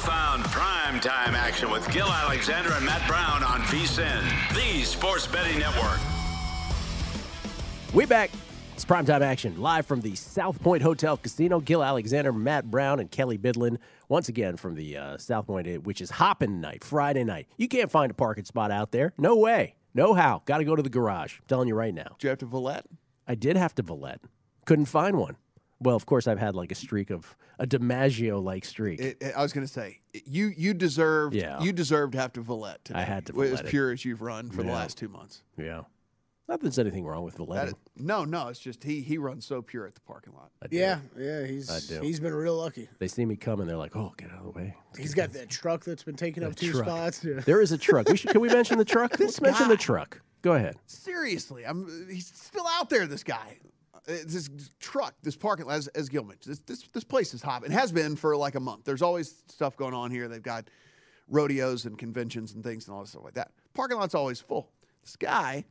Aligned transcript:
You 0.00 0.06
found 0.06 0.44
prime 0.44 0.98
time 0.98 1.34
action 1.34 1.70
with 1.70 1.90
Gil 1.92 2.06
Alexander 2.06 2.72
and 2.72 2.86
Matt 2.86 3.06
Brown 3.06 3.44
on 3.44 3.60
VSIN, 3.62 4.22
the 4.54 4.82
sports 4.82 5.26
betting 5.26 5.58
network. 5.58 5.98
We 7.92 8.06
back. 8.06 8.30
It's 8.74 8.84
primetime 8.86 9.20
action 9.20 9.60
live 9.60 9.84
from 9.84 10.00
the 10.00 10.14
South 10.14 10.58
Point 10.62 10.82
Hotel 10.82 11.18
Casino. 11.18 11.60
Gil 11.60 11.84
Alexander, 11.84 12.32
Matt 12.32 12.70
Brown, 12.70 12.98
and 12.98 13.10
Kelly 13.10 13.36
Bidlin 13.36 13.76
once 14.08 14.30
again 14.30 14.56
from 14.56 14.74
the 14.74 14.96
uh, 14.96 15.18
South 15.18 15.46
Point, 15.46 15.68
uh, 15.68 15.72
which 15.80 16.00
is 16.00 16.12
hopping 16.12 16.62
night, 16.62 16.82
Friday 16.82 17.24
night. 17.24 17.46
You 17.58 17.68
can't 17.68 17.90
find 17.90 18.10
a 18.10 18.14
parking 18.14 18.46
spot 18.46 18.70
out 18.70 18.92
there. 18.92 19.12
No 19.18 19.36
way. 19.36 19.74
No 19.92 20.14
how. 20.14 20.40
Got 20.46 20.58
to 20.58 20.64
go 20.64 20.76
to 20.76 20.82
the 20.82 20.88
garage. 20.88 21.40
I'm 21.40 21.44
telling 21.46 21.68
you 21.68 21.74
right 21.74 21.92
now. 21.92 22.16
Did 22.18 22.22
you 22.22 22.28
have 22.30 22.38
to 22.38 22.46
valet? 22.46 22.80
I 23.28 23.34
did 23.34 23.58
have 23.58 23.74
to 23.74 23.82
valet. 23.82 24.16
Couldn't 24.64 24.86
find 24.86 25.18
one. 25.18 25.36
Well, 25.82 25.96
of 25.96 26.04
course, 26.06 26.26
I've 26.26 26.38
had 26.38 26.54
like 26.54 26.70
a 26.72 26.74
streak 26.74 27.10
of 27.10 27.36
a 27.58 27.66
DiMaggio 27.66 28.42
like 28.42 28.64
streak. 28.64 29.00
It, 29.00 29.16
it- 29.20 29.34
I 29.36 29.42
was 29.42 29.52
going 29.52 29.66
to 29.66 29.72
say 29.72 30.00
you 30.26 30.52
you 30.56 30.74
deserved 30.74 31.34
Yeah. 31.34 31.60
you 31.62 31.72
deserved 31.72 32.12
to 32.12 32.18
have 32.20 32.32
to 32.34 32.40
valet. 32.42 32.74
Today. 32.84 32.98
I 33.00 33.02
had 33.02 33.26
to 33.26 33.32
With 33.32 33.48
valet 33.50 33.60
as 33.60 33.66
it. 33.66 33.70
pure 33.70 33.90
as 33.92 34.04
you've 34.04 34.22
run 34.22 34.50
for 34.50 34.62
the 34.62 34.70
last 34.72 34.98
two 34.98 35.08
months. 35.08 35.42
yeah. 35.56 35.82
Not 36.48 36.58
that 36.58 36.62
there's 36.66 36.80
anything 36.80 37.06
wrong 37.06 37.22
with 37.22 37.36
That 37.36 37.46
valeting. 37.46 37.76
no, 37.96 38.24
no, 38.24 38.48
it's 38.48 38.58
just 38.58 38.82
he 38.82 39.02
he 39.02 39.18
runs 39.18 39.46
so 39.46 39.62
pure 39.62 39.86
at 39.86 39.94
the 39.94 40.00
parking 40.00 40.32
lot. 40.34 40.50
I 40.60 40.66
do. 40.66 40.76
Yeah, 40.78 40.98
yeah, 41.16 41.46
he's 41.46 41.70
I 41.70 41.78
do. 41.78 42.04
he's 42.04 42.18
been 42.18 42.34
real 42.34 42.56
lucky. 42.56 42.88
They 42.98 43.06
see 43.06 43.24
me 43.24 43.36
coming, 43.36 43.68
they're 43.68 43.76
like, 43.76 43.94
"Oh, 43.94 44.12
get 44.16 44.32
out 44.32 44.38
of 44.38 44.44
the 44.46 44.50
way." 44.50 44.74
He's 44.98 45.14
got 45.14 45.32
that 45.34 45.48
truck 45.48 45.84
that's 45.84 46.02
been 46.02 46.16
taking 46.16 46.42
up 46.42 46.56
two 46.56 46.72
truck. 46.72 46.86
spots. 46.86 47.24
Yeah. 47.24 47.34
There 47.46 47.60
is 47.60 47.70
a 47.70 47.78
truck. 47.78 48.08
We 48.08 48.16
should, 48.16 48.30
can 48.32 48.40
we 48.40 48.48
mention 48.48 48.78
the 48.78 48.84
truck? 48.84 49.16
Let's 49.20 49.40
mention 49.40 49.68
the 49.68 49.76
truck. 49.76 50.20
Go 50.42 50.54
ahead. 50.54 50.74
Seriously, 50.86 51.64
I'm 51.64 52.08
he's 52.10 52.26
still 52.34 52.66
out 52.66 52.90
there. 52.90 53.06
This 53.06 53.22
guy, 53.22 53.58
Uh, 54.08 54.12
this 54.26 54.48
truck, 54.80 55.14
this 55.22 55.36
parking 55.36 55.66
lot, 55.66 55.74
as, 55.76 55.88
as 55.88 56.08
Gil 56.08 56.24
mentioned, 56.24 56.52
this, 56.54 56.60
this 56.60 56.88
this 56.92 57.04
place 57.04 57.34
is 57.34 57.42
hot. 57.42 57.64
It 57.64 57.70
has 57.70 57.92
been 57.92 58.16
for 58.16 58.36
like 58.36 58.54
a 58.54 58.60
month. 58.60 58.84
There's 58.84 59.02
always 59.02 59.42
stuff 59.48 59.76
going 59.76 59.94
on 59.94 60.10
here. 60.10 60.26
They've 60.28 60.42
got 60.42 60.68
rodeos 61.28 61.84
and 61.84 61.96
conventions 61.98 62.54
and 62.54 62.64
things 62.64 62.86
and 62.88 62.94
all 62.94 63.02
this 63.02 63.10
stuff 63.10 63.24
like 63.24 63.34
that. 63.34 63.52
Parking 63.74 63.98
lot's 63.98 64.14
always 64.14 64.40
full. 64.40 64.70
This 65.02 65.16
guy 65.16 65.64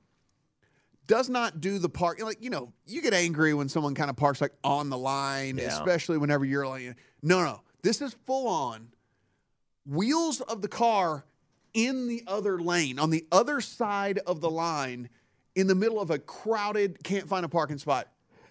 does 1.07 1.27
not 1.27 1.59
do 1.59 1.79
the 1.79 1.89
park 1.89 2.21
like 2.21 2.37
you 2.39 2.51
know 2.51 2.71
you 2.85 3.01
get 3.01 3.13
angry 3.15 3.53
when 3.55 3.67
someone 3.67 3.95
kind 3.95 4.11
of 4.11 4.15
parks 4.15 4.41
like 4.41 4.53
on 4.63 4.89
the 4.91 4.97
line 4.97 5.57
Yeah. 5.57 5.65
especially 5.67 6.19
whenever 6.19 6.45
you're 6.45 6.67
like 6.67 6.95
no 7.23 7.43
no 7.43 7.61
this 7.81 7.99
is 7.99 8.15
full 8.27 8.47
on 8.47 8.89
wheels 9.87 10.39
of 10.41 10.61
the 10.61 10.67
car 10.67 11.25
in 11.73 12.07
the 12.07 12.23
other 12.27 12.59
lane 12.59 12.99
on 12.99 13.09
the 13.09 13.25
other 13.31 13.59
side 13.59 14.19
of 14.27 14.39
the 14.39 14.49
line 14.51 15.09
in 15.55 15.65
the 15.65 15.73
middle 15.73 15.99
of 15.99 16.11
a 16.11 16.19
crowded 16.19 17.03
can't 17.03 17.27
find 17.27 17.43
a 17.43 17.49
parking 17.49 17.79
spot 17.79 18.07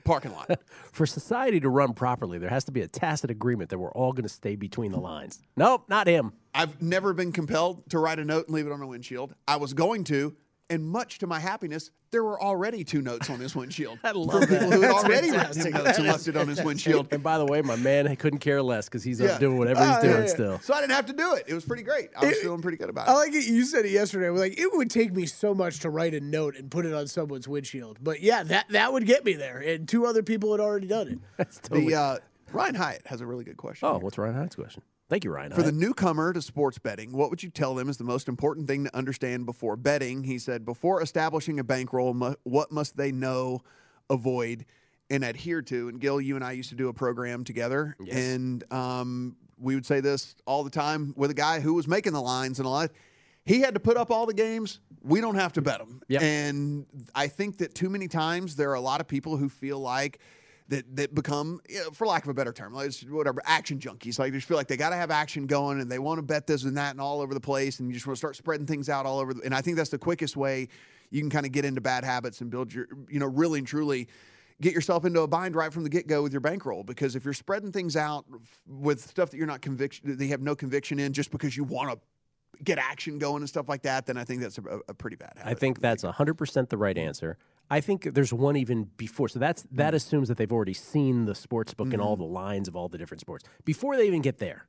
parking 0.08 0.32
lot 0.32 0.58
For 0.92 1.06
society 1.06 1.60
to 1.60 1.68
run 1.68 1.92
properly, 1.92 2.38
there 2.38 2.48
has 2.50 2.64
to 2.64 2.72
be 2.72 2.80
a 2.80 2.88
tacit 2.88 3.30
agreement 3.30 3.70
that 3.70 3.78
we're 3.78 3.92
all 3.92 4.12
going 4.12 4.24
to 4.24 4.28
stay 4.28 4.56
between 4.56 4.90
the 4.90 4.98
lines. 4.98 5.40
Nope, 5.56 5.84
not 5.88 6.06
him. 6.06 6.32
i've 6.54 6.80
never 6.82 7.12
been 7.12 7.30
compelled 7.30 7.88
to 7.90 7.98
write 7.98 8.18
a 8.18 8.24
note 8.24 8.46
and 8.46 8.54
leave 8.54 8.66
it 8.66 8.72
on 8.72 8.80
a 8.82 8.86
windshield 8.86 9.34
i 9.46 9.56
was 9.56 9.74
going 9.74 10.02
to 10.04 10.34
and 10.70 10.84
much 10.86 11.18
to 11.18 11.26
my 11.26 11.38
happiness 11.40 11.90
there 12.10 12.24
were 12.24 12.40
already 12.42 12.84
two 12.84 13.02
notes 13.02 13.28
on 13.30 13.38
his 13.38 13.54
windshield 13.54 13.98
I 14.04 14.12
love 14.12 14.30
from 14.44 14.48
people 14.48 14.70
who 14.70 14.80
had 14.82 14.90
already 14.90 15.30
written 15.30 15.60
him 15.66 15.72
notes 15.84 15.98
and 15.98 16.06
left 16.06 16.28
it 16.28 16.36
on 16.36 16.48
his 16.48 16.62
windshield 16.62 17.08
And 17.12 17.22
by 17.22 17.36
the 17.38 17.44
way, 17.46 17.60
my 17.62 17.76
man 17.76 18.14
couldn't 18.16 18.38
care 18.40 18.62
less 18.62 18.86
because 18.86 19.02
he's 19.04 19.20
Yeah. 19.20 19.32
up 19.32 19.40
doing 19.40 19.58
whatever 19.58 19.80
he's 19.80 19.88
Ah, 19.96 20.00
doing 20.00 20.12
yeah, 20.14 20.20
yeah. 20.20 20.26
still. 20.26 20.58
So 20.60 20.74
I 20.74 20.80
didn't 20.80 20.92
have 20.92 21.06
to 21.06 21.12
do 21.12 21.34
it. 21.34 21.44
It 21.46 21.54
was 21.54 21.64
pretty 21.64 21.82
great. 21.82 22.10
I 22.16 22.24
was 22.26 22.36
It- 22.36 22.42
feeling 22.42 22.62
pretty 22.62 22.78
good 22.78 22.88
about 22.90 23.08
it. 23.08 23.10
I 23.10 23.14
like 23.14 23.34
it. 23.34 23.46
You 23.46 23.64
said 23.64 23.84
it 23.84 23.90
yesterday. 23.90 24.30
Like 24.30 24.58
it 24.58 24.68
would 24.72 24.90
take 24.90 25.14
me 25.14 25.26
so 25.26 25.54
much 25.54 25.80
to 25.80 25.90
write 25.90 26.14
a 26.14 26.20
note 26.20 26.56
and 26.56 26.70
put 26.70 26.86
it 26.86 26.94
on 26.94 27.06
someone's 27.08 27.46
windshield. 27.48 27.98
But 28.02 28.20
yeah, 28.22 28.42
that 28.44 28.68
that 28.70 28.92
would 28.92 29.04
get 29.06 29.24
me 29.24 29.34
there. 29.34 29.58
And 29.58 29.86
two 29.88 30.06
other 30.06 30.22
people 30.22 30.52
had 30.52 30.60
already 30.60 30.86
done 30.86 31.08
it. 31.08 31.18
That's 31.36 31.58
totally. 31.60 31.88
the 31.88 31.94
uh, 31.94 32.16
Ryan 32.52 32.74
Hyatt 32.74 33.02
has 33.06 33.20
a 33.20 33.26
really 33.26 33.44
good 33.44 33.58
question. 33.58 33.86
oh, 33.86 33.92
here. 33.94 34.00
what's 34.00 34.16
Ryan 34.18 34.34
Hyatt's 34.34 34.56
question? 34.56 34.82
Thank 35.08 35.24
you, 35.24 35.30
Ryan. 35.32 35.52
For 35.52 35.62
the 35.62 35.72
newcomer 35.72 36.34
to 36.34 36.42
sports 36.42 36.78
betting, 36.78 37.12
what 37.12 37.30
would 37.30 37.42
you 37.42 37.48
tell 37.48 37.74
them 37.74 37.88
is 37.88 37.96
the 37.96 38.04
most 38.04 38.28
important 38.28 38.66
thing 38.68 38.84
to 38.84 38.94
understand 38.94 39.46
before 39.46 39.74
betting? 39.76 40.22
He 40.24 40.38
said, 40.38 40.66
before 40.66 41.00
establishing 41.02 41.58
a 41.58 41.64
bankroll, 41.64 42.12
mu- 42.12 42.34
what 42.44 42.70
must 42.70 42.96
they 42.96 43.10
know, 43.10 43.62
avoid, 44.10 44.66
and 45.08 45.24
adhere 45.24 45.62
to? 45.62 45.88
And 45.88 45.98
Gil, 45.98 46.20
you 46.20 46.34
and 46.36 46.44
I 46.44 46.52
used 46.52 46.68
to 46.70 46.74
do 46.74 46.88
a 46.88 46.92
program 46.92 47.42
together, 47.42 47.96
Yes. 48.00 48.16
and 48.18 48.70
um, 48.72 49.36
we 49.58 49.74
would 49.74 49.86
say 49.86 50.00
this 50.00 50.34
all 50.46 50.62
the 50.62 50.68
time 50.70 51.14
with 51.16 51.30
a 51.30 51.34
guy 51.34 51.60
who 51.60 51.72
was 51.72 51.88
making 51.88 52.12
the 52.12 52.20
lines 52.22 52.58
and 52.58 52.68
all 52.68 52.80
that. 52.80 52.92
He 53.46 53.60
had 53.60 53.72
to 53.74 53.80
put 53.80 53.96
up 53.96 54.10
all 54.10 54.26
the 54.26 54.34
games. 54.34 54.78
We 55.02 55.22
don't 55.22 55.36
have 55.36 55.54
to 55.54 55.62
bet 55.62 55.78
them. 55.78 56.02
Yep. 56.08 56.20
And 56.20 56.84
I 57.14 57.28
think 57.28 57.56
that 57.58 57.74
too 57.74 57.88
many 57.88 58.08
times 58.08 58.56
there 58.56 58.70
are 58.70 58.74
a 58.74 58.80
lot 58.80 59.00
of 59.00 59.08
people 59.08 59.38
who 59.38 59.48
feel 59.48 59.78
like 59.78 60.18
that 60.68 60.96
that 60.96 61.14
become, 61.14 61.60
you 61.68 61.78
know, 61.80 61.90
for 61.90 62.06
lack 62.06 62.24
of 62.24 62.28
a 62.28 62.34
better 62.34 62.52
term, 62.52 62.72
like 62.72 62.92
whatever, 63.08 63.40
action 63.44 63.78
junkies. 63.78 64.18
Like 64.18 64.32
they 64.32 64.38
just 64.38 64.48
feel 64.48 64.56
like 64.56 64.68
they 64.68 64.76
got 64.76 64.90
to 64.90 64.96
have 64.96 65.10
action 65.10 65.46
going, 65.46 65.80
and 65.80 65.90
they 65.90 65.98
want 65.98 66.18
to 66.18 66.22
bet 66.22 66.46
this 66.46 66.64
and 66.64 66.76
that 66.76 66.92
and 66.92 67.00
all 67.00 67.20
over 67.20 67.34
the 67.34 67.40
place, 67.40 67.80
and 67.80 67.88
you 67.88 67.94
just 67.94 68.06
want 68.06 68.16
to 68.16 68.18
start 68.18 68.36
spreading 68.36 68.66
things 68.66 68.88
out 68.88 69.06
all 69.06 69.18
over. 69.18 69.34
The, 69.34 69.42
and 69.42 69.54
I 69.54 69.60
think 69.60 69.76
that's 69.76 69.90
the 69.90 69.98
quickest 69.98 70.36
way 70.36 70.68
you 71.10 71.20
can 71.20 71.30
kind 71.30 71.46
of 71.46 71.52
get 71.52 71.64
into 71.64 71.80
bad 71.80 72.04
habits 72.04 72.40
and 72.42 72.50
build 72.50 72.72
your, 72.72 72.86
you 73.08 73.18
know, 73.18 73.26
really 73.26 73.58
and 73.58 73.66
truly 73.66 74.08
get 74.60 74.74
yourself 74.74 75.04
into 75.04 75.20
a 75.20 75.26
bind 75.26 75.54
right 75.54 75.72
from 75.72 75.84
the 75.84 75.88
get 75.88 76.06
go 76.06 76.22
with 76.22 76.32
your 76.32 76.40
bankroll. 76.40 76.84
Because 76.84 77.16
if 77.16 77.24
you're 77.24 77.32
spreading 77.32 77.72
things 77.72 77.96
out 77.96 78.26
with 78.66 79.00
stuff 79.00 79.30
that 79.30 79.36
you're 79.36 79.46
not 79.46 79.62
conviction, 79.62 80.16
they 80.16 80.26
have 80.26 80.42
no 80.42 80.54
conviction 80.54 80.98
in, 80.98 81.12
just 81.12 81.30
because 81.30 81.56
you 81.56 81.64
want 81.64 81.90
to 81.90 81.98
get 82.64 82.78
action 82.78 83.18
going 83.18 83.42
and 83.42 83.48
stuff 83.48 83.68
like 83.68 83.82
that, 83.82 84.06
then 84.06 84.16
I 84.16 84.24
think 84.24 84.40
that's 84.40 84.58
a, 84.58 84.80
a 84.88 84.94
pretty 84.94 85.16
bad 85.16 85.34
habit. 85.36 85.50
I 85.50 85.54
think 85.54 85.80
that's 85.80 86.04
100% 86.04 86.68
the 86.68 86.76
right 86.76 86.98
answer. 86.98 87.38
I 87.70 87.80
think 87.80 88.14
there's 88.14 88.32
one 88.32 88.56
even 88.56 88.84
before. 88.96 89.28
So 89.28 89.38
that's 89.38 89.62
that 89.72 89.90
hmm. 89.90 89.96
assumes 89.96 90.28
that 90.28 90.36
they've 90.36 90.52
already 90.52 90.74
seen 90.74 91.26
the 91.26 91.34
sports 91.34 91.74
book 91.74 91.92
and 91.92 92.00
all 92.00 92.14
mm-hmm. 92.14 92.22
the 92.22 92.28
lines 92.28 92.68
of 92.68 92.76
all 92.76 92.88
the 92.88 92.98
different 92.98 93.20
sports 93.20 93.44
before 93.64 93.96
they 93.96 94.06
even 94.06 94.22
get 94.22 94.38
there. 94.38 94.66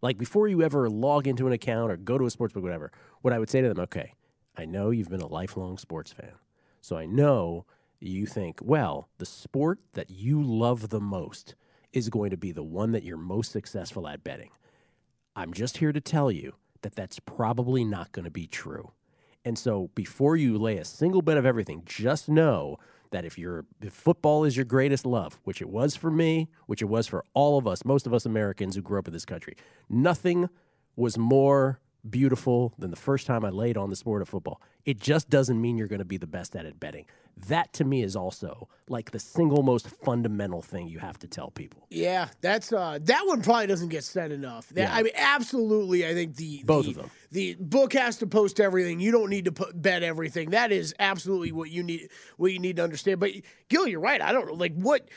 Like 0.00 0.18
before 0.18 0.48
you 0.48 0.62
ever 0.62 0.90
log 0.90 1.28
into 1.28 1.46
an 1.46 1.52
account 1.52 1.92
or 1.92 1.96
go 1.96 2.18
to 2.18 2.26
a 2.26 2.30
sports 2.30 2.52
book, 2.52 2.64
whatever. 2.64 2.90
What 3.20 3.32
I 3.32 3.38
would 3.38 3.48
say 3.48 3.60
to 3.60 3.68
them, 3.68 3.78
okay, 3.78 4.14
I 4.56 4.64
know 4.64 4.90
you've 4.90 5.08
been 5.08 5.20
a 5.20 5.28
lifelong 5.28 5.78
sports 5.78 6.12
fan, 6.12 6.32
so 6.80 6.96
I 6.96 7.06
know 7.06 7.66
you 8.00 8.26
think, 8.26 8.58
well, 8.60 9.08
the 9.18 9.26
sport 9.26 9.78
that 9.92 10.10
you 10.10 10.42
love 10.42 10.88
the 10.88 11.00
most 11.00 11.54
is 11.92 12.08
going 12.08 12.30
to 12.30 12.36
be 12.36 12.50
the 12.50 12.64
one 12.64 12.90
that 12.92 13.04
you're 13.04 13.16
most 13.16 13.52
successful 13.52 14.08
at 14.08 14.24
betting. 14.24 14.50
I'm 15.36 15.52
just 15.52 15.76
here 15.76 15.92
to 15.92 16.00
tell 16.00 16.30
you 16.30 16.54
that 16.82 16.96
that's 16.96 17.20
probably 17.20 17.84
not 17.84 18.12
going 18.12 18.24
to 18.24 18.30
be 18.30 18.46
true. 18.46 18.90
And 19.44 19.58
so 19.58 19.90
before 19.94 20.36
you 20.36 20.56
lay 20.58 20.78
a 20.78 20.84
single 20.84 21.22
bet 21.22 21.36
of 21.36 21.46
everything, 21.46 21.82
just 21.84 22.28
know 22.28 22.78
that 23.10 23.24
if 23.24 23.38
your 23.38 23.66
football 23.90 24.44
is 24.44 24.56
your 24.56 24.64
greatest 24.64 25.04
love, 25.04 25.38
which 25.44 25.60
it 25.60 25.68
was 25.68 25.94
for 25.96 26.10
me, 26.10 26.48
which 26.66 26.80
it 26.82 26.86
was 26.86 27.06
for 27.06 27.24
all 27.34 27.58
of 27.58 27.66
us, 27.66 27.84
most 27.84 28.06
of 28.06 28.14
us 28.14 28.24
Americans 28.24 28.74
who 28.74 28.82
grew 28.82 28.98
up 28.98 29.06
in 29.06 29.12
this 29.12 29.24
country, 29.24 29.56
nothing 29.88 30.48
was 30.96 31.18
more 31.18 31.80
beautiful 32.08 32.72
than 32.78 32.90
the 32.90 32.96
first 32.96 33.26
time 33.26 33.44
I 33.44 33.50
laid 33.50 33.76
on 33.76 33.90
the 33.90 33.96
sport 33.96 34.22
of 34.22 34.28
football. 34.28 34.60
It 34.84 35.00
just 35.00 35.30
doesn't 35.30 35.60
mean 35.60 35.78
you're 35.78 35.88
going 35.88 36.00
to 36.00 36.04
be 36.04 36.16
the 36.16 36.26
best 36.26 36.56
at 36.56 36.66
it 36.66 36.80
betting. 36.80 37.06
That 37.46 37.72
to 37.74 37.84
me 37.84 38.02
is 38.02 38.14
also 38.14 38.68
like 38.88 39.12
the 39.12 39.18
single 39.18 39.62
most 39.62 39.88
fundamental 39.88 40.60
thing 40.60 40.88
you 40.88 40.98
have 40.98 41.18
to 41.20 41.26
tell 41.26 41.50
people. 41.50 41.86
Yeah, 41.88 42.28
that's 42.42 42.72
uh 42.72 42.98
that 43.02 43.26
one 43.26 43.42
probably 43.42 43.68
doesn't 43.68 43.88
get 43.88 44.04
said 44.04 44.32
enough. 44.32 44.68
That, 44.70 44.82
Yeah. 44.82 44.94
I 44.94 45.02
mean, 45.02 45.14
absolutely. 45.16 46.06
I 46.06 46.12
think 46.12 46.36
the 46.36 46.62
Both 46.64 46.84
the, 46.84 46.90
of 46.90 46.96
them. 46.96 47.10
The 47.30 47.56
book 47.58 47.94
has 47.94 48.18
to 48.18 48.26
post 48.26 48.60
everything. 48.60 49.00
You 49.00 49.12
don't 49.12 49.30
need 49.30 49.46
to 49.46 49.52
put, 49.52 49.80
bet 49.80 50.02
everything. 50.02 50.50
That 50.50 50.72
is 50.72 50.94
absolutely 50.98 51.52
what 51.52 51.70
you 51.70 51.82
need. 51.82 52.10
What 52.36 52.52
you 52.52 52.58
need 52.58 52.76
to 52.76 52.84
understand. 52.84 53.18
But 53.18 53.30
Gil, 53.68 53.86
you're 53.86 54.00
right. 54.00 54.20
I 54.20 54.32
don't 54.32 54.46
know, 54.46 54.54
like 54.54 54.74
what. 54.74 55.08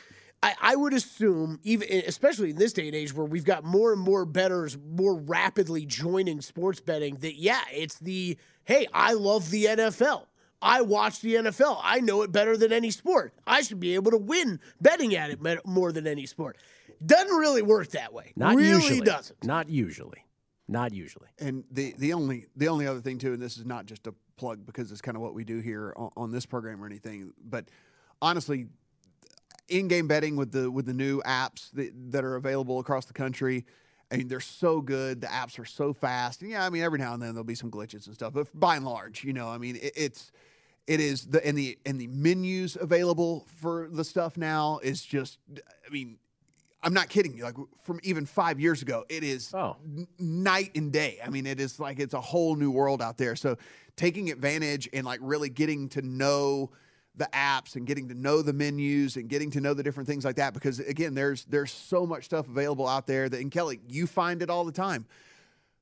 I, 0.42 0.54
I 0.60 0.76
would 0.76 0.92
assume, 0.92 1.60
even 1.62 1.88
especially 2.06 2.50
in 2.50 2.56
this 2.56 2.72
day 2.72 2.86
and 2.86 2.94
age 2.94 3.14
where 3.14 3.26
we've 3.26 3.44
got 3.44 3.64
more 3.64 3.92
and 3.92 4.00
more 4.00 4.24
bettors 4.24 4.76
more 4.78 5.16
rapidly 5.16 5.86
joining 5.86 6.40
sports 6.40 6.80
betting, 6.80 7.16
that 7.16 7.36
yeah, 7.36 7.62
it's 7.72 7.98
the 7.98 8.36
hey, 8.64 8.86
I 8.92 9.14
love 9.14 9.50
the 9.50 9.64
NFL. 9.64 10.26
I 10.60 10.82
watch 10.82 11.20
the 11.20 11.34
NFL. 11.34 11.80
I 11.82 12.00
know 12.00 12.22
it 12.22 12.32
better 12.32 12.56
than 12.56 12.72
any 12.72 12.90
sport. 12.90 13.34
I 13.46 13.62
should 13.62 13.80
be 13.80 13.94
able 13.94 14.10
to 14.10 14.16
win 14.18 14.60
betting 14.80 15.14
at 15.14 15.30
it 15.30 15.66
more 15.66 15.92
than 15.92 16.06
any 16.06 16.26
sport. 16.26 16.56
Doesn't 17.04 17.36
really 17.36 17.62
work 17.62 17.88
that 17.88 18.12
way. 18.12 18.32
Not 18.36 18.56
really 18.56 18.70
usually. 18.70 19.00
doesn't. 19.00 19.44
Not 19.44 19.68
usually. 19.68 20.24
Not 20.68 20.92
usually. 20.92 21.28
And 21.38 21.64
the 21.70 21.94
the 21.98 22.12
only 22.12 22.46
the 22.56 22.68
only 22.68 22.86
other 22.86 23.00
thing 23.00 23.18
too, 23.18 23.32
and 23.32 23.42
this 23.42 23.56
is 23.56 23.64
not 23.66 23.86
just 23.86 24.06
a 24.06 24.14
plug 24.36 24.66
because 24.66 24.90
it's 24.90 25.00
kind 25.00 25.16
of 25.16 25.22
what 25.22 25.34
we 25.34 25.44
do 25.44 25.60
here 25.60 25.94
on, 25.96 26.10
on 26.16 26.30
this 26.32 26.46
program 26.46 26.82
or 26.82 26.86
anything, 26.86 27.32
but 27.42 27.66
honestly, 28.20 28.66
in-game 29.68 30.06
betting 30.08 30.36
with 30.36 30.52
the 30.52 30.70
with 30.70 30.86
the 30.86 30.92
new 30.94 31.20
apps 31.22 31.70
that, 31.72 31.90
that 32.12 32.24
are 32.24 32.36
available 32.36 32.78
across 32.78 33.04
the 33.06 33.12
country, 33.12 33.64
I 34.10 34.16
mean, 34.18 34.28
they're 34.28 34.40
so 34.40 34.80
good. 34.80 35.20
The 35.20 35.26
apps 35.26 35.58
are 35.58 35.64
so 35.64 35.92
fast. 35.92 36.42
And 36.42 36.50
yeah, 36.50 36.64
I 36.64 36.70
mean, 36.70 36.82
every 36.82 36.98
now 36.98 37.14
and 37.14 37.22
then 37.22 37.30
there'll 37.30 37.44
be 37.44 37.54
some 37.56 37.70
glitches 37.70 38.06
and 38.06 38.14
stuff, 38.14 38.32
but 38.32 38.48
by 38.58 38.76
and 38.76 38.84
large, 38.84 39.24
you 39.24 39.32
know, 39.32 39.48
I 39.48 39.58
mean, 39.58 39.76
it, 39.76 39.92
it's 39.96 40.30
it 40.86 41.00
is 41.00 41.26
the 41.26 41.44
and 41.44 41.58
the 41.58 41.76
and 41.84 42.00
the 42.00 42.06
menus 42.06 42.76
available 42.80 43.46
for 43.60 43.88
the 43.90 44.04
stuff 44.04 44.36
now 44.36 44.78
is 44.82 45.02
just. 45.04 45.38
I 45.56 45.90
mean, 45.92 46.18
I'm 46.82 46.94
not 46.94 47.08
kidding 47.08 47.36
you. 47.36 47.42
Like 47.42 47.56
from 47.82 47.98
even 48.04 48.26
five 48.26 48.60
years 48.60 48.82
ago, 48.82 49.04
it 49.08 49.24
is 49.24 49.52
Oh. 49.52 49.76
n- 49.84 50.06
night 50.20 50.70
and 50.76 50.92
day. 50.92 51.18
I 51.24 51.30
mean, 51.30 51.44
it 51.46 51.58
is 51.58 51.80
like 51.80 51.98
it's 51.98 52.14
a 52.14 52.20
whole 52.20 52.54
new 52.54 52.70
world 52.70 53.02
out 53.02 53.18
there. 53.18 53.34
So 53.34 53.56
taking 53.96 54.30
advantage 54.30 54.88
and 54.92 55.04
like 55.04 55.18
really 55.22 55.48
getting 55.48 55.88
to 55.88 56.02
know 56.02 56.70
the 57.16 57.28
apps 57.32 57.76
and 57.76 57.86
getting 57.86 58.08
to 58.08 58.14
know 58.14 58.42
the 58.42 58.52
menus 58.52 59.16
and 59.16 59.28
getting 59.28 59.50
to 59.50 59.60
know 59.60 59.74
the 59.74 59.82
different 59.82 60.06
things 60.06 60.24
like 60.24 60.36
that 60.36 60.52
because 60.52 60.80
again 60.80 61.14
there's 61.14 61.44
there's 61.46 61.72
so 61.72 62.06
much 62.06 62.24
stuff 62.24 62.46
available 62.46 62.86
out 62.86 63.06
there 63.06 63.28
that 63.28 63.40
and 63.40 63.50
Kelly 63.50 63.80
you 63.88 64.06
find 64.06 64.42
it 64.42 64.50
all 64.50 64.64
the 64.64 64.72
time 64.72 65.06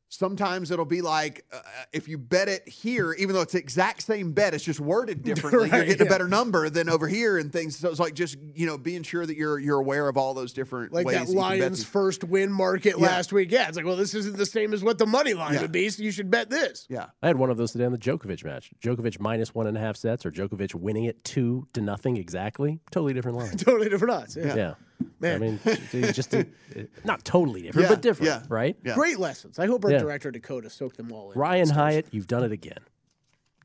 sometimes 0.09 0.71
it'll 0.71 0.85
be 0.85 1.01
like 1.01 1.45
uh, 1.53 1.61
if 1.93 2.07
you 2.09 2.17
bet 2.17 2.49
it 2.49 2.69
here 2.69 3.13
even 3.15 3.35
though 3.35 3.41
it's 3.41 3.53
the 3.55 3.59
exact 3.59 4.03
same 4.03 4.33
bet 4.33 4.55
it's 4.55 4.63
just 4.63 4.79
worded 4.81 5.23
differently 5.25 5.69
you're 5.69 5.79
Right, 5.81 5.89
getting 5.89 6.07
a 6.07 6.11
better 6.11 6.29
number 6.29 6.71
than 6.71 6.89
over 6.89 7.09
here 7.09 7.37
and 7.39 7.53
things 7.53 7.77
so 7.77 7.89
it's 7.91 7.99
like 7.99 8.15
just 8.15 8.37
you 8.55 8.67
know 8.67 8.79
being 8.79 9.03
sure 9.03 9.27
that 9.27 9.37
you're 9.37 9.59
you're 9.59 9.79
aware 9.81 10.09
of 10.09 10.17
all 10.17 10.33
those 10.35 10.53
different 10.53 10.93
Like 10.93 11.07
ways 11.07 11.17
that 11.17 11.27
that 11.27 11.33
you 11.33 11.39
can 11.41 11.51
bet 11.51 11.61
Lions 11.61 11.85
first 11.85 12.23
win 12.25 12.53
market 12.53 12.95
Yeah. 12.99 13.07
last 13.07 13.33
week. 13.33 13.51
Yeah, 13.51 13.67
it's 13.69 13.77
like, 13.77 13.87
well, 13.87 13.97
this 13.97 14.15
isn't 14.15 14.37
the 14.37 14.47
same 14.47 14.73
as 14.73 14.85
what 14.85 14.99
the 14.99 15.07
money 15.07 15.35
line 15.35 15.55
Yeah. 15.55 15.63
would 15.63 15.73
be, 15.73 15.89
so 15.91 16.03
you 16.03 16.11
should 16.11 16.31
bet 16.31 16.49
this. 16.51 16.87
yeah 16.89 17.07
I 17.23 17.27
had 17.27 17.37
one 17.37 17.51
of 17.51 17.57
those 17.57 17.73
today 17.73 17.85
on 17.85 17.93
the 17.93 17.99
Djokovic 17.99 18.45
match. 18.45 18.71
Djokovic 18.83 19.19
minus 19.21 19.55
one 19.55 19.67
and 19.67 19.77
a 19.77 19.81
half 19.81 19.97
sets, 19.97 20.25
or 20.25 20.31
Djokovic 20.31 20.75
winning 20.75 21.05
it 21.05 21.25
two 21.25 21.67
to 21.73 21.81
nothing 21.81 22.17
exactly. 22.17 22.79
Totally 22.91 23.15
different 23.15 23.39
line. 23.39 23.57
Totally 23.57 23.89
different 23.89 24.15
odds. 24.15 24.37
Yeah. 24.37 24.75
Yeah. 25.01 25.39
Man. 25.39 25.61
I 25.65 25.79
mean, 25.93 26.13
just 26.13 26.35
uh, 26.35 26.45
not 27.05 27.25
totally 27.25 27.63
different, 27.63 27.89
Yeah, 27.89 27.95
but 27.95 28.03
different, 28.03 28.29
yeah. 28.31 28.43
right? 28.49 28.77
Yeah. 28.85 28.95
Great 28.95 29.19
lessons. 29.19 29.59
I 29.59 29.67
hope 29.67 29.85
our 29.85 29.91
Yeah. 29.91 29.99
director 29.99 30.31
Dakota 30.31 30.71
soaked 30.71 30.97
them 30.97 31.13
all 31.13 31.33
in. 31.33 31.39
Ryan 31.39 31.71
Hyatt, 31.71 32.07
you've 32.11 32.27
done 32.27 32.45
it 32.45 32.53
again. 32.53 32.79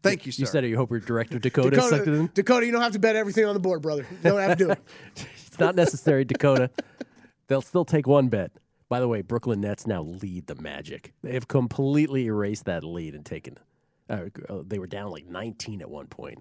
thank 0.01 0.25
you 0.25 0.31
sir 0.31 0.41
You 0.41 0.45
said 0.45 0.63
it. 0.63 0.69
You 0.69 0.77
hope 0.77 0.91
your 0.91 0.99
director 0.99 1.39
Dakota, 1.39 1.75
sucked 1.81 1.93
it 1.93 1.97
Dakota, 2.05 2.13
in. 2.13 2.29
Dakota, 2.33 2.65
you 2.65 2.71
don't 2.71 2.81
have 2.81 2.93
to 2.93 2.99
bet 2.99 3.15
everything 3.15 3.45
on 3.45 3.53
the 3.53 3.59
board, 3.59 3.81
brother. 3.81 4.05
You 4.09 4.29
don't 4.29 4.39
have 4.39 4.57
to 4.57 4.63
do 4.65 4.71
it. 4.71 4.79
It's 5.47 5.59
not 5.59 5.75
necessary, 5.75 6.23
Dakota. 6.23 6.69
They'll 7.47 7.61
still 7.61 7.83
take 7.83 8.07
one 8.07 8.29
bet. 8.29 8.51
By 8.87 8.99
the 9.01 9.07
way, 9.07 9.21
Brooklyn 9.21 9.59
Nets 9.61 9.85
now 9.85 10.01
lead 10.03 10.47
the 10.47 10.55
Magic. 10.55 11.13
They 11.21 11.33
have 11.33 11.47
completely 11.47 12.25
erased 12.27 12.65
that 12.65 12.83
lead 12.83 13.13
and 13.13 13.25
taken. 13.25 13.57
Uh, 14.09 14.25
uh, 14.47 14.59
they 14.65 14.79
were 14.79 14.87
down 14.87 15.11
like 15.11 15.25
19 15.27 15.81
at 15.81 15.89
one 15.89 16.07
point, 16.07 16.39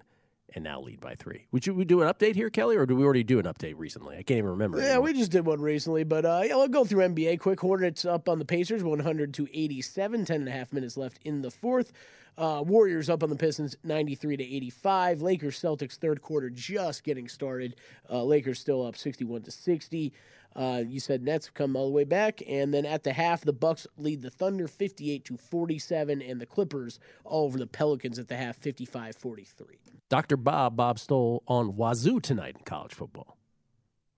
and 0.55 0.63
now 0.63 0.81
lead 0.81 0.99
by 0.99 1.15
three. 1.15 1.45
Would 1.51 1.65
you 1.65 1.73
we 1.73 1.85
do 1.85 2.01
an 2.01 2.11
update 2.11 2.35
here, 2.35 2.49
Kelly, 2.49 2.75
or 2.75 2.85
do 2.85 2.95
we 2.95 3.03
already 3.03 3.23
do 3.23 3.39
an 3.39 3.45
update 3.45 3.75
recently? 3.77 4.17
I 4.17 4.23
can't 4.23 4.37
even 4.37 4.51
remember. 4.51 4.77
Yeah, 4.79 4.85
anymore. 4.85 5.03
we 5.03 5.13
just 5.13 5.31
did 5.31 5.45
one 5.45 5.61
recently, 5.61 6.03
but 6.03 6.25
uh, 6.25 6.41
yeah, 6.45 6.55
we'll 6.55 6.67
go 6.67 6.85
through 6.85 7.07
NBA 7.07 7.39
quick. 7.39 7.59
Hornets 7.59 8.05
up 8.05 8.27
on 8.29 8.39
the 8.39 8.45
Pacers, 8.45 8.83
100 8.83 9.33
to 9.35 9.47
87. 9.53 10.25
10 10.25 10.35
and 10.35 10.49
a 10.49 10.51
half 10.51 10.73
minutes 10.73 10.97
left 10.97 11.19
in 11.23 11.41
the 11.41 11.51
fourth. 11.51 11.93
Uh, 12.37 12.63
Warriors 12.65 13.09
up 13.09 13.21
on 13.21 13.29
the 13.29 13.35
Pistons, 13.35 13.75
93 13.83 14.37
to 14.37 14.43
85. 14.43 15.21
Lakers 15.21 15.59
Celtics 15.59 15.95
third 15.95 16.21
quarter 16.21 16.49
just 16.49 17.03
getting 17.03 17.27
started. 17.27 17.75
Uh, 18.09 18.23
Lakers 18.23 18.59
still 18.59 18.85
up 18.85 18.95
61 18.95 19.41
to 19.41 19.51
60. 19.51 20.13
Uh, 20.55 20.83
you 20.85 20.99
said 20.99 21.21
Nets 21.23 21.49
come 21.49 21.75
all 21.75 21.85
the 21.87 21.93
way 21.93 22.03
back, 22.03 22.41
and 22.47 22.73
then 22.73 22.85
at 22.85 23.03
the 23.03 23.13
half, 23.13 23.41
the 23.41 23.53
Bucks 23.53 23.85
lead 23.97 24.21
the 24.21 24.29
Thunder 24.31 24.67
58 24.67 25.23
to 25.25 25.37
47, 25.37 26.21
and 26.21 26.41
the 26.41 26.45
Clippers 26.45 26.99
all 27.23 27.45
over 27.45 27.57
the 27.57 27.67
Pelicans 27.67 28.17
at 28.19 28.27
the 28.27 28.35
half 28.35 28.57
55 28.57 29.15
43. 29.15 29.77
Dr. 30.09 30.37
Bob, 30.37 30.75
Bob 30.75 30.97
Stoll 30.99 31.43
on 31.47 31.75
Wazoo 31.75 32.19
tonight 32.19 32.55
in 32.57 32.63
college 32.63 32.93
football. 32.93 33.37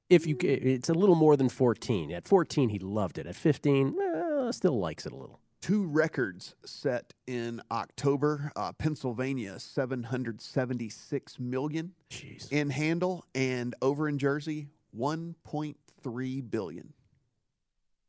If 0.10 0.26
you, 0.26 0.36
it's 0.42 0.90
a 0.90 0.94
little 0.94 1.16
more 1.16 1.36
than 1.38 1.50
14. 1.50 2.12
At 2.12 2.26
14, 2.26 2.70
he 2.70 2.80
loved 2.80 3.18
it. 3.18 3.28
At 3.28 3.36
15, 3.36 3.96
eh, 4.00 4.52
still 4.52 4.80
likes 4.80 5.06
it 5.06 5.12
a 5.14 5.16
little. 5.16 5.40
two 5.62 5.86
records 5.86 6.56
set 6.66 7.14
in 7.28 7.62
October. 7.72 8.52
Uh, 8.56 8.72
Pennsylvania, 8.74 9.60
776 9.60 11.40
million 11.40 11.94
Jeez. 12.10 12.52
in 12.52 12.70
handle, 12.72 13.26
and 13.36 13.76
over 13.82 14.08
in 14.10 14.18
Jersey, 14.18 14.68
1.3 14.98 15.76
billion. 16.04 16.94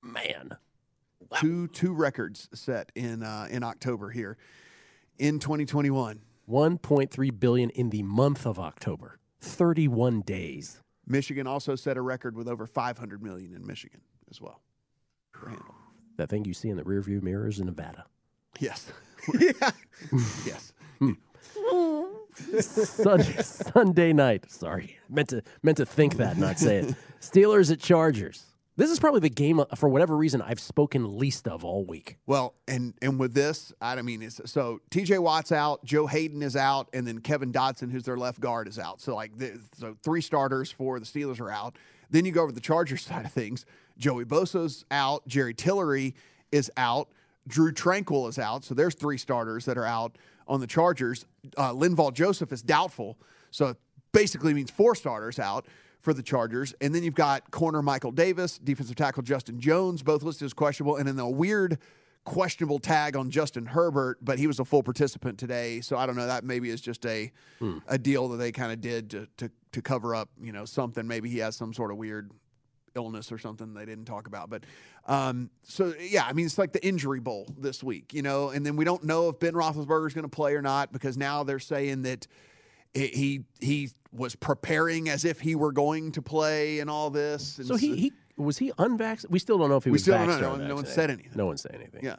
Man. 0.02 0.56
Two 1.40 1.68
two 1.68 1.92
records 1.94 2.48
set 2.52 2.90
in 2.94 3.22
uh, 3.22 3.46
in 3.50 3.62
October 3.62 4.10
here 4.10 4.36
in 5.18 5.38
2021. 5.38 6.20
1.3 6.50 7.40
billion 7.40 7.70
in 7.70 7.90
the 7.90 8.02
month 8.02 8.46
of 8.46 8.58
October. 8.58 9.18
31 9.40 10.22
days. 10.22 10.82
Michigan 11.06 11.46
also 11.46 11.76
set 11.76 11.96
a 11.96 12.02
record 12.02 12.36
with 12.36 12.48
over 12.48 12.66
500 12.66 13.22
million 13.22 13.54
in 13.54 13.64
Michigan 13.66 14.00
as 14.30 14.40
well. 14.40 14.60
That 16.16 16.28
thing 16.28 16.44
you 16.44 16.54
see 16.54 16.68
in 16.68 16.76
the 16.76 16.82
rearview 16.82 17.22
mirrors 17.22 17.58
in 17.58 17.66
Nevada. 17.66 18.06
Yes. 18.58 18.92
yes. 20.44 20.72
Sunday, 22.34 23.36
Sunday 23.42 24.12
night. 24.12 24.50
Sorry, 24.50 24.98
meant 25.08 25.30
to 25.30 25.42
meant 25.62 25.78
to 25.78 25.86
think 25.86 26.16
that, 26.16 26.38
not 26.38 26.58
say 26.58 26.76
it. 26.78 26.94
Steelers 27.20 27.70
at 27.70 27.80
Chargers. 27.80 28.44
This 28.74 28.90
is 28.90 28.98
probably 28.98 29.20
the 29.20 29.28
game 29.28 29.60
uh, 29.60 29.66
for 29.76 29.88
whatever 29.88 30.16
reason 30.16 30.40
I've 30.40 30.58
spoken 30.58 31.18
least 31.18 31.46
of 31.46 31.62
all 31.62 31.84
week. 31.84 32.16
Well, 32.26 32.54
and 32.66 32.94
and 33.02 33.20
with 33.20 33.34
this, 33.34 33.72
I 33.80 33.94
don't 33.94 34.06
mean 34.06 34.22
it's 34.22 34.40
so 34.50 34.80
T.J. 34.90 35.18
Watt's 35.18 35.52
out, 35.52 35.84
Joe 35.84 36.06
Haden 36.06 36.42
is 36.42 36.56
out, 36.56 36.88
and 36.92 37.06
then 37.06 37.20
Kevin 37.20 37.52
Dotson, 37.52 37.90
who's 37.90 38.04
their 38.04 38.16
left 38.16 38.40
guard, 38.40 38.68
is 38.68 38.78
out. 38.78 39.00
So 39.00 39.14
like, 39.14 39.36
the, 39.36 39.60
so 39.78 39.96
three 40.02 40.22
starters 40.22 40.70
for 40.70 40.98
the 40.98 41.06
Steelers 41.06 41.38
are 41.40 41.50
out. 41.50 41.76
Then 42.10 42.24
you 42.24 42.32
go 42.32 42.42
over 42.42 42.52
the 42.52 42.60
Chargers 42.60 43.02
side 43.06 43.26
of 43.26 43.32
things. 43.32 43.66
Joey 43.98 44.24
Bosa's 44.24 44.84
out. 44.90 45.26
Jerry 45.28 45.52
Tillery 45.52 46.14
is 46.50 46.70
out. 46.76 47.08
Drew 47.46 47.72
Tranquill 47.72 48.28
is 48.28 48.38
out. 48.38 48.64
So 48.64 48.74
there's 48.74 48.94
three 48.94 49.18
starters 49.18 49.64
that 49.66 49.76
are 49.76 49.86
out 49.86 50.16
on 50.46 50.60
the 50.60 50.66
Chargers. 50.66 51.26
Uh, 51.56 51.72
Linval 51.72 52.12
Joseph 52.12 52.52
is 52.52 52.62
doubtful. 52.62 53.18
So 53.50 53.68
it 53.68 53.76
basically 54.12 54.54
means 54.54 54.70
four 54.70 54.94
starters 54.94 55.38
out 55.38 55.66
for 56.00 56.12
the 56.12 56.22
Chargers. 56.22 56.74
And 56.80 56.94
then 56.94 57.02
you've 57.02 57.14
got 57.14 57.50
corner 57.50 57.82
Michael 57.82 58.12
Davis, 58.12 58.58
defensive 58.58 58.96
tackle 58.96 59.22
Justin 59.22 59.60
Jones, 59.60 60.02
both 60.02 60.22
listed 60.22 60.46
as 60.46 60.52
questionable. 60.52 60.96
And 60.96 61.06
then 61.06 61.18
a 61.18 61.28
weird 61.28 61.78
questionable 62.24 62.78
tag 62.78 63.16
on 63.16 63.30
Justin 63.30 63.66
Herbert, 63.66 64.18
but 64.22 64.38
he 64.38 64.46
was 64.46 64.60
a 64.60 64.64
full 64.64 64.82
participant 64.82 65.38
today. 65.38 65.80
So 65.80 65.96
I 65.96 66.06
don't 66.06 66.16
know. 66.16 66.26
That 66.26 66.44
maybe 66.44 66.70
is 66.70 66.80
just 66.80 67.04
a 67.06 67.32
a 67.88 67.98
deal 67.98 68.28
that 68.28 68.36
they 68.36 68.52
kind 68.52 68.72
of 68.72 68.80
did 68.80 69.10
to, 69.10 69.28
to 69.38 69.50
to 69.72 69.82
cover 69.82 70.14
up, 70.14 70.28
you 70.40 70.52
know, 70.52 70.64
something. 70.64 71.06
Maybe 71.06 71.28
he 71.30 71.38
has 71.38 71.56
some 71.56 71.72
sort 71.72 71.90
of 71.90 71.96
weird 71.96 72.30
illness 72.94 73.32
or 73.32 73.38
something 73.38 73.74
they 73.74 73.84
didn't 73.84 74.04
talk 74.04 74.26
about. 74.26 74.50
But 74.50 74.64
um, 75.06 75.50
so 75.62 75.94
yeah, 76.00 76.24
I 76.26 76.32
mean, 76.32 76.46
it's 76.46 76.58
like 76.58 76.72
the 76.72 76.84
injury 76.86 77.20
bowl 77.20 77.46
this 77.58 77.82
week, 77.82 78.12
you 78.14 78.22
know, 78.22 78.50
and 78.50 78.64
then 78.64 78.76
we 78.76 78.84
don't 78.84 79.04
know 79.04 79.28
if 79.28 79.38
Ben 79.38 79.54
Roethlisberger 79.54 80.06
is 80.06 80.14
going 80.14 80.24
to 80.24 80.28
play 80.28 80.54
or 80.54 80.62
not 80.62 80.92
because 80.92 81.16
now 81.16 81.42
they're 81.44 81.58
saying 81.58 82.02
that 82.02 82.26
he 82.94 83.44
he 83.60 83.90
was 84.12 84.34
preparing 84.36 85.08
as 85.08 85.24
if 85.24 85.40
he 85.40 85.54
were 85.54 85.72
going 85.72 86.12
to 86.12 86.22
play 86.22 86.80
and 86.80 86.90
all 86.90 87.10
this. 87.10 87.58
And 87.58 87.66
So 87.66 87.76
he, 87.76 87.96
he 87.96 88.12
was 88.36 88.58
he 88.58 88.72
unvaccinated? 88.78 89.32
We 89.32 89.38
still 89.38 89.58
don't 89.58 89.70
know 89.70 89.76
if 89.76 89.84
he 89.84 89.90
We 89.90 89.94
was 89.94 90.02
still 90.02 90.18
don't 90.18 90.40
know. 90.40 90.56
No 90.56 90.66
no 90.68 90.74
one 90.74 90.86
said 90.86 91.10
anything. 91.10 91.32
No 91.34 91.46
one 91.46 91.56
said 91.56 91.74
anything. 91.74 92.04
yeah. 92.04 92.16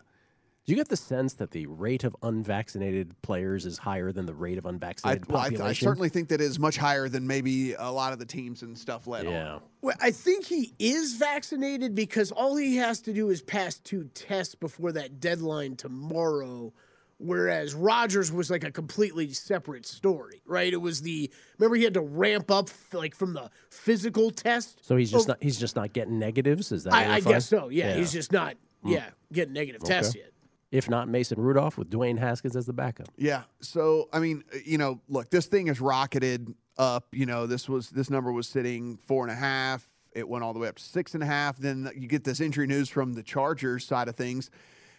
Do 0.65 0.72
you 0.72 0.77
get 0.77 0.88
the 0.88 0.96
sense 0.96 1.34
that 1.34 1.51
the 1.51 1.65
rate 1.65 2.05
of 2.05 2.15
unvaccinated 2.24 3.22
players 3.22 3.65
is 3.65 3.77
higher 3.77 4.13
than 4.13 4.25
the 4.25 4.34
rate 4.34 4.58
of 4.58 4.65
I, 4.65 4.70
unvaccinated 4.70 5.27
well, 5.27 5.39
I, 5.41 5.50
population? 5.50 5.88
I 5.88 5.89
certainly 5.89 6.08
think 6.08 6.29
that 6.29 6.39
is 6.39 6.58
much 6.58 6.77
higher 6.77 7.10
than 7.10 7.27
maybe 7.27 7.74
a 7.74 7.91
lot 7.91 8.13
of 8.13 8.20
the 8.20 8.25
teams 8.25 8.62
and 8.62 8.77
stuff 8.77 9.05
let 9.05 9.25
Yeah. 9.25 9.55
on. 9.55 9.62
Well, 9.82 9.96
I 10.01 10.12
think 10.12 10.46
he 10.46 10.74
is 10.79 11.15
vaccinated 11.15 11.96
because 11.96 12.32
all 12.32 12.55
he 12.55 12.77
has 12.77 13.01
to 13.01 13.13
do 13.13 13.29
is 13.29 13.41
pass 13.41 13.75
two 13.77 14.10
tests 14.13 14.55
before 14.55 14.93
that 14.93 15.20
deadline 15.20 15.75
tomorrow. 15.75 16.72
Whereas 17.17 17.74
Rodgers 17.75 18.32
was 18.32 18.50
like 18.50 18.63
a 18.63 18.72
completely 18.72 19.32
separate 19.34 19.86
story, 19.86 20.41
right? 20.46 20.72
It 20.74 20.82
was 20.82 21.01
the 21.01 21.29
remember 21.58 21.75
he 21.75 21.84
had 21.84 21.93
to 21.93 22.01
ramp 22.01 22.50
up 22.51 22.70
like 22.91 23.15
from 23.15 23.34
the 23.34 23.50
physical 23.70 24.32
test. 24.32 24.86
So 24.86 24.98
he's 24.98 25.12
just 25.12 25.29
Oh, 25.29 25.34
not 25.34 25.43
he's 25.43 25.60
just 25.60 25.75
not 25.75 25.93
getting 25.93 26.20
negatives. 26.20 26.72
Is 26.72 26.84
that? 26.86 26.91
what 26.91 27.00
I, 27.08 27.15
I 27.15 27.20
guess 27.22 27.46
so. 27.48 27.70
Yeah, 27.70 27.96
he's 27.96 28.12
just 28.12 28.32
not. 28.32 28.55
Hmm. 28.82 28.89
Yeah, 28.89 29.10
getting 29.32 29.53
negative 29.53 29.84
tests 29.84 30.15
yet. 30.15 30.32
If 30.74 30.89
not 30.89 31.08
Mason 31.08 31.39
Rudolph 31.39 31.77
with 31.77 31.92
Dwayne 31.92 32.18
Haskins 32.18 32.56
as 32.56 32.65
the 32.65 32.74
backup. 32.74 33.08
Yeah. 33.15 33.44
So 33.62 34.10
I 34.12 34.18
mean, 34.18 34.44
uh, 34.51 34.58
you 34.65 34.80
know, 34.80 35.00
look, 35.08 35.30
this 35.30 35.46
thing 35.46 35.68
has 35.68 35.80
rocketed 35.80 36.51
up. 36.80 37.06
You 37.12 37.27
know, 37.27 37.46
this 37.46 37.70
was 37.70 37.92
this 37.92 38.10
number 38.10 38.32
was 38.32 38.48
sitting 38.48 38.98
four 38.98 39.24
and 39.24 39.32
a 39.32 39.36
half. 39.36 39.88
It 40.13 40.27
went 40.27 40.44
all 40.44 40.51
the 40.51 40.58
way 40.58 40.68
up 40.68 40.77
to 40.77 40.84
six 40.84 41.13
and 41.13 41.22
a 41.22 41.27
half. 41.27 41.58
Then 41.58 41.92
you 41.96 42.08
get 42.08 42.24
this 42.24 42.39
injury 42.39 42.65
news 42.65 42.89
from 42.89 43.13
the 43.13 43.22
Chargers 43.22 43.86
side 43.86 44.08
of 44.08 44.15
things. 44.15 44.50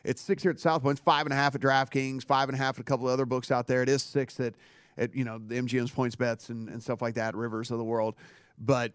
It's 0.04 0.22
six 0.22 0.44
here 0.44 0.52
at 0.52 0.60
South 0.60 0.82
Point, 0.82 0.98
it's 0.98 1.04
five 1.04 1.26
and 1.26 1.32
a 1.32 1.36
half 1.36 1.56
at 1.56 1.60
DraftKings, 1.60 2.24
five 2.24 2.48
and 2.48 2.56
a 2.56 2.62
half 2.62 2.76
at 2.76 2.82
a 2.82 2.84
couple 2.84 3.08
of 3.08 3.12
other 3.12 3.26
books 3.26 3.50
out 3.50 3.66
there. 3.66 3.82
It 3.82 3.88
is 3.88 4.04
six 4.04 4.38
at, 4.38 4.54
at 4.96 5.12
you 5.12 5.24
know 5.24 5.40
the 5.44 5.56
MGM's 5.56 5.90
points 5.90 6.14
bets 6.14 6.50
and, 6.50 6.68
and 6.68 6.80
stuff 6.80 7.02
like 7.02 7.14
that, 7.14 7.34
Rivers 7.34 7.72
of 7.72 7.78
the 7.78 7.84
world. 7.84 8.14
But 8.58 8.92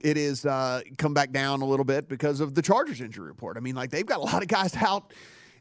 it 0.00 0.16
is 0.16 0.44
uh, 0.44 0.80
come 0.98 1.14
back 1.14 1.30
down 1.30 1.62
a 1.62 1.66
little 1.66 1.84
bit 1.84 2.08
because 2.08 2.40
of 2.40 2.56
the 2.56 2.62
Chargers 2.62 3.00
injury 3.00 3.28
report. 3.28 3.56
I 3.56 3.60
mean, 3.60 3.76
like 3.76 3.90
they've 3.90 4.04
got 4.04 4.18
a 4.18 4.24
lot 4.24 4.42
of 4.42 4.48
guys 4.48 4.74
out 4.82 5.12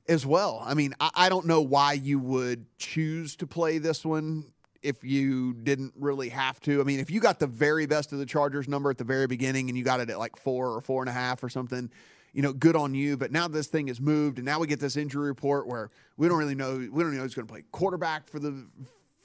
as 0.07 0.25
well. 0.25 0.61
I 0.65 0.73
mean, 0.73 0.93
I, 0.99 1.09
I 1.15 1.29
don't 1.29 1.45
know 1.45 1.61
why 1.61 1.93
you 1.93 2.19
would 2.19 2.65
choose 2.77 3.35
to 3.37 3.47
play 3.47 3.77
this 3.77 4.05
one 4.05 4.51
if 4.81 5.03
you 5.03 5.53
didn't 5.53 5.93
really 5.97 6.29
have 6.29 6.59
to. 6.61 6.79
I 6.79 6.83
mean, 6.83 6.99
if 6.99 7.09
you 7.09 7.19
got 7.19 7.39
the 7.39 7.47
very 7.47 7.87
best 7.87 8.13
of 8.13 8.19
the 8.19 8.25
Chargers 8.25 8.67
number 8.67 8.91
at 8.91 8.97
the 8.97 9.03
very 9.03 9.25
beginning 9.25 9.69
and 9.69 9.77
you 9.77 9.83
got 9.83 9.99
it 9.99 10.09
at 10.09 10.19
like 10.19 10.37
four 10.37 10.75
or 10.75 10.81
four 10.81 11.01
and 11.01 11.09
a 11.09 11.13
half 11.13 11.43
or 11.43 11.49
something, 11.49 11.89
you 12.33 12.41
know, 12.41 12.53
good 12.53 12.75
on 12.75 12.93
you. 12.93 13.17
But 13.17 13.31
now 13.31 13.47
this 13.47 13.67
thing 13.67 13.87
is 13.87 13.99
moved, 13.99 14.37
and 14.37 14.45
now 14.45 14.59
we 14.59 14.67
get 14.67 14.79
this 14.79 14.97
injury 14.97 15.27
report 15.27 15.67
where 15.67 15.89
we 16.17 16.27
don't 16.27 16.37
really 16.37 16.53
know. 16.53 16.75
We 16.77 17.01
don't 17.01 17.15
know 17.15 17.21
who's 17.21 17.33
going 17.33 17.47
to 17.47 17.51
play 17.51 17.63
quarterback 17.71 18.27
for 18.27 18.39
the 18.39 18.67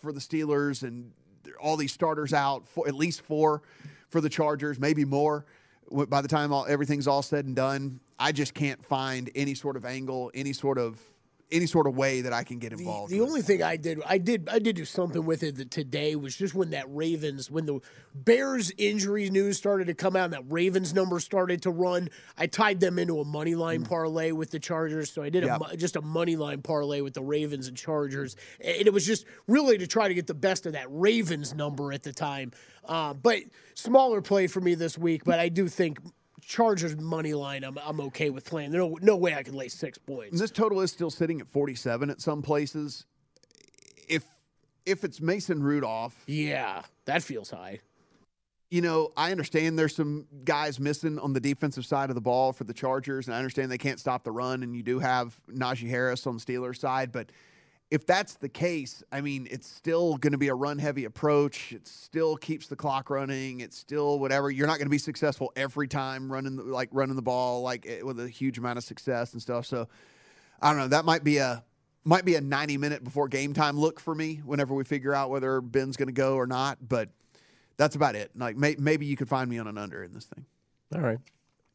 for 0.00 0.12
the 0.12 0.20
Steelers, 0.20 0.82
and 0.82 1.12
all 1.60 1.76
these 1.76 1.92
starters 1.92 2.32
out 2.32 2.66
for 2.68 2.88
at 2.88 2.94
least 2.94 3.20
four 3.22 3.62
for 4.08 4.20
the 4.20 4.28
Chargers, 4.28 4.78
maybe 4.78 5.04
more. 5.04 5.44
By 5.90 6.20
the 6.22 6.28
time 6.28 6.52
all, 6.52 6.66
everything's 6.66 7.08
all 7.08 7.22
said 7.22 7.46
and 7.46 7.56
done, 7.56 8.00
I 8.18 8.32
just 8.32 8.54
can't 8.54 8.84
find 8.84 9.30
any 9.34 9.54
sort 9.54 9.76
of 9.76 9.84
angle, 9.84 10.30
any 10.34 10.52
sort 10.52 10.78
of 10.78 11.00
any 11.52 11.66
sort 11.66 11.86
of 11.86 11.96
way 11.96 12.20
that 12.20 12.32
I 12.32 12.44
can 12.44 12.58
get 12.58 12.72
involved. 12.72 13.12
the 13.12 13.20
with. 13.20 13.28
only 13.28 13.42
thing 13.42 13.62
I 13.62 13.76
did, 13.76 14.00
I 14.06 14.18
did, 14.18 14.48
I 14.50 14.58
did 14.58 14.76
do 14.76 14.84
something 14.84 15.24
with 15.24 15.42
it 15.42 15.56
that 15.56 15.70
today 15.70 16.14
was 16.16 16.36
just 16.36 16.54
when 16.54 16.70
that 16.70 16.84
Ravens, 16.88 17.50
when 17.50 17.66
the 17.66 17.80
Bears 18.14 18.72
injury 18.78 19.28
news 19.30 19.56
started 19.56 19.86
to 19.88 19.94
come 19.94 20.16
out, 20.16 20.24
and 20.24 20.32
that 20.34 20.44
Ravens 20.48 20.94
number 20.94 21.18
started 21.20 21.62
to 21.62 21.70
run. 21.70 22.08
I 22.38 22.46
tied 22.46 22.80
them 22.80 22.98
into 22.98 23.20
a 23.20 23.24
money 23.24 23.54
line 23.54 23.82
parlay 23.84 24.32
with 24.32 24.50
the 24.50 24.60
Chargers, 24.60 25.10
so 25.10 25.22
I 25.22 25.30
did 25.30 25.42
a, 25.44 25.46
Yep. 25.46 25.60
mo- 25.60 25.76
just 25.76 25.96
a 25.96 26.02
money 26.02 26.36
line 26.36 26.62
parlay 26.62 27.00
with 27.00 27.14
the 27.14 27.22
Ravens 27.22 27.66
and 27.68 27.76
Chargers, 27.76 28.36
and 28.60 28.86
it 28.86 28.92
was 28.92 29.04
just 29.06 29.24
really 29.48 29.78
to 29.78 29.86
try 29.86 30.06
to 30.08 30.14
get 30.14 30.26
the 30.26 30.34
best 30.34 30.66
of 30.66 30.72
that 30.74 30.86
Ravens 30.88 31.54
number 31.54 31.92
at 31.92 32.02
the 32.02 32.12
time. 32.12 32.52
Uh, 32.84 33.12
but 33.14 33.38
smaller 33.74 34.20
play 34.22 34.46
for 34.46 34.60
me 34.60 34.74
this 34.74 34.96
week, 34.96 35.24
but 35.24 35.38
I 35.40 35.48
do 35.48 35.68
think. 35.68 35.98
Chargers 36.40 36.96
money 36.96 37.34
line, 37.34 37.64
I'm, 37.64 37.78
I'm 37.84 38.00
okay 38.02 38.30
with 38.30 38.44
playing. 38.44 38.70
There's 38.70 38.82
no, 38.82 38.98
no 39.00 39.16
way 39.16 39.34
I 39.34 39.42
can 39.42 39.54
lay 39.54 39.68
six 39.68 39.98
points. 39.98 40.32
And 40.32 40.40
this 40.40 40.50
total 40.50 40.80
is 40.80 40.90
still 40.90 41.10
sitting 41.10 41.40
at 41.40 41.48
47 41.48 42.10
at 42.10 42.20
some 42.20 42.42
places. 42.42 43.06
If 44.08 44.24
if 44.86 45.04
it's 45.04 45.20
Mason 45.20 45.62
Rudolph, 45.62 46.16
Yeah, 46.26 46.82
that 47.04 47.22
feels 47.22 47.50
high. 47.50 47.80
you 48.70 48.80
know, 48.80 49.10
I 49.16 49.30
understand 49.30 49.78
there's 49.78 49.94
some 49.94 50.26
guys 50.44 50.80
missing 50.80 51.18
on 51.18 51.32
the 51.32 51.40
defensive 51.40 51.84
side 51.84 52.08
of 52.08 52.14
the 52.14 52.20
ball 52.20 52.52
for 52.52 52.64
the 52.64 52.72
Chargers, 52.72 53.26
and 53.26 53.34
I 53.34 53.38
understand 53.38 53.70
they 53.70 53.78
can't 53.78 54.00
stop 54.00 54.24
the 54.24 54.32
run, 54.32 54.62
and 54.62 54.74
you 54.74 54.82
do 54.82 54.98
have 54.98 55.38
Najee 55.50 55.88
Harris 55.90 56.26
on 56.26 56.36
the 56.38 56.40
Steelers 56.42 56.78
side, 56.78 57.12
but 57.12 57.30
if 57.90 58.06
that's 58.06 58.34
the 58.34 58.48
case, 58.48 59.02
I 59.10 59.20
mean, 59.20 59.48
it's 59.50 59.66
still 59.66 60.16
going 60.16 60.32
to 60.32 60.38
be 60.38 60.48
a 60.48 60.54
run 60.54 60.78
heavy 60.78 61.04
approach. 61.06 61.72
It 61.72 61.88
still 61.88 62.36
keeps 62.36 62.68
the 62.68 62.76
clock 62.76 63.10
running. 63.10 63.60
It's 63.60 63.76
still 63.76 64.20
whatever. 64.20 64.50
You're 64.50 64.68
not 64.68 64.78
going 64.78 64.86
to 64.86 64.90
be 64.90 64.98
successful 64.98 65.52
every 65.56 65.88
time 65.88 66.30
running 66.30 66.56
the, 66.56 66.62
like 66.62 66.88
running 66.92 67.16
the 67.16 67.22
ball 67.22 67.62
like 67.62 67.86
eh, 67.88 68.02
with 68.02 68.20
a 68.20 68.28
huge 68.28 68.58
amount 68.58 68.78
of 68.78 68.84
success 68.84 69.32
and 69.32 69.42
stuff. 69.42 69.66
So 69.66 69.88
I 70.62 70.70
don't 70.70 70.78
know. 70.78 70.88
That 70.88 71.04
might 71.04 71.24
be 71.24 71.38
a 71.38 71.64
might 72.04 72.24
be 72.24 72.36
a 72.36 72.40
90 72.40 72.76
minute 72.76 73.02
before 73.02 73.28
game 73.28 73.52
time 73.54 73.78
look 73.78 73.98
for 73.98 74.14
me 74.14 74.40
whenever 74.44 74.72
we 74.72 74.84
figure 74.84 75.12
out 75.12 75.28
whether 75.28 75.60
Ben's 75.60 75.96
going 75.96 76.08
to 76.08 76.12
go 76.12 76.36
or 76.36 76.46
not. 76.46 76.78
But 76.86 77.08
that's 77.76 77.96
about 77.96 78.14
it. 78.14 78.30
Like 78.36 78.56
may, 78.56 78.76
maybe 78.78 79.06
you 79.06 79.16
could 79.16 79.28
find 79.28 79.50
me 79.50 79.58
on 79.58 79.66
an 79.66 79.76
under 79.76 80.04
in 80.04 80.12
this 80.12 80.26
thing. 80.26 80.46
All 80.94 81.00
right. 81.00 81.18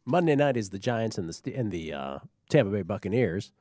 Monday 0.06 0.36
night 0.36 0.56
is 0.56 0.70
the 0.70 0.80
Giants 0.80 1.18
and 1.18 1.30
the 1.30 1.56
and 1.56 1.72
the 1.72 1.92
uh, 1.92 2.20
Tampa 2.50 2.72
Bay 2.72 2.84
Buccaneers. 2.84 3.52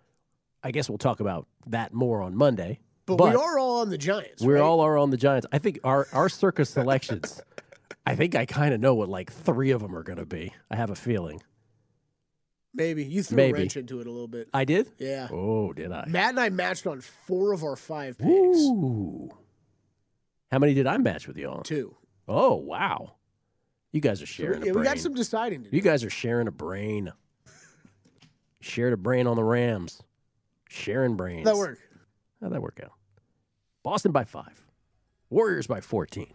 I 0.64 0.70
guess 0.70 0.88
we'll 0.88 0.98
talk 0.98 1.20
about 1.20 1.46
that 1.66 1.92
more 1.92 2.22
on 2.22 2.34
Monday. 2.34 2.80
But, 3.06 3.20
we 3.20 3.34
are 3.34 3.58
all 3.58 3.82
on 3.82 3.90
the 3.90 3.98
Giants. 3.98 4.42
we 4.42 4.54
right? 4.54 4.62
all 4.62 4.80
are 4.80 4.96
on 4.96 5.10
the 5.10 5.18
Giants. 5.18 5.46
I 5.52 5.58
think 5.58 5.78
our 5.84 6.08
our 6.12 6.30
circus 6.30 6.70
selections. 6.70 7.42
I 8.06 8.16
think 8.16 8.34
I 8.34 8.46
kind 8.46 8.72
of 8.72 8.80
know 8.80 8.94
what 8.94 9.10
like 9.10 9.30
three 9.30 9.70
of 9.72 9.82
them 9.82 9.94
are 9.94 10.02
going 10.02 10.18
to 10.18 10.26
be. 10.26 10.54
I 10.70 10.76
have 10.76 10.88
a 10.88 10.94
feeling. 10.94 11.42
maybe 12.72 13.04
you 13.04 13.22
threw 13.22 13.36
Maybe. 13.36 13.58
a 13.58 13.60
wrench 13.60 13.76
into 13.76 14.00
it 14.00 14.06
a 14.06 14.10
little 14.10 14.28
bit. 14.28 14.48
I 14.54 14.64
did. 14.64 14.90
Yeah. 14.98 15.28
Oh, 15.30 15.74
did 15.74 15.92
I? 15.92 16.06
Matt 16.06 16.30
and 16.30 16.40
I 16.40 16.48
matched 16.48 16.86
on 16.86 17.02
four 17.02 17.52
of 17.52 17.62
our 17.62 17.76
five 17.76 18.16
picks. 18.18 18.30
Ooh. 18.32 19.30
How 20.50 20.58
many 20.58 20.72
did 20.72 20.86
I 20.86 20.96
match 20.96 21.28
with 21.28 21.36
you 21.36 21.48
on? 21.48 21.62
Two. 21.62 21.94
Oh, 22.26 22.54
wow. 22.54 23.14
You 23.92 24.00
guys 24.00 24.22
are 24.22 24.26
sharing 24.26 24.64
yeah, 24.64 24.72
a 24.72 24.74
we 24.74 24.82
got 24.82 24.98
some 24.98 25.14
deciding 25.14 25.64
to 25.64 25.70
do. 25.70 25.76
You 25.76 25.82
guys 25.82 26.04
are 26.04 26.10
sharing 26.10 26.48
a 26.48 26.52
brain. 26.52 27.12
Shared 28.60 28.92
a 28.94 28.96
brain 28.96 29.26
on 29.26 29.36
the 29.36 29.44
Rams. 29.44 30.02
Sharing 30.74 31.14
brains. 31.16 31.46
How'd 31.46 31.54
that 31.54 31.58
work? 31.58 31.78
How'd 32.42 32.52
that 32.52 32.60
work 32.62 32.80
out? 32.82 32.92
Boston 33.84 34.10
by 34.10 34.24
five. 34.24 34.64
Warriors 35.30 35.66
by 35.66 35.80
14. 35.80 36.26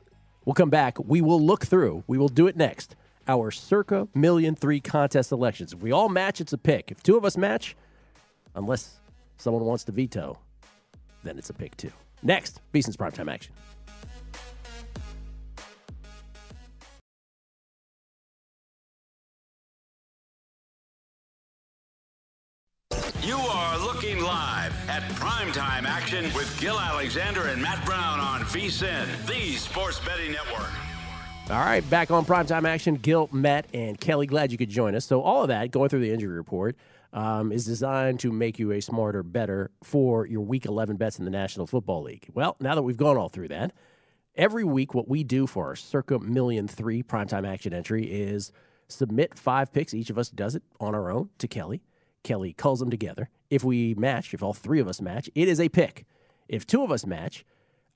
We'll 0.46 0.53
come 0.53 0.69
back. 0.69 0.98
We 0.98 1.22
will 1.22 1.41
look 1.41 1.65
through. 1.65 2.03
We 2.08 2.17
will 2.17 2.29
do 2.29 2.48
it 2.48 2.55
next. 2.55 2.96
Our 3.27 3.51
circa 3.51 4.08
million 4.15 4.55
three 4.55 4.79
contest 4.79 5.31
elections. 5.31 5.74
If 5.74 5.81
we 5.81 5.91
all 5.91 6.10
match, 6.10 6.39
it's 6.39 6.53
a 6.53 6.58
pick. 6.58 6.89
If 6.89 7.03
two 7.03 7.17
of 7.17 7.25
us 7.25 7.38
match, 7.38 7.75
unless 8.55 9.00
someone 9.38 9.65
wants 9.65 9.84
to 9.86 9.91
veto, 9.91 10.39
then 11.24 11.38
it's 11.38 11.50
a 11.50 11.53
pick 11.53 11.75
too. 11.75 11.91
Next, 12.24 12.62
VSiN's 12.74 12.98
primetime 12.98 13.31
action. 13.31 13.53
Primetime 25.49 25.85
action 25.85 26.25
with 26.35 26.59
Gil 26.59 26.79
Alexander 26.79 27.47
and 27.47 27.59
Matt 27.59 27.83
Brown 27.83 28.19
on 28.19 28.41
VSIN, 28.41 29.07
the 29.25 29.55
sports 29.55 29.99
betting 29.99 30.31
network. 30.31 30.69
All 31.49 31.57
right, 31.57 31.87
back 31.89 32.11
on 32.11 32.23
primetime 32.23 32.67
action. 32.67 32.95
Gil, 32.95 33.29
Matt, 33.31 33.65
and 33.73 33.99
Kelly, 33.99 34.27
glad 34.27 34.51
you 34.51 34.59
could 34.59 34.69
join 34.69 34.93
us. 34.93 35.05
So, 35.05 35.21
all 35.21 35.41
of 35.41 35.47
that, 35.47 35.71
going 35.71 35.89
through 35.89 36.01
the 36.01 36.11
injury 36.11 36.35
report, 36.35 36.75
um, 37.13 37.51
is 37.51 37.65
designed 37.65 38.19
to 38.19 38.31
make 38.31 38.59
you 38.59 38.71
a 38.73 38.79
smarter, 38.79 39.23
better 39.23 39.71
for 39.83 40.27
your 40.27 40.41
week 40.41 40.67
11 40.67 40.97
bets 40.97 41.17
in 41.17 41.25
the 41.25 41.31
National 41.31 41.65
Football 41.65 42.03
League. 42.03 42.27
Well, 42.35 42.55
now 42.59 42.75
that 42.75 42.83
we've 42.83 42.95
gone 42.95 43.17
all 43.17 43.29
through 43.29 43.47
that, 43.47 43.73
every 44.35 44.63
week, 44.63 44.93
what 44.93 45.07
we 45.07 45.23
do 45.23 45.47
for 45.47 45.65
our 45.65 45.75
circa 45.75 46.19
million 46.19 46.67
three 46.67 47.01
primetime 47.01 47.47
action 47.47 47.73
entry 47.73 48.05
is 48.05 48.51
submit 48.87 49.35
five 49.35 49.73
picks. 49.73 49.95
Each 49.95 50.11
of 50.11 50.19
us 50.19 50.29
does 50.29 50.53
it 50.53 50.61
on 50.79 50.93
our 50.93 51.09
own 51.09 51.29
to 51.39 51.47
Kelly. 51.47 51.81
Kelly 52.21 52.53
culls 52.53 52.79
them 52.79 52.91
together. 52.91 53.31
If 53.49 53.63
we 53.63 53.95
match, 53.95 54.33
if 54.33 54.43
all 54.43 54.53
three 54.53 54.79
of 54.79 54.87
us 54.87 55.01
match, 55.01 55.29
it 55.35 55.47
is 55.47 55.59
a 55.59 55.69
pick. 55.69 56.05
If 56.47 56.65
two 56.67 56.83
of 56.83 56.91
us 56.91 57.05
match, 57.05 57.45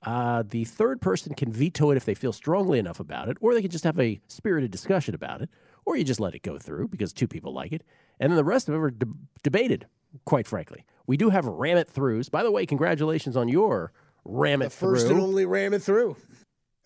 uh, 0.02 0.42
the 0.48 0.64
third 0.64 1.00
person 1.00 1.34
can 1.34 1.52
veto 1.52 1.90
it 1.90 1.96
if 1.96 2.04
they 2.04 2.14
feel 2.14 2.32
strongly 2.32 2.78
enough 2.78 3.00
about 3.00 3.28
it, 3.28 3.36
or 3.40 3.54
they 3.54 3.62
can 3.62 3.70
just 3.70 3.84
have 3.84 3.98
a 3.98 4.20
spirited 4.28 4.70
discussion 4.70 5.14
about 5.14 5.42
it, 5.42 5.48
or 5.86 5.96
you 5.96 6.04
just 6.04 6.20
let 6.20 6.34
it 6.34 6.42
go 6.42 6.58
through 6.58 6.88
because 6.88 7.12
two 7.12 7.28
people 7.28 7.52
like 7.52 7.72
it. 7.72 7.82
And 8.20 8.30
then 8.30 8.36
the 8.36 8.44
rest 8.44 8.68
of 8.68 8.72
them 8.74 8.82
are 8.82 8.90
de- 8.90 9.06
debated, 9.42 9.86
quite 10.24 10.46
frankly. 10.46 10.84
We 11.06 11.16
do 11.16 11.30
have 11.30 11.46
ram 11.46 11.76
it 11.78 11.92
throughs. 11.92 12.30
By 12.30 12.42
the 12.42 12.50
way, 12.50 12.66
congratulations 12.66 13.36
on 13.36 13.48
your 13.48 13.92
ram 14.24 14.62
it 14.62 14.72
First 14.72 15.06
through. 15.06 15.16
and 15.16 15.24
only 15.24 15.46
ram 15.46 15.74
it 15.74 15.82
through. 15.82 16.16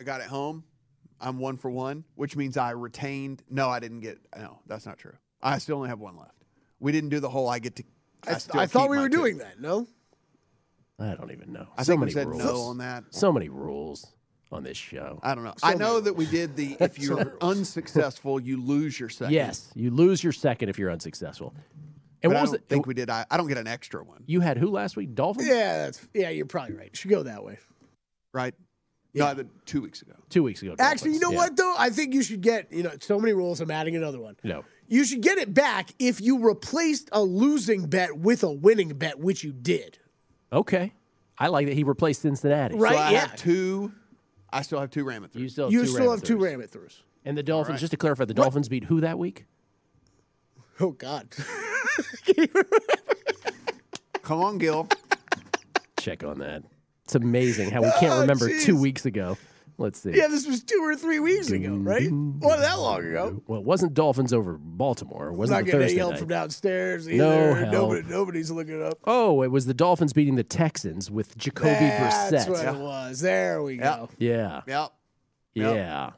I 0.00 0.04
got 0.04 0.20
it 0.20 0.26
home. 0.28 0.64
I'm 1.20 1.38
one 1.38 1.56
for 1.56 1.70
one, 1.70 2.04
which 2.14 2.36
means 2.36 2.56
I 2.56 2.70
retained. 2.70 3.42
No, 3.50 3.68
I 3.68 3.80
didn't 3.80 4.00
get. 4.00 4.18
No, 4.36 4.60
that's 4.66 4.86
not 4.86 4.98
true. 4.98 5.14
I 5.42 5.58
still 5.58 5.76
only 5.76 5.88
have 5.88 5.98
one 5.98 6.16
left. 6.16 6.44
We 6.78 6.92
didn't 6.92 7.10
do 7.10 7.18
the 7.18 7.28
whole. 7.28 7.48
I 7.48 7.58
get 7.58 7.74
to. 7.76 7.84
I, 8.26 8.38
still 8.38 8.60
I 8.60 8.66
thought 8.66 8.90
we 8.90 8.98
were 8.98 9.08
two. 9.08 9.16
doing 9.16 9.38
that. 9.38 9.60
No. 9.60 9.86
I 10.98 11.14
don't 11.14 11.30
even 11.30 11.52
know. 11.52 11.66
I 11.76 11.82
so 11.84 11.92
think 11.92 12.00
we 12.00 12.04
many 12.06 12.12
said 12.12 12.26
rules. 12.26 12.42
no 12.44 12.60
on 12.62 12.78
that. 12.78 13.04
So 13.10 13.32
many 13.32 13.48
rules 13.48 14.04
on 14.50 14.64
this 14.64 14.76
show. 14.76 15.20
I 15.22 15.34
don't 15.34 15.44
know. 15.44 15.54
I 15.62 15.74
know 15.74 16.00
that 16.00 16.14
we 16.14 16.26
did 16.26 16.56
the. 16.56 16.76
If 16.80 16.98
you're 16.98 17.36
unsuccessful, 17.40 18.40
you 18.40 18.60
lose 18.60 18.98
your 18.98 19.08
second. 19.08 19.34
yes, 19.34 19.70
you 19.74 19.90
lose 19.90 20.22
your 20.24 20.32
second 20.32 20.68
if 20.70 20.78
you're 20.78 20.90
unsuccessful. 20.90 21.54
And 22.20 22.30
But 22.30 22.30
what 22.30 22.36
I 22.36 22.40
was 22.42 22.50
don't 22.50 22.60
it? 22.62 22.68
think 22.68 22.86
we 22.88 22.94
did. 22.94 23.10
I, 23.10 23.24
I 23.30 23.36
don't 23.36 23.46
get 23.46 23.58
an 23.58 23.68
extra 23.68 24.02
one, 24.02 24.24
You 24.26 24.40
had 24.40 24.58
who 24.58 24.70
last 24.70 24.96
week? 24.96 25.14
Dolphins? 25.14 25.46
Yeah, 25.46 25.84
that's 25.84 26.08
yeah. 26.14 26.30
You're 26.30 26.46
probably 26.46 26.74
right. 26.74 26.96
Should 26.96 27.10
go 27.10 27.22
that 27.22 27.44
way. 27.44 27.58
right? 28.32 28.54
No, 29.14 29.34
the 29.34 29.46
two 29.66 29.80
weeks 29.80 30.02
ago. 30.02 30.12
Two 30.28 30.42
weeks 30.42 30.62
ago. 30.62 30.74
Actually, 30.78 31.12
you 31.12 31.20
know 31.20 31.30
Yeah. 31.30 31.36
what 31.38 31.56
though? 31.56 31.74
I 31.78 31.90
think 31.90 32.12
you 32.14 32.22
should 32.22 32.40
get 32.40 32.72
you 32.72 32.82
know 32.82 32.92
so 33.00 33.18
many 33.20 33.32
rules. 33.34 33.60
I'm 33.60 33.70
adding 33.70 33.94
another 33.94 34.20
one. 34.20 34.36
No. 34.42 34.64
You 34.88 35.04
should 35.04 35.20
get 35.20 35.38
it 35.38 35.52
back 35.52 35.90
if 35.98 36.20
you 36.20 36.38
replaced 36.40 37.10
a 37.12 37.22
losing 37.22 37.86
bet 37.86 38.16
with 38.16 38.42
a 38.42 38.50
winning 38.50 38.88
bet, 38.90 39.18
which 39.18 39.44
you 39.44 39.52
did. 39.52 39.98
Okay. 40.52 40.94
I 41.38 41.48
like 41.48 41.66
that 41.66 41.74
he 41.74 41.84
replaced 41.84 42.22
Cincinnati. 42.22 42.74
Right? 42.74 42.92
So 42.94 42.98
I 42.98 43.10
yeah. 43.10 43.20
have 43.20 43.36
two. 43.36 43.92
I 44.50 44.62
still 44.62 44.80
have 44.80 44.90
two 44.90 45.04
Ramith. 45.04 45.34
You 45.34 45.48
still 45.48 45.66
have 45.66 45.72
you 45.72 45.82
two 45.82 45.86
still 45.88 46.10
have 46.10 46.22
two 46.22 46.38
ram 46.38 46.60
it 46.62 46.70
throughs. 46.70 47.02
And 47.24 47.36
the 47.36 47.42
Dolphins, 47.42 47.74
right. 47.74 47.80
just 47.80 47.90
to 47.90 47.96
clarify, 47.98 48.24
the 48.24 48.32
Dolphins 48.34 48.68
beat 48.68 48.84
who 48.84 49.00
that 49.02 49.18
week? 49.18 49.44
Oh 50.80 50.92
God. 50.92 51.34
Come 54.22 54.40
on, 54.40 54.58
Gil. 54.58 54.88
Check 55.98 56.22
on 56.22 56.38
that. 56.38 56.62
It's 57.04 57.16
amazing 57.16 57.70
how 57.70 57.82
we 57.82 57.90
can't 57.98 58.12
Oh, 58.12 58.20
remember 58.20 58.48
two 58.60 58.80
weeks 58.80 59.04
ago. 59.04 59.36
Let's 59.80 60.00
see. 60.00 60.10
yeah, 60.12 60.26
this 60.26 60.44
was 60.44 60.64
two 60.64 60.80
or 60.82 60.96
three 60.96 61.20
weeks 61.20 61.50
ago, 61.52 61.72
right? 61.76 62.10
Wasn't 62.10 62.40
that 62.42 62.78
long 62.80 63.04
ago? 63.04 63.40
Well, 63.46 63.60
it 63.60 63.64
wasn't 63.64 63.94
Dolphins 63.94 64.32
over 64.32 64.58
Baltimore. 64.58 65.28
It 65.28 65.34
wasn't 65.34 65.58
Not 65.60 65.64
the 65.66 65.70
getting 65.70 65.80
any 65.82 65.84
Thursday 65.90 65.98
help 65.98 66.10
night. 66.12 66.18
from 66.18 66.28
downstairs 66.28 67.08
either. 67.08 67.24
No 67.24 67.54
help. 67.54 67.72
Nobody, 67.72 68.02
nobody's 68.08 68.50
looking 68.50 68.74
it 68.74 68.82
up. 68.82 68.98
Oh, 69.04 69.42
it 69.42 69.52
was 69.52 69.66
the 69.66 69.74
Dolphins 69.74 70.12
beating 70.12 70.34
the 70.34 70.42
Texans 70.42 71.12
with 71.12 71.38
Jacoby 71.38 71.68
That's 71.70 72.16
Brissett. 72.16 72.30
That's 72.30 72.48
what 72.48 72.74
it 72.74 72.80
was. 72.80 73.20
There 73.20 73.62
we 73.62 73.76
go. 73.76 74.08
Yeah. 74.18 74.62
Yep. 74.66 74.92
Yeah. 75.54 76.10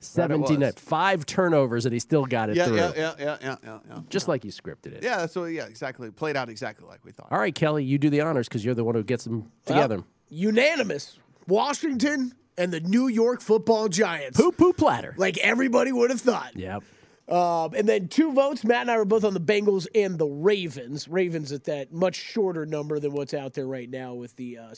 17 0.00 0.60
was. 0.60 0.74
five 0.74 1.24
turnovers 1.24 1.86
and 1.86 1.92
he 1.94 1.98
still 1.98 2.26
got 2.26 2.50
it 2.50 2.56
Yeah, 2.56 2.66
through. 2.66 2.76
yeah, 2.76 2.92
yeah, 2.96 3.14
yeah, 3.18 3.36
yeah, 3.40 3.56
yeah, 3.64 3.78
yeah. 3.88 3.98
Just 4.10 4.28
like 4.28 4.44
you 4.44 4.52
scripted 4.52 4.92
it. 4.92 5.02
Yeah, 5.02 5.24
so. 5.26 5.44
Yeah, 5.46 5.64
exactly. 5.64 6.10
Played 6.10 6.36
out 6.36 6.50
exactly 6.50 6.86
like 6.86 7.02
we 7.04 7.12
thought. 7.12 7.28
All 7.30 7.38
right, 7.38 7.54
Kelly, 7.54 7.82
you 7.82 7.96
do 7.98 8.10
the 8.10 8.20
honors 8.20 8.46
because 8.46 8.62
you're 8.64 8.74
the 8.74 8.84
one 8.84 8.94
who 8.94 9.02
gets 9.02 9.24
them 9.24 9.50
together. 9.64 10.04
Unanimous. 10.28 11.18
Washington 11.48 12.34
and 12.58 12.72
the 12.72 12.80
New 12.80 13.08
York 13.08 13.40
Football 13.42 13.88
Giants. 13.88 14.40
Poo 14.40 14.52
poo 14.52 14.72
platter. 14.72 15.14
Like 15.16 15.38
everybody 15.38 15.92
would 15.92 16.10
have 16.10 16.20
thought. 16.20 16.56
Yep. 16.56 16.82
Um, 17.28 17.74
and 17.74 17.88
then 17.88 18.08
two 18.08 18.32
votes. 18.32 18.62
Matt 18.64 18.82
and 18.82 18.90
I 18.90 18.96
were 18.98 19.04
both 19.04 19.24
on 19.24 19.34
the 19.34 19.40
Bengals 19.40 19.86
and 19.94 20.16
the 20.18 20.26
Ravens. 20.26 21.08
Ravens 21.08 21.50
at 21.50 21.64
that 21.64 21.92
much 21.92 22.14
shorter 22.14 22.64
number 22.64 23.00
than 23.00 23.12
what's 23.12 23.34
out 23.34 23.54
there 23.54 23.66
right 23.66 23.90
now 23.90 24.14
with 24.14 24.36
the 24.36 24.58
uh, 24.58 24.74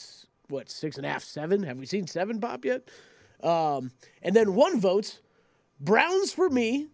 what 0.49 0.71
six 0.71 0.97
and 0.97 1.05
a 1.05 1.11
half, 1.11 1.23
seven. 1.23 1.63
Have 1.63 1.77
we 1.79 1.85
seen 1.87 2.07
seven 2.07 2.41
pop 2.41 2.65
yet? 2.65 2.89
Um, 3.43 3.91
and 4.23 4.35
then 4.35 4.55
one 4.55 4.81
votes. 4.81 5.21
Browns 5.79 6.33
for 6.33 6.49
me, 6.49 6.89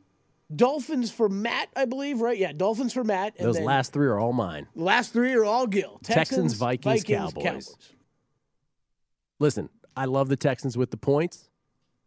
Dolphins 0.55 1.11
for 1.11 1.29
Matt, 1.29 1.69
I 1.77 1.85
believe. 1.85 2.21
Right? 2.21 2.37
Yeah, 2.37 2.53
Dolphins 2.53 2.93
for 2.93 3.05
Matt. 3.05 3.35
And 3.39 3.47
Those 3.47 3.61
last 3.61 3.93
three 3.93 4.09
are 4.09 4.19
all 4.19 4.33
mine. 4.33 4.67
the 4.75 4.83
last 4.83 5.13
three 5.13 5.33
are 5.35 5.45
all 5.45 5.67
Gil. 5.69 6.01
Texans, 6.03 6.55
Vikings, 6.55 7.05
Cowboys. 7.05 7.77
Listen, 9.39 9.69
I 9.97 10.07
love 10.07 10.29
the 10.29 10.37
Texans 10.37 10.77
with 10.77 10.91
the 10.91 10.97
points, 10.97 11.49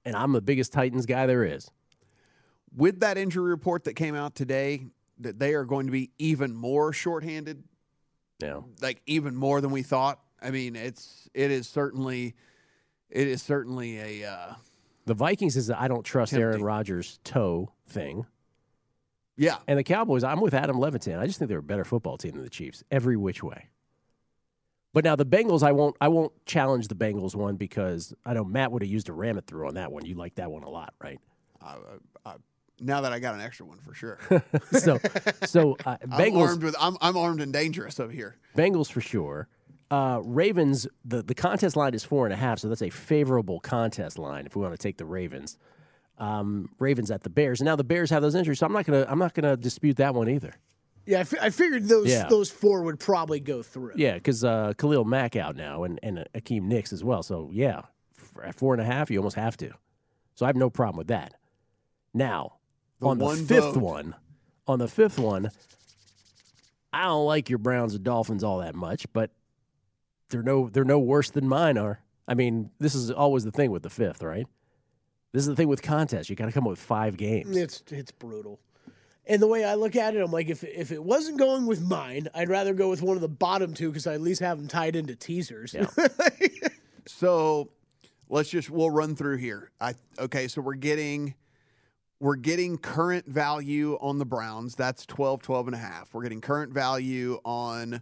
and 0.06 0.16
I'm 0.16 0.32
the 0.34 0.42
biggest 0.42 0.72
Titans 0.74 1.06
guy 1.06 1.26
there 1.26 1.44
is. 1.44 1.70
With 2.76 3.00
that 3.00 3.18
injury 3.18 3.50
report 3.50 3.86
that 3.86 3.94
came 3.96 4.16
out 4.16 4.36
today, 4.36 4.86
that 5.20 5.40
they 5.40 5.54
are 5.54 5.66
going 5.66 5.86
to 5.88 5.92
be 5.92 6.12
even 6.20 6.54
more 6.56 6.94
shorthanded, 6.94 7.64
Yeah. 8.40 8.62
like 8.82 9.02
even 9.06 9.36
more 9.36 9.62
than 9.62 9.72
we 9.72 9.82
thought. 9.84 10.20
I 10.42 10.52
mean, 10.52 10.76
it's 10.76 11.28
it 11.34 11.50
is 11.50 11.68
certainly 11.68 12.36
it 13.10 13.28
is 13.28 13.42
certainly 13.42 13.98
a 14.22 14.30
uh, 14.30 14.54
The 15.06 15.14
Vikings 15.16 15.56
is 15.58 15.72
I 15.72 15.88
don't 15.88 16.04
trust 16.04 16.34
Aaron 16.34 16.62
Rodgers' 16.64 17.20
toe 17.24 17.72
thing. 17.88 18.26
yeah. 19.38 19.58
And 19.68 19.80
the 19.80 19.84
Cowboys, 19.84 20.24
I'm 20.24 20.42
with 20.42 20.54
Adam 20.54 20.78
Levitan. 20.80 21.18
I 21.20 21.26
just 21.26 21.40
think 21.40 21.50
they're 21.50 21.60
a 21.60 21.64
better 21.64 21.86
football 21.86 22.18
team 22.18 22.34
than 22.34 22.44
the 22.44 22.50
Chiefs, 22.50 22.84
every 22.92 23.18
which 23.18 23.42
way. 23.42 23.70
But 24.98 25.04
now 25.04 25.16
the 25.16 25.28
Bengals, 25.28 25.62
I 25.62 25.74
won't 25.74 25.96
I 26.02 26.08
won't 26.08 26.34
challenge 26.48 26.88
the 26.88 26.96
Bengals 26.96 27.36
one 27.36 27.56
because 27.56 28.16
I 28.26 28.34
know 28.34 28.44
Matt 28.44 28.72
would 28.72 28.82
have 28.82 28.90
used 28.90 29.10
a 29.10 29.14
ram 29.14 29.38
it 29.38 29.46
through 29.46 29.68
on 29.68 29.76
that 29.76 29.92
one. 29.92 30.04
You 30.08 30.16
like 30.16 30.34
that 30.36 30.50
one 30.50 30.64
a 30.64 30.70
lot, 30.72 30.96
right? 31.00 31.20
Now 32.80 33.02
that 33.02 33.14
I 33.14 33.20
got 33.20 33.36
an 33.36 33.42
extra 33.42 33.68
one 33.68 33.78
for 33.78 33.94
sure. 33.94 34.18
so 34.72 34.98
so 35.46 35.78
uh, 35.86 35.98
I'm 36.12 36.20
Bengals 36.20 36.48
armed 36.48 36.64
with 36.64 36.76
I'm 36.80 36.98
I'm 37.00 37.16
armed 37.16 37.42
and 37.42 37.54
dangerous 37.54 38.00
over 38.00 38.12
here. 38.12 38.38
Bengals 38.58 38.92
for 38.92 39.00
sure. 39.00 39.48
Uh, 39.92 40.20
Ravens, 40.24 40.88
the, 41.06 41.22
the 41.22 41.36
contest 41.36 41.76
line 41.76 41.94
is 41.94 42.04
four 42.04 42.26
and 42.26 42.34
a 42.34 42.36
half, 42.36 42.58
so 42.58 42.68
that's 42.68 42.82
a 42.82 42.90
favorable 42.90 43.60
contest 43.60 44.18
line 44.18 44.48
if 44.48 44.56
we 44.56 44.64
want 44.64 44.74
to 44.74 44.80
take 44.80 44.98
the 44.98 45.06
Ravens. 45.06 45.60
Um, 46.18 46.72
Ravens 46.80 47.12
at 47.12 47.22
the 47.22 47.30
Bears, 47.30 47.60
and 47.60 47.66
now 47.66 47.76
the 47.76 47.84
Bears 47.84 48.10
have 48.10 48.24
those 48.24 48.34
injuries, 48.34 48.58
so 48.58 48.66
I'm 48.66 48.74
not 48.74 48.86
gonna 48.86 49.06
I'm 49.08 49.20
not 49.20 49.36
gonna 49.36 49.58
dispute 49.58 49.98
that 49.98 50.16
one 50.16 50.28
either. 50.28 50.56
Yeah, 51.08 51.24
I, 51.42 51.50
figured 51.50 51.88
those 51.88 52.08
Yeah. 52.10 52.28
those 52.28 52.50
four 52.52 52.84
would 52.84 53.00
probably 53.00 53.40
go 53.40 53.64
through. 53.64 53.94
Yeah, 53.96 54.16
because 54.16 54.44
uh, 54.44 54.74
Khalil 54.78 55.06
Mack 55.06 55.36
out 55.36 55.56
now, 55.56 55.84
and 55.84 56.00
and 56.04 56.28
Akiem 56.36 56.72
Hicks 56.72 56.92
as 56.94 57.04
well. 57.04 57.24
So 57.24 57.50
yeah, 57.54 57.84
f- 58.20 58.38
at 58.44 58.56
four 58.56 58.74
and 58.74 58.82
a 58.82 58.86
half, 58.86 59.10
you 59.10 59.18
almost 59.18 59.38
have 59.38 59.56
to. 59.58 59.72
So 60.36 60.46
I 60.46 60.50
have 60.50 60.56
no 60.56 60.70
problem 60.70 60.98
with 60.98 61.08
that. 61.08 61.34
Now 62.14 62.58
on 63.02 63.18
the 63.18 63.26
one 63.26 63.38
fifth 63.46 63.74
vote. 63.76 63.78
one, 63.78 64.16
on 64.68 64.80
the 64.80 64.88
fifth 64.88 65.18
one, 65.18 65.50
I 66.94 67.04
don't 67.04 67.26
like 67.26 67.50
your 67.50 67.60
Browns 67.60 67.94
and 67.96 68.04
Dolphins 68.04 68.44
all 68.44 68.60
that 68.60 68.76
much, 68.76 69.06
but 69.14 69.32
they're 70.30 70.44
no 70.44 70.70
they're 70.70 70.84
no 70.86 71.00
worse 71.00 71.30
than 71.30 71.48
mine 71.48 71.78
are. 71.78 72.02
I 72.28 72.34
mean, 72.34 72.72
this 72.80 72.96
is 72.96 73.10
always 73.12 73.44
the 73.46 73.52
thing 73.52 73.72
with 73.72 73.84
the 73.84 73.90
fifth, 73.90 74.22
right? 74.22 74.46
This 75.32 75.42
is 75.42 75.48
the 75.48 75.56
thing 75.56 75.68
with 75.68 75.82
contests. 75.82 76.30
You 76.30 76.36
got 76.36 76.48
to 76.48 76.52
come 76.52 76.66
up 76.66 76.72
with 76.72 76.80
five 76.80 77.16
games. 77.18 77.56
It's 77.56 77.84
it's 77.92 78.12
brutal. 78.12 78.60
And 79.30 79.42
the 79.42 79.48
way 79.48 79.66
I 79.66 79.76
look 79.76 79.96
at 79.96 80.16
it, 80.16 80.22
I'm 80.22 80.32
like, 80.32 80.50
if 80.50 80.64
if 80.64 80.92
it 80.92 81.04
wasn't 81.04 81.38
going 81.38 81.66
with 81.66 81.82
mine, 81.82 82.30
I'd 82.34 82.50
rather 82.50 82.74
go 82.74 82.90
with 82.90 83.02
one 83.02 83.18
of 83.18 83.22
the 83.22 83.28
bottom 83.28 83.74
two 83.74 83.90
because 83.90 84.08
I 84.08 84.14
at 84.14 84.22
least 84.22 84.42
have 84.42 84.58
them 84.58 84.68
tied 84.68 84.96
into 84.96 85.16
teasers. 85.16 85.74
Yeah. 85.74 85.88
So 87.10 87.70
let's 88.30 88.50
just 88.50 88.70
we'll 88.70 88.92
run 88.92 89.16
through 89.16 89.38
here. 89.38 89.72
I 89.80 89.96
okay, 90.20 90.48
so 90.48 90.62
we're 90.62 90.76
getting 90.76 91.36
we're 92.20 92.36
getting 92.36 92.78
current 92.78 93.28
value 93.28 93.98
on 94.02 94.18
the 94.18 94.26
Browns. 94.26 94.76
That's 94.76 95.06
12, 95.06 95.42
12 95.42 95.68
and 95.68 95.76
a 95.76 95.80
half. 95.80 96.14
We're 96.14 96.24
getting 96.24 96.42
current 96.42 96.74
value 96.74 97.40
on 97.46 98.02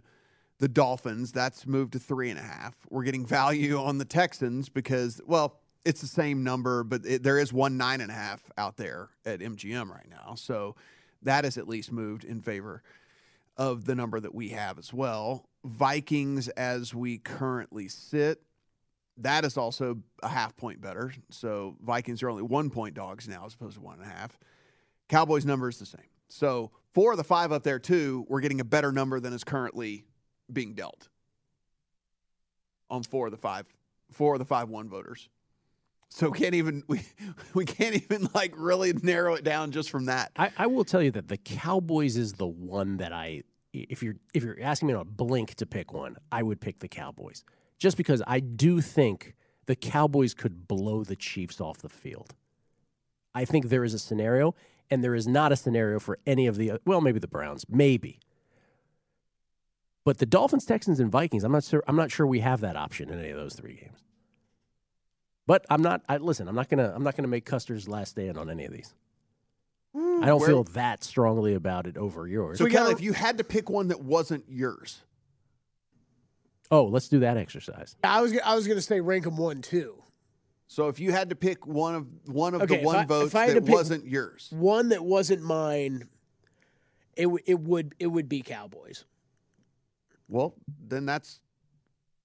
the 0.58 0.68
Dolphins. 0.68 1.32
That's 1.32 1.66
moved 1.66 1.92
to 1.92 1.98
three 1.98 2.30
and 2.30 2.38
a 2.38 2.42
half. 2.42 2.74
We're 2.88 3.02
getting 3.04 3.26
value 3.26 3.78
on 3.78 3.98
the 3.98 4.06
Texans 4.06 4.70
because, 4.70 5.20
well, 5.26 5.60
it's 5.84 6.00
the 6.00 6.06
same 6.06 6.42
number, 6.42 6.82
but 6.82 7.04
it, 7.04 7.22
there 7.22 7.38
is 7.38 7.52
one 7.52 7.76
nine 7.76 8.00
and 8.00 8.10
a 8.10 8.14
half 8.14 8.42
out 8.56 8.78
there 8.78 9.10
at 9.26 9.40
MGM 9.40 9.90
right 9.90 10.08
now. 10.08 10.34
So 10.34 10.76
that 11.22 11.44
is 11.44 11.58
at 11.58 11.68
least 11.68 11.92
moved 11.92 12.24
in 12.24 12.40
favor 12.40 12.82
of 13.56 13.84
the 13.84 13.94
number 13.94 14.20
that 14.20 14.34
we 14.34 14.50
have 14.50 14.78
as 14.78 14.92
well. 14.92 15.48
Vikings, 15.64 16.48
as 16.48 16.94
we 16.94 17.18
currently 17.18 17.88
sit, 17.88 18.42
that 19.18 19.44
is 19.44 19.56
also 19.56 19.98
a 20.22 20.28
half 20.28 20.56
point 20.56 20.80
better. 20.80 21.12
So 21.30 21.76
Vikings 21.80 22.22
are 22.22 22.28
only 22.28 22.42
one 22.42 22.70
point 22.70 22.94
dogs 22.94 23.28
now 23.28 23.46
as 23.46 23.54
opposed 23.54 23.76
to 23.76 23.80
one 23.80 23.98
and 23.98 24.10
a 24.10 24.14
half. 24.14 24.38
Cowboys 25.08 25.44
number 25.44 25.68
is 25.68 25.78
the 25.78 25.86
same. 25.86 26.08
So 26.28 26.70
four 26.92 27.12
of 27.12 27.16
the 27.16 27.24
five 27.24 27.52
up 27.52 27.62
there 27.62 27.78
too, 27.78 28.26
we're 28.28 28.40
getting 28.40 28.60
a 28.60 28.64
better 28.64 28.92
number 28.92 29.20
than 29.20 29.32
is 29.32 29.44
currently 29.44 30.04
being 30.52 30.74
dealt 30.74 31.08
on 32.90 33.02
four 33.02 33.26
of 33.26 33.32
the 33.32 33.38
five, 33.38 33.66
four 34.10 34.34
of 34.34 34.38
the 34.38 34.44
five 34.44 34.68
one 34.68 34.88
voters. 34.88 35.28
So 36.10 36.30
can't 36.30 36.54
even 36.54 36.82
we 36.88 37.02
we 37.54 37.64
can't 37.64 37.94
even 37.94 38.28
like 38.34 38.54
really 38.56 38.92
narrow 38.92 39.34
it 39.34 39.44
down 39.44 39.72
just 39.72 39.90
from 39.90 40.06
that. 40.06 40.32
I, 40.36 40.50
I 40.56 40.66
will 40.66 40.84
tell 40.84 41.02
you 41.02 41.10
that 41.12 41.28
the 41.28 41.36
Cowboys 41.36 42.16
is 42.16 42.34
the 42.34 42.46
one 42.46 42.98
that 42.98 43.12
I 43.12 43.42
if 43.72 44.02
you're 44.02 44.16
if 44.32 44.42
you're 44.42 44.60
asking 44.60 44.88
me 44.88 44.94
on 44.94 45.00
a 45.00 45.04
blink 45.04 45.54
to 45.56 45.66
pick 45.66 45.92
one, 45.92 46.16
I 46.32 46.42
would 46.42 46.60
pick 46.60 46.78
the 46.78 46.88
Cowboys. 46.88 47.44
Just 47.78 47.96
because 47.96 48.22
I 48.26 48.40
do 48.40 48.80
think 48.80 49.34
the 49.66 49.76
Cowboys 49.76 50.32
could 50.32 50.66
blow 50.66 51.04
the 51.04 51.16
Chiefs 51.16 51.60
off 51.60 51.78
the 51.78 51.88
field. 51.88 52.34
I 53.34 53.44
think 53.44 53.68
there 53.68 53.84
is 53.84 53.92
a 53.92 53.98
scenario, 53.98 54.54
and 54.90 55.04
there 55.04 55.14
is 55.14 55.26
not 55.26 55.52
a 55.52 55.56
scenario 55.56 55.98
for 56.00 56.18
any 56.26 56.46
of 56.46 56.56
the 56.56 56.80
well, 56.86 57.00
maybe 57.00 57.18
the 57.18 57.28
Browns, 57.28 57.66
maybe. 57.68 58.20
But 60.04 60.18
the 60.18 60.26
Dolphins, 60.26 60.64
Texans, 60.64 61.00
and 61.00 61.10
Vikings, 61.10 61.44
I'm 61.44 61.52
not 61.52 61.64
sure 61.64 61.82
I'm 61.86 61.96
not 61.96 62.10
sure 62.10 62.26
we 62.26 62.40
have 62.40 62.60
that 62.60 62.76
option 62.76 63.10
in 63.10 63.18
any 63.18 63.30
of 63.30 63.36
those 63.36 63.54
three 63.54 63.74
games. 63.74 64.05
But 65.46 65.64
I'm 65.70 65.82
not 65.82 66.02
I 66.08 66.16
listen, 66.18 66.48
I'm 66.48 66.54
not 66.54 66.68
gonna 66.68 66.92
I'm 66.94 67.02
not 67.04 67.16
gonna 67.16 67.28
make 67.28 67.44
Custer's 67.44 67.88
last 67.88 68.10
stand 68.10 68.36
on 68.36 68.50
any 68.50 68.64
of 68.64 68.72
these. 68.72 68.92
Hmm. 69.94 70.22
I 70.22 70.26
don't 70.26 70.40
Where- 70.40 70.48
feel 70.48 70.64
that 70.64 71.04
strongly 71.04 71.54
about 71.54 71.86
it 71.86 71.96
over 71.96 72.26
yours. 72.26 72.58
So 72.58 72.64
We 72.64 72.70
Kelly, 72.70 72.92
gotta- 72.92 72.96
if 72.96 73.00
you 73.04 73.12
had 73.12 73.38
to 73.38 73.44
pick 73.44 73.70
one 73.70 73.88
that 73.88 74.00
wasn't 74.02 74.44
yours, 74.48 75.02
oh, 76.70 76.84
let's 76.84 77.08
do 77.08 77.20
that 77.20 77.36
exercise. 77.36 77.96
I 78.02 78.20
was 78.20 78.36
I 78.44 78.54
was 78.54 78.66
gonna 78.66 78.80
say 78.80 79.00
rank 79.00 79.24
them 79.24 79.36
one 79.36 79.62
two. 79.62 80.02
so 80.66 80.88
if 80.88 80.98
you 80.98 81.12
had 81.12 81.30
to 81.30 81.36
pick 81.36 81.64
one 81.66 81.94
of 81.94 82.06
one 82.26 82.54
of 82.54 82.62
Okay, 82.62 82.78
the 82.78 82.84
one 82.84 82.96
I- 82.96 83.04
votes 83.04 83.32
that 83.32 83.62
wasn't 83.62 84.06
yours, 84.06 84.48
One 84.52 84.88
that 84.90 85.04
wasn't 85.04 85.42
mine. 85.42 86.08
It 87.16 87.22
w- 87.24 87.42
it 87.46 87.60
would 87.60 87.94
it 87.98 88.08
would 88.08 88.28
be 88.28 88.42
Cowboys. 88.42 89.04
well, 90.28 90.54
then 90.86 91.06
that's 91.06 91.40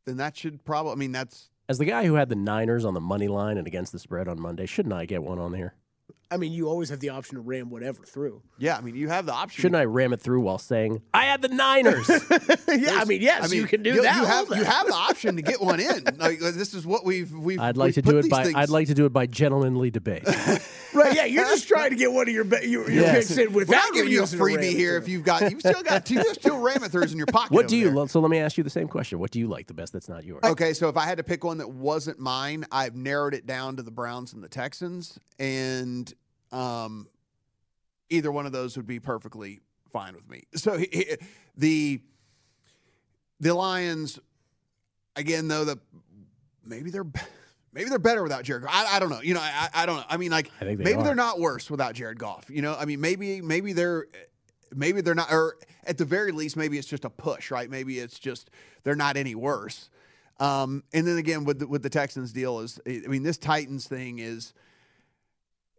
then 0.06 0.18
that 0.18 0.36
should 0.36 0.66
probably. 0.66 0.92
I 0.92 0.96
mean, 0.96 1.12
that's 1.14 1.50
As 1.72 1.78
the 1.78 1.86
guy 1.86 2.06
who 2.06 2.16
had 2.16 2.28
the 2.28 2.36
Niners 2.36 2.84
on 2.84 2.96
the 2.96 3.00
money 3.00 3.30
line 3.30 3.58
and 3.58 3.66
against 3.66 3.94
the 3.94 4.00
spread 4.00 4.28
on 4.28 4.42
Monday, 4.42 4.66
shouldn't 4.66 4.94
I 4.94 5.06
get 5.06 5.24
one 5.24 5.40
on 5.40 5.54
here? 5.54 5.74
I 6.32 6.38
mean, 6.38 6.54
you 6.54 6.70
always 6.70 6.90
have 6.90 7.00
the 7.02 7.10
option 7.10 7.36
to 7.36 7.42
ram 7.42 7.70
whatever 7.70 8.04
through. 8.04 8.42
yeah. 8.58 8.78
I 8.78 8.82
mean, 8.82 8.96
you 8.96 9.10
have 9.10 9.26
the 9.26 9.34
option. 9.34 9.62
Shouldn't 9.62 9.76
I 9.76 9.84
ram 9.86 10.14
it 10.14 10.22
through 10.22 10.42
while 10.42 10.58
saying 10.58 11.02
I 11.14 11.26
had 11.26 11.42
the 11.42 11.50
Niners? 11.50 12.08
yeah, 12.70 12.96
I 13.02 13.06
mean, 13.06 13.22
yes, 13.22 13.44
I 13.44 13.48
mean, 13.48 13.60
you 13.60 13.68
can 13.68 13.84
do 13.84 13.94
you, 13.96 14.02
that. 14.04 14.16
You 14.16 14.26
have 14.26 14.50
all 14.52 14.58
you 14.58 14.64
have 14.64 14.88
the 14.88 14.94
option 15.10 15.36
to 15.36 15.42
get 15.42 15.62
one 15.62 15.80
in. 15.80 16.06
Like, 16.18 16.40
this 16.40 16.74
is 16.74 16.86
what 16.88 17.04
we've 17.06 17.32
we've. 17.34 17.60
I'd 17.60 17.76
like 17.78 17.88
we've 17.96 17.96
to 18.06 18.12
do 18.12 18.18
it 18.20 18.30
by 18.30 18.44
things- 18.46 18.56
I'd 18.56 18.70
like 18.70 18.88
to 18.88 18.94
do 18.94 19.06
it 19.06 19.14
by 19.14 19.26
gentlemanly 19.26 19.92
debate. 19.92 20.26
right. 20.94 21.16
Yeah, 21.16 21.26
you're 21.26 21.44
just 21.46 21.68
trying 21.68 21.90
to 21.92 21.96
get 21.98 22.12
one 22.12 22.28
of 22.30 22.34
your 22.34 22.46
be- 22.46 22.68
your, 22.68 22.90
your 22.90 23.04
Yes. 23.04 23.28
picks 23.28 23.38
in 23.38 23.52
We're 23.54 23.62
without 23.66 23.76
not 23.88 23.94
giving 23.94 24.12
you 24.12 24.22
a 24.22 24.26
freebie 24.26 24.72
here. 24.72 24.92
through. 24.92 24.98
If 25.04 25.10
you've 25.10 25.24
got, 25.24 25.52
you've 25.52 25.60
still 25.60 25.84
got 25.84 26.06
two, 26.06 26.16
there's 26.16 26.34
still 26.34 26.56
Ramathers 26.58 27.12
in 27.12 27.18
your 27.18 27.28
pocket. 27.28 27.52
what 27.52 27.62
over 27.66 27.68
do 27.70 27.78
you 27.78 27.92
there. 27.94 28.08
so 28.08 28.20
let 28.22 28.32
me 28.32 28.40
ask 28.40 28.58
you 28.58 28.64
the 28.64 28.70
same 28.70 28.88
question. 28.88 29.20
What 29.20 29.32
do 29.32 29.40
you 29.40 29.48
like 29.48 29.68
the 29.68 29.74
best 29.74 29.92
that's 29.94 30.08
not 30.10 30.24
yours? 30.24 30.42
Okay, 30.44 30.74
so 30.74 30.88
if 30.88 30.96
I 30.98 31.06
had 31.06 31.18
to 31.18 31.24
pick 31.24 31.44
one 31.44 31.58
that 31.58 31.70
wasn't 31.70 32.20
mine, 32.20 32.66
I've 32.72 32.96
narrowed 32.96 33.34
it 33.34 33.46
down 33.46 33.76
to 33.78 33.84
the 33.84 33.92
Browns 33.92 34.34
and 34.34 34.44
the 34.44 34.50
Texans, 34.50 35.20
and 35.40 36.14
um, 36.52 37.08
either 38.10 38.32
one 38.32 38.46
of 38.46 38.52
those 38.52 38.76
would 38.78 38.88
be 38.88 39.00
perfectly 39.00 39.60
fine 39.92 40.14
with 40.16 40.30
me. 40.30 40.44
So 40.56 40.78
he- 40.78 40.90
he- 40.92 41.18
the 41.58 42.02
the 43.40 43.54
Lions, 43.54 44.20
again, 45.16 45.48
though 45.48 45.66
the 45.66 45.80
maybe 46.64 46.92
they're 46.92 47.06
maybe 47.74 47.90
they're 47.90 48.00
better 48.00 48.24
without 48.24 48.44
Jared. 48.44 48.64
Goff. 48.64 48.72
I, 48.74 48.98
I 48.98 49.00
don't 49.00 49.10
know. 49.10 49.22
You 49.22 49.34
know, 49.34 49.40
I, 49.42 49.70
I 49.74 49.86
don't 49.86 49.98
know. 49.98 50.06
I 50.10 50.18
mean, 50.18 50.32
like 50.32 50.52
I 50.62 50.66
they 50.66 50.76
maybe 50.76 50.94
are. 50.94 51.04
they're 51.04 51.16
not 51.16 51.40
worse 51.40 51.70
without 51.70 51.94
Jared 51.96 52.20
Goff. 52.20 52.50
You 52.50 52.62
know, 52.62 52.76
I 52.80 52.86
mean, 52.86 53.02
maybe 53.02 53.42
maybe 53.42 53.74
they're 53.74 54.06
maybe 54.74 55.02
they're 55.02 55.16
not, 55.16 55.32
or 55.32 55.58
at 55.86 55.98
the 55.98 56.06
very 56.06 56.32
least, 56.32 56.56
maybe 56.56 56.78
it's 56.78 56.88
just 56.88 57.04
a 57.06 57.10
push, 57.10 57.52
right? 57.52 57.70
Maybe 57.70 58.00
it's 58.00 58.20
just 58.20 58.50
they're 58.84 58.96
not 58.96 59.18
any 59.18 59.36
worse. 59.36 59.90
Um, 60.40 60.84
and 60.94 61.06
then 61.06 61.18
again, 61.18 61.44
with 61.44 61.60
the, 61.60 61.68
with 61.68 61.84
the 61.84 61.90
Texans 61.90 62.32
deal 62.32 62.60
is, 62.62 62.80
I 62.88 63.02
mean, 63.08 63.22
this 63.22 63.38
Titans 63.38 63.88
thing 63.88 64.18
is, 64.20 64.54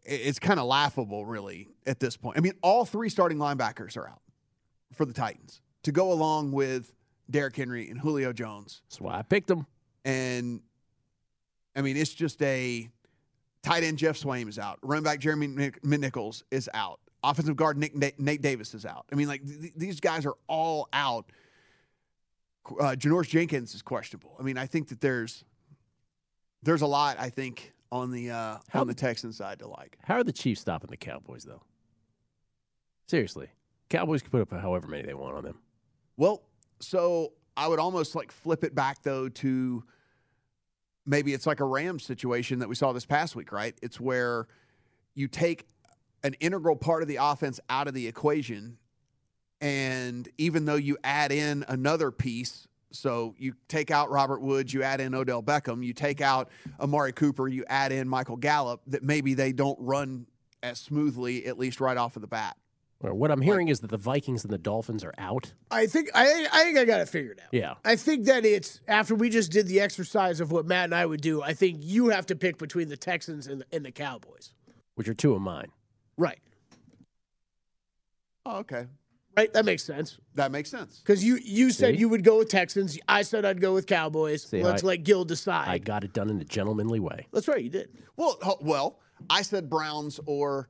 it's 0.04 0.38
kind 0.38 0.58
of 0.58 0.66
laughable, 0.66 1.24
really, 1.24 1.68
at 1.86 2.00
this 2.00 2.16
point. 2.16 2.36
I 2.36 2.40
mean, 2.40 2.54
all 2.62 2.84
three 2.84 3.08
starting 3.08 3.38
linebackers 3.38 3.96
are 3.96 4.08
out 4.08 4.22
for 4.92 5.04
the 5.04 5.12
Titans 5.12 5.60
to 5.84 5.92
go 5.92 6.12
along 6.12 6.52
with 6.52 6.92
Derrick 7.30 7.56
Henry 7.56 7.88
and 7.88 7.98
Julio 7.98 8.32
Jones. 8.32 8.82
That's 8.88 9.00
why 9.00 9.18
I 9.18 9.22
picked 9.22 9.48
them. 9.48 9.66
And 10.04 10.60
I 11.76 11.82
mean, 11.82 11.96
it's 11.96 12.12
just 12.12 12.42
a 12.42 12.88
tight 13.62 13.84
end 13.84 13.98
Geoff 13.98 14.16
Swaim 14.18 14.48
is 14.48 14.58
out. 14.58 14.78
Running 14.82 15.04
back 15.04 15.20
Jeremy 15.20 15.46
Mc- 15.46 15.82
McNichols 15.82 16.42
is 16.50 16.68
out. 16.74 17.00
Offensive 17.24 17.56
guard 17.56 17.78
Nick 17.78 18.18
Nate 18.18 18.42
Davis 18.42 18.74
is 18.74 18.84
out. 18.84 19.06
I 19.12 19.14
mean, 19.14 19.28
like 19.28 19.46
th- 19.46 19.72
these 19.76 20.00
guys 20.00 20.26
are 20.26 20.34
all 20.48 20.88
out. 20.92 21.30
Uh, 22.68 22.94
Janoris 22.96 23.28
Jenkins 23.28 23.74
is 23.74 23.82
questionable. 23.82 24.36
I 24.38 24.42
mean, 24.42 24.58
I 24.58 24.66
think 24.66 24.88
that 24.88 25.00
there's 25.00 25.44
there's 26.64 26.82
a 26.82 26.86
lot. 26.86 27.16
I 27.20 27.28
think 27.28 27.72
on 27.92 28.10
the 28.10 28.30
uh, 28.30 28.58
How- 28.70 28.80
on 28.80 28.86
the 28.88 28.94
Texan 28.94 29.32
side 29.32 29.60
to 29.60 29.68
like. 29.68 29.98
How 30.02 30.16
are 30.16 30.24
the 30.24 30.32
Chiefs 30.32 30.62
stopping 30.62 30.90
the 30.90 30.96
Cowboys, 30.96 31.44
though? 31.44 31.62
Seriously. 33.06 33.48
Cowboys 33.90 34.22
can 34.22 34.30
put 34.30 34.40
up 34.40 34.50
however 34.50 34.88
many 34.88 35.02
they 35.02 35.14
want 35.14 35.36
on 35.36 35.44
them. 35.44 35.58
Well, 36.16 36.42
so 36.80 37.34
I 37.56 37.68
would 37.68 37.78
almost 37.78 38.14
like 38.14 38.32
flip 38.32 38.64
it 38.64 38.74
back 38.74 39.02
though 39.02 39.28
to 39.28 39.84
maybe 41.04 41.34
it's 41.34 41.46
like 41.46 41.60
a 41.60 41.64
Rams 41.64 42.02
situation 42.02 42.60
that 42.60 42.68
we 42.70 42.74
saw 42.74 42.92
this 42.92 43.04
past 43.04 43.36
week, 43.36 43.52
right? 43.52 43.74
It's 43.82 44.00
where 44.00 44.46
you 45.14 45.28
take 45.28 45.66
an 46.24 46.34
integral 46.40 46.76
part 46.76 47.02
of 47.02 47.08
the 47.08 47.16
offense 47.16 47.60
out 47.68 47.86
of 47.86 47.92
the 47.92 48.06
equation, 48.06 48.78
and 49.60 50.26
even 50.38 50.64
though 50.64 50.76
you 50.76 50.96
add 51.04 51.32
in 51.32 51.64
another 51.68 52.10
piece, 52.10 52.66
so 52.92 53.34
you 53.38 53.54
take 53.68 53.90
out 53.90 54.10
Robert 54.10 54.40
Woods, 54.40 54.72
you 54.72 54.82
add 54.82 55.00
in 55.00 55.14
Odell 55.14 55.42
Beckham, 55.42 55.84
you 55.84 55.92
take 55.92 56.20
out 56.20 56.50
Amari 56.80 57.12
Cooper, 57.12 57.48
you 57.48 57.64
add 57.68 57.92
in 57.92 58.08
Michael 58.08 58.36
Gallup, 58.36 58.80
that 58.86 59.02
maybe 59.02 59.34
they 59.34 59.52
don't 59.52 59.78
run 59.80 60.26
as 60.62 60.78
smoothly, 60.78 61.46
at 61.46 61.58
least 61.58 61.80
right 61.80 61.96
off 61.96 62.16
of 62.16 62.22
the 62.22 62.28
bat. 62.28 62.56
Or 63.00 63.14
What 63.14 63.32
I'm 63.32 63.40
hearing 63.40 63.66
is 63.68 63.80
that 63.80 63.90
the 63.90 63.96
Vikings 63.96 64.44
and 64.44 64.52
the 64.52 64.58
Dolphins 64.58 65.02
are 65.02 65.14
out. 65.18 65.52
I 65.72 65.86
think 65.86 66.10
I 66.14 66.46
I 66.52 66.62
think 66.62 66.78
I 66.78 66.84
got 66.84 67.00
it 67.00 67.08
figured 67.08 67.40
out. 67.42 67.48
Yeah. 67.50 67.74
I 67.84 67.96
think 67.96 68.26
that 68.26 68.44
it's 68.44 68.80
after 68.86 69.16
we 69.16 69.28
just 69.28 69.50
did 69.50 69.66
the 69.66 69.80
exercise 69.80 70.38
of 70.38 70.52
what 70.52 70.66
Matt 70.66 70.84
and 70.84 70.94
I 70.94 71.04
would 71.04 71.20
do. 71.20 71.42
I 71.42 71.52
think 71.52 71.78
you 71.80 72.10
have 72.10 72.26
to 72.26 72.36
pick 72.36 72.58
between 72.58 72.88
the 72.88 72.96
Texans 72.96 73.48
and 73.48 73.62
the, 73.62 73.66
and 73.72 73.84
the 73.84 73.90
Cowboys. 73.90 74.54
Which 74.94 75.08
are 75.08 75.14
two 75.14 75.34
of 75.34 75.42
mine. 75.42 75.72
Right. 76.16 76.38
Oh, 78.46 78.58
okay. 78.58 78.86
Right. 79.36 79.52
That 79.52 79.64
makes 79.64 79.82
sense. 79.82 80.18
That 80.34 80.52
makes 80.52 80.70
sense. 80.70 80.98
Because 80.98 81.24
you 81.24 81.38
you 81.42 81.70
said 81.70 81.94
See? 81.94 82.00
you 82.00 82.08
would 82.08 82.22
go 82.24 82.38
with 82.38 82.48
Texans. 82.48 82.98
I 83.08 83.22
said 83.22 83.44
I'd 83.44 83.60
go 83.60 83.72
with 83.74 83.86
Cowboys. 83.86 84.42
See, 84.42 84.62
Let's 84.62 84.84
I- 84.84 84.88
let 84.88 85.04
Gil 85.04 85.24
decide. 85.24 85.68
I 85.68 85.78
got 85.78 86.04
it 86.04 86.12
done 86.12 86.28
in 86.28 86.40
a 86.40 86.44
gentlemanly 86.44 87.00
way. 87.00 87.26
That's 87.32 87.48
right. 87.48 87.62
You 87.62 87.70
did. 87.70 87.88
Well, 88.16 88.38
well, 88.60 88.98
I 89.30 89.42
said 89.42 89.70
Browns 89.70 90.20
or 90.26 90.68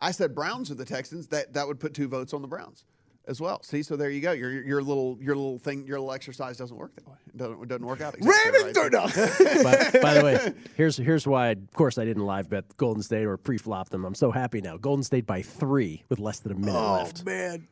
I 0.00 0.12
said 0.12 0.34
Browns 0.34 0.70
or 0.70 0.74
the 0.74 0.84
Texans. 0.84 1.28
That 1.28 1.52
that 1.54 1.66
would 1.66 1.80
put 1.80 1.94
two 1.94 2.08
votes 2.08 2.32
on 2.32 2.42
the 2.42 2.48
Browns 2.48 2.84
as 3.26 3.40
well. 3.40 3.62
See, 3.62 3.82
so 3.82 3.96
there 3.96 4.10
you 4.10 4.20
go. 4.20 4.32
Your 4.32 4.50
your 4.62 4.82
little 4.82 5.18
your 5.20 5.34
little 5.34 5.58
thing 5.58 5.86
your 5.86 5.98
little 5.98 6.12
exercise 6.12 6.56
doesn't 6.56 6.76
work 6.76 6.94
that 6.96 7.08
way. 7.08 7.16
It 7.28 7.36
doesn't 7.38 7.62
it 7.62 7.68
doesn't 7.68 7.86
work 7.86 8.00
out. 8.00 8.14
Exactly 8.16 8.60
Ravens 8.60 8.76
right. 8.76 8.86
or 8.86 8.90
no? 8.90 9.62
But 9.62 10.02
by 10.02 10.14
the 10.14 10.24
way, 10.24 10.52
here's 10.76 10.96
here's 10.96 11.26
why. 11.26 11.48
Of 11.48 11.72
course, 11.72 11.98
I 11.98 12.04
didn't 12.04 12.26
live 12.26 12.48
bet 12.48 12.76
Golden 12.76 13.02
State 13.02 13.24
or 13.24 13.36
pre-flop 13.36 13.88
them. 13.88 14.04
I'm 14.04 14.14
so 14.14 14.30
happy 14.30 14.60
now. 14.60 14.76
Golden 14.76 15.02
State 15.02 15.26
by 15.26 15.42
three 15.42 16.04
with 16.08 16.18
less 16.18 16.40
than 16.40 16.52
a 16.52 16.54
minute 16.56 16.78
oh 16.78 16.94
left 16.94 17.24
man. 17.24 17.66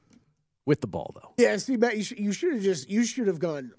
With 0.67 0.81
the 0.81 0.87
ball 0.87 1.13
though. 1.15 1.33
Yeah. 1.37 1.57
See, 1.57 1.77
Matt, 1.77 1.97
you, 1.97 2.05
sh- 2.05 2.15
you 2.17 2.33
should 2.33 2.55
have 2.55 2.63
just 2.63 2.89
you 2.91 3.05
should 3.05 3.27
have 3.27 3.39
gone. 3.39 3.73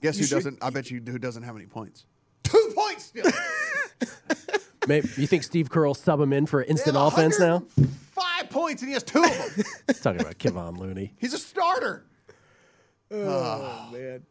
Guess 0.00 0.18
who 0.18 0.24
should- 0.24 0.34
doesn't? 0.36 0.58
I 0.62 0.70
bet 0.70 0.90
you 0.90 1.02
who 1.06 1.18
doesn't 1.18 1.42
have 1.42 1.56
any 1.56 1.66
points. 1.66 2.06
Two 2.44 2.72
points 2.74 3.04
still. 3.06 3.30
Maybe 4.86 5.08
you 5.16 5.26
think 5.26 5.42
Steve 5.42 5.68
Kerr 5.68 5.86
will 5.86 5.94
sub 5.94 6.18
him 6.20 6.32
in 6.32 6.46
for 6.46 6.62
instant 6.62 6.94
They 6.94 7.00
offense 7.00 7.38
now? 7.38 7.62
Five 8.12 8.48
points 8.48 8.80
and 8.80 8.88
he 8.88 8.94
has 8.94 9.02
two 9.02 9.22
of 9.22 9.28
them. 9.56 9.64
He's 9.86 10.00
talking 10.02 10.20
about 10.20 10.38
Kevon 10.38 10.78
Looney. 10.78 11.12
He's 11.18 11.34
a 11.34 11.38
starter. 11.38 12.04
Oh 13.10 13.88
man. 13.92 14.22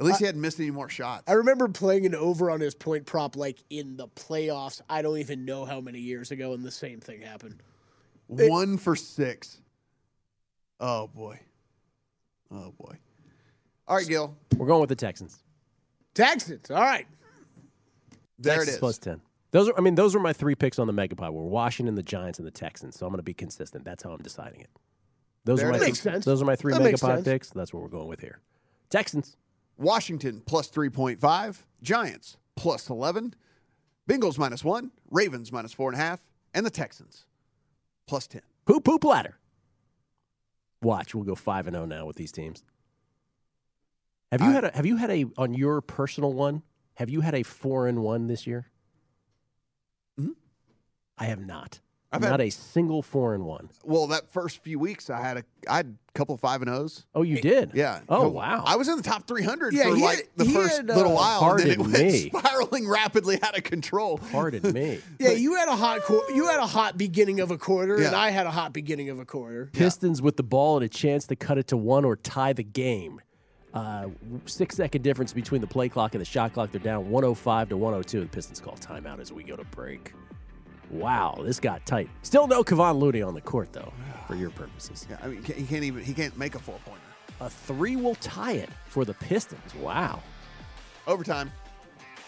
At 0.00 0.06
least 0.06 0.18
he 0.20 0.24
hadn't 0.24 0.40
missed 0.40 0.58
any 0.60 0.70
more 0.70 0.88
shots. 0.88 1.24
I 1.26 1.32
remember 1.32 1.68
playing 1.68 2.06
an 2.06 2.14
over 2.14 2.50
on 2.50 2.60
his 2.60 2.74
point 2.74 3.04
prop 3.04 3.36
like 3.36 3.58
in 3.68 3.96
the 3.96 4.06
playoffs. 4.08 4.80
I 4.88 5.02
don't 5.02 5.18
even 5.18 5.44
know 5.44 5.64
how 5.64 5.80
many 5.80 5.98
years 5.98 6.30
ago, 6.30 6.52
and 6.54 6.64
the 6.64 6.70
same 6.70 7.00
thing 7.00 7.20
happened. 7.20 7.56
One 8.28 8.78
for 8.78 8.94
six. 8.96 9.58
Oh 10.80 11.08
boy. 11.08 11.40
Oh 12.50 12.72
boy. 12.78 12.96
All 13.86 13.96
right, 13.96 14.06
Gil. 14.06 14.36
We're 14.56 14.66
going 14.66 14.80
with 14.80 14.90
the 14.90 14.96
Texans. 14.96 15.42
Texans. 16.14 16.70
All 16.70 16.80
right. 16.80 17.06
There 18.38 18.54
Texans 18.54 18.68
it 18.68 18.72
is. 18.72 18.78
plus 18.78 18.98
ten. 18.98 19.20
Those 19.50 19.68
are, 19.70 19.74
I 19.78 19.80
mean, 19.80 19.94
those 19.94 20.14
are 20.14 20.20
my 20.20 20.34
three 20.34 20.54
picks 20.54 20.78
on 20.78 20.86
the 20.86 20.92
Megapod. 20.92 21.32
We're 21.32 21.42
Washington, 21.42 21.94
the 21.94 22.02
Giants, 22.02 22.38
and 22.38 22.46
the 22.46 22.52
Texans. 22.52 22.98
So 22.98 23.06
I'm 23.06 23.12
going 23.12 23.18
to 23.18 23.22
be 23.22 23.32
consistent. 23.32 23.84
That's 23.84 24.02
how 24.02 24.10
I'm 24.10 24.22
deciding 24.22 24.60
it. 24.60 24.68
Those 25.44 25.60
There 25.60 25.68
are 25.68 25.72
my. 25.72 25.78
Makes 25.78 26.00
sense. 26.00 26.24
Those 26.24 26.42
are 26.42 26.44
my 26.44 26.56
three 26.56 26.74
That 26.74 26.82
Megapod 26.82 27.24
picks. 27.24 27.50
That's 27.50 27.72
what 27.72 27.82
we're 27.82 27.88
going 27.88 28.08
with 28.08 28.20
here. 28.20 28.40
Texans. 28.90 29.36
Washington 29.78 30.42
plus 30.44 30.68
3.5, 30.68 31.62
Giants 31.82 32.36
plus 32.56 32.90
11, 32.90 33.34
Bengals 34.08 34.36
minus 34.36 34.64
1, 34.64 34.90
Ravens 35.10 35.52
minus 35.52 35.74
4.5, 35.74 36.18
and 36.52 36.66
the 36.66 36.70
Texans 36.70 37.26
plus 38.06 38.26
10. 38.26 38.42
Poop 38.66 38.84
poop 38.84 39.04
ladder. 39.04 39.38
Watch, 40.82 41.14
we'll 41.14 41.24
go 41.24 41.34
five 41.34 41.66
and 41.66 41.74
zero 41.74 41.86
now 41.86 42.06
with 42.06 42.16
these 42.16 42.32
teams. 42.32 42.62
Have 44.30 44.40
you 44.42 44.48
I- 44.48 44.52
had 44.52 44.64
a 44.64 44.70
Have 44.74 44.86
you 44.86 44.96
had 44.96 45.10
a 45.10 45.26
on 45.36 45.54
your 45.54 45.80
personal 45.80 46.32
one? 46.32 46.62
Have 46.94 47.10
you 47.10 47.20
had 47.20 47.34
a 47.34 47.42
four 47.42 47.86
and 47.86 48.02
one 48.02 48.26
this 48.26 48.46
year? 48.46 48.70
Mhm. 50.18 50.34
I 51.16 51.24
have 51.26 51.40
not. 51.40 51.80
I've 52.10 52.22
not 52.22 52.30
had- 52.30 52.40
a 52.40 52.50
single 52.50 53.02
four 53.02 53.34
and 53.34 53.44
one. 53.44 53.68
Well, 53.84 54.06
that 54.08 54.30
first 54.32 54.62
few 54.62 54.78
weeks, 54.78 55.10
I 55.10 55.20
had 55.20 55.36
a, 55.36 55.44
I 55.68 55.76
had 55.76 55.86
a 56.08 56.12
couple 56.18 56.34
of 56.34 56.40
5 56.40 56.62
and 56.62 56.70
O's. 56.70 57.04
Oh, 57.14 57.20
you 57.22 57.38
did? 57.40 57.72
Yeah. 57.74 58.00
Oh, 58.08 58.22
No, 58.22 58.28
wow. 58.30 58.62
I 58.66 58.76
was 58.76 58.88
in 58.88 58.96
the 58.96 59.02
top 59.02 59.26
300 59.28 59.74
Yeah, 59.74 59.90
for 59.90 59.96
he 59.96 60.02
like 60.02 60.16
had- 60.16 60.26
the 60.36 60.44
first 60.46 60.76
had, 60.78 60.90
uh, 60.90 60.94
little 60.96 61.12
while, 61.14 61.50
and 61.50 61.58
then 61.60 61.70
it 61.72 61.76
Pardon 61.76 61.92
went 61.92 62.04
me. 62.12 62.30
spiraling 62.34 62.88
rapidly 62.88 63.42
out 63.42 63.58
of 63.58 63.62
control. 63.64 64.18
Pardon 64.32 64.72
me. 64.72 65.00
Yeah, 65.18 65.32
you 65.32 65.56
had 65.56 65.68
a 65.68 65.76
hot 65.76 66.00
qu- 66.02 66.24
you 66.34 66.46
had 66.46 66.60
a 66.60 66.66
hot 66.66 66.96
beginning 66.96 67.40
of 67.40 67.50
a 67.50 67.58
quarter, 67.58 67.96
and 67.96 68.16
I 68.16 68.30
had 68.30 68.46
a 68.46 68.50
hot 68.50 68.72
beginning 68.72 69.10
of 69.10 69.18
a 69.18 69.24
quarter. 69.26 69.68
Pistons 69.74 70.22
with 70.22 70.36
the 70.36 70.42
ball 70.42 70.76
and 70.76 70.84
a 70.84 70.88
chance 70.88 71.26
to 71.26 71.36
cut 71.36 71.58
it 71.58 71.66
to 71.68 71.76
one 71.76 72.04
or 72.06 72.16
tie 72.16 72.54
the 72.54 72.64
game. 72.64 73.20
Uh, 73.74 74.08
six 74.46 74.76
second 74.76 75.02
difference 75.02 75.34
between 75.34 75.60
the 75.60 75.66
play 75.66 75.90
clock 75.90 76.14
and 76.14 76.22
the 76.22 76.24
shot 76.24 76.54
clock. 76.54 76.70
They're 76.72 76.80
down 76.80 77.10
105 77.10 77.68
to 77.68 77.76
102. 77.76 78.20
The 78.20 78.26
Pistons 78.26 78.60
call 78.60 78.76
timeout 78.76 79.20
as 79.20 79.30
we 79.30 79.42
go 79.42 79.56
to 79.56 79.64
break. 79.64 80.14
Wow, 80.90 81.38
this 81.42 81.60
got 81.60 81.84
tight. 81.84 82.08
Still 82.22 82.46
no 82.46 82.64
Kevon 82.64 82.98
Looney 82.98 83.22
on 83.22 83.34
the 83.34 83.40
court 83.40 83.72
though, 83.72 83.92
for 84.26 84.34
your 84.34 84.50
purposes. 84.50 85.06
Yeah, 85.08 85.18
I 85.22 85.28
mean, 85.28 85.42
he 85.42 85.64
can't 85.64 85.84
even, 85.84 86.02
he 86.02 86.14
can't 86.14 86.36
make 86.36 86.54
a 86.54 86.58
four 86.58 86.78
pointer. 86.84 87.00
A 87.40 87.50
three 87.50 87.96
will 87.96 88.16
tie 88.16 88.52
it 88.52 88.70
for 88.88 89.04
the 89.04 89.14
Pistons. 89.14 89.74
Wow. 89.76 90.20
Overtime. 91.06 91.52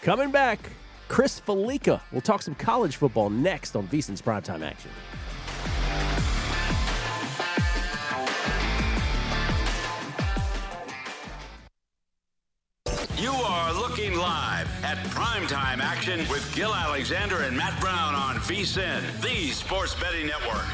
Coming 0.01 0.31
back, 0.31 0.59
Chris 1.07 1.39
Fallica. 1.39 2.01
We'll 2.11 2.21
talk 2.21 2.41
some 2.41 2.55
college 2.55 2.95
football 2.95 3.29
next 3.29 3.75
on 3.75 3.87
VSiN's 3.87 4.21
primetime 4.21 4.63
action. 4.65 4.91
At 14.91 14.97
primetime 15.05 15.79
action 15.79 16.19
with 16.29 16.53
Gil 16.53 16.75
Alexander 16.75 17.43
and 17.43 17.55
Matt 17.55 17.79
Brown 17.79 18.13
on 18.13 18.35
VSIN, 18.35 19.21
the 19.21 19.51
Sports 19.51 19.95
Betting 19.95 20.27
Network. 20.27 20.65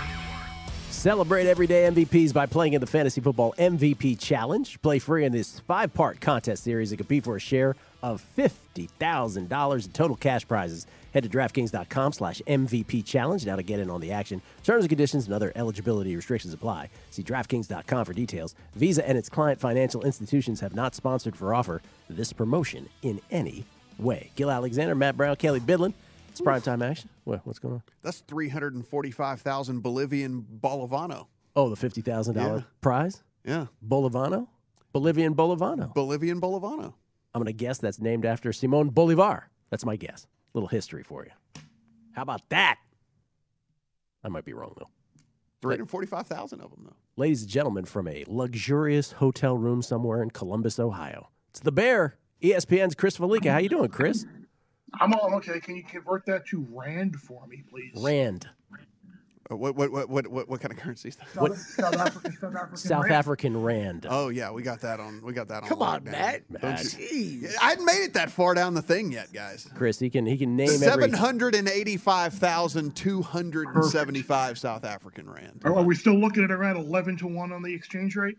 Celebrate 0.89 1.45
everyday 1.45 1.87
MVPs 1.87 2.33
by 2.33 2.47
playing 2.47 2.73
in 2.73 2.81
the 2.81 2.87
Fantasy 2.87 3.21
Football 3.21 3.53
MVP 3.59 4.19
Challenge. 4.19 4.81
Play 4.81 4.97
free 4.97 5.23
in 5.23 5.31
this 5.31 5.59
five 5.59 5.93
part 5.93 6.19
contest 6.19 6.63
series 6.63 6.91
and 6.91 6.97
compete 6.97 7.25
for 7.25 7.35
a 7.35 7.39
share 7.39 7.75
of 8.01 8.25
$50,000 8.35 9.85
in 9.85 9.91
total 9.91 10.15
cash 10.15 10.47
prizes. 10.47 10.87
Head 11.13 11.21
to 11.21 11.29
DraftKings.com 11.29 12.13
slash 12.13 12.41
MVP 12.47 13.05
Challenge 13.05 13.45
now 13.45 13.55
to 13.55 13.63
get 13.63 13.79
in 13.79 13.91
on 13.91 14.01
the 14.01 14.11
action. 14.11 14.41
Terms 14.63 14.83
and 14.83 14.89
conditions 14.89 15.25
and 15.25 15.33
other 15.35 15.51
eligibility 15.55 16.15
restrictions 16.15 16.55
apply. 16.55 16.89
See 17.11 17.21
DraftKings.com 17.21 18.05
for 18.05 18.13
details. 18.13 18.55
Visa 18.73 19.07
and 19.07 19.15
its 19.15 19.29
client 19.29 19.59
financial 19.59 20.03
institutions 20.03 20.59
have 20.61 20.73
not 20.73 20.95
sponsored 20.95 21.35
for 21.35 21.53
offer 21.53 21.83
this 22.09 22.33
promotion 22.33 22.89
in 23.03 23.21
any 23.29 23.63
way. 23.99 24.31
Gil 24.35 24.49
Alexander, 24.51 24.95
Matt 24.95 25.17
Brown, 25.17 25.35
Kelly 25.35 25.59
Bidlin. 25.59 25.93
It's 26.29 26.41
primetime 26.41 26.87
action. 26.87 27.09
What, 27.23 27.41
what's 27.45 27.59
going 27.59 27.75
on? 27.75 27.83
That's 28.03 28.19
345,000 28.19 29.81
Bolivian 29.81 30.45
Bolivano. 30.61 31.27
Oh, 31.55 31.69
the 31.73 31.75
$50,000 31.75 32.35
Yeah. 32.35 32.61
prize? 32.81 33.23
Yeah. 33.43 33.65
Bolivano? 33.85 34.47
Bolivian 34.93 35.33
Bolivano. 35.35 35.93
Bolivian 35.93 36.39
Bolivano. 36.39 36.93
I'm 37.33 37.41
going 37.41 37.45
to 37.47 37.53
guess 37.53 37.79
that's 37.79 37.99
named 37.99 38.25
after 38.25 38.53
Simon 38.53 38.89
Bolivar. 38.89 39.49
That's 39.69 39.85
my 39.85 39.95
guess. 39.95 40.27
Little 40.53 40.69
history 40.69 41.03
for 41.03 41.25
you. 41.25 41.31
How 42.11 42.21
about 42.21 42.47
that? 42.49 42.77
I 44.23 44.29
might 44.29 44.45
be 44.45 44.53
wrong, 44.53 44.73
though. 44.77 44.89
345,000 45.61 46.61
of 46.61 46.71
them, 46.71 46.85
though. 46.85 46.95
Ladies 47.15 47.41
and 47.43 47.49
gentlemen, 47.51 47.85
from 47.85 48.07
a 48.07 48.23
luxurious 48.27 49.13
hotel 49.13 49.57
room 49.57 49.81
somewhere 49.81 50.21
in 50.21 50.29
Columbus, 50.29 50.79
Ohio, 50.79 51.29
it's 51.49 51.59
the 51.61 51.71
Bear, 51.71 52.15
ESPN's 52.41 52.95
Chris 52.95 53.17
Fallica. 53.17 53.51
How 53.51 53.57
you 53.57 53.69
doing, 53.69 53.89
Chris? 53.89 54.25
I'm 54.99 55.13
all 55.13 55.33
okay. 55.35 55.59
Can 55.59 55.75
you 55.75 55.83
convert 55.83 56.25
that 56.27 56.45
to 56.47 56.65
rand 56.71 57.15
for 57.17 57.45
me, 57.47 57.63
please? 57.69 57.91
Rand. 57.95 58.47
Uh, 59.49 59.55
What 59.55 59.75
what 59.75 59.91
what 59.91 60.09
what 60.09 60.27
what, 60.27 60.49
what 60.49 60.59
kind 60.61 60.71
of 60.73 60.77
currency 60.79 61.09
is 61.09 61.15
that? 61.17 61.29
South, 61.29 61.57
South 61.57 61.95
African, 61.95 62.31
South 62.33 62.55
African. 62.55 62.77
South 62.77 63.03
rand. 63.03 63.15
African 63.15 63.61
rand. 63.61 64.05
Oh 64.09 64.29
yeah, 64.29 64.51
we 64.51 64.61
got 64.61 64.81
that 64.81 64.99
on. 64.99 65.21
We 65.23 65.33
got 65.33 65.47
that 65.49 65.63
on. 65.63 65.69
Come 65.69 65.81
on, 65.81 66.01
lockdown. 66.01 66.11
Matt. 66.11 66.61
Don't 66.61 66.83
you- 66.99 67.41
Jeez. 67.43 67.55
I 67.61 67.69
hadn't 67.69 67.85
made 67.85 68.03
it 68.03 68.13
that 68.13 68.29
far 68.29 68.53
down 68.53 68.73
the 68.73 68.81
thing 68.81 69.11
yet, 69.11 69.31
guys. 69.33 69.67
Chris, 69.75 69.99
he 69.99 70.09
can 70.09 70.25
he 70.25 70.37
can 70.37 70.55
name 70.55 70.67
every. 70.69 70.85
Seven 70.87 71.13
hundred 71.13 71.55
and 71.55 71.67
eighty-five 71.69 72.33
thousand 72.33 72.95
two 72.95 73.21
hundred 73.21 73.67
and 73.69 73.85
seventy-five 73.85 74.57
South 74.57 74.83
African 74.85 75.29
rand. 75.29 75.61
Are, 75.63 75.75
are 75.77 75.83
we 75.83 75.95
still 75.95 76.15
looking 76.19 76.43
at 76.43 76.51
around 76.51 76.77
11 76.77 77.17
to 77.17 77.27
1 77.27 77.51
on 77.53 77.61
the 77.61 77.73
exchange 77.73 78.15
rate? 78.17 78.37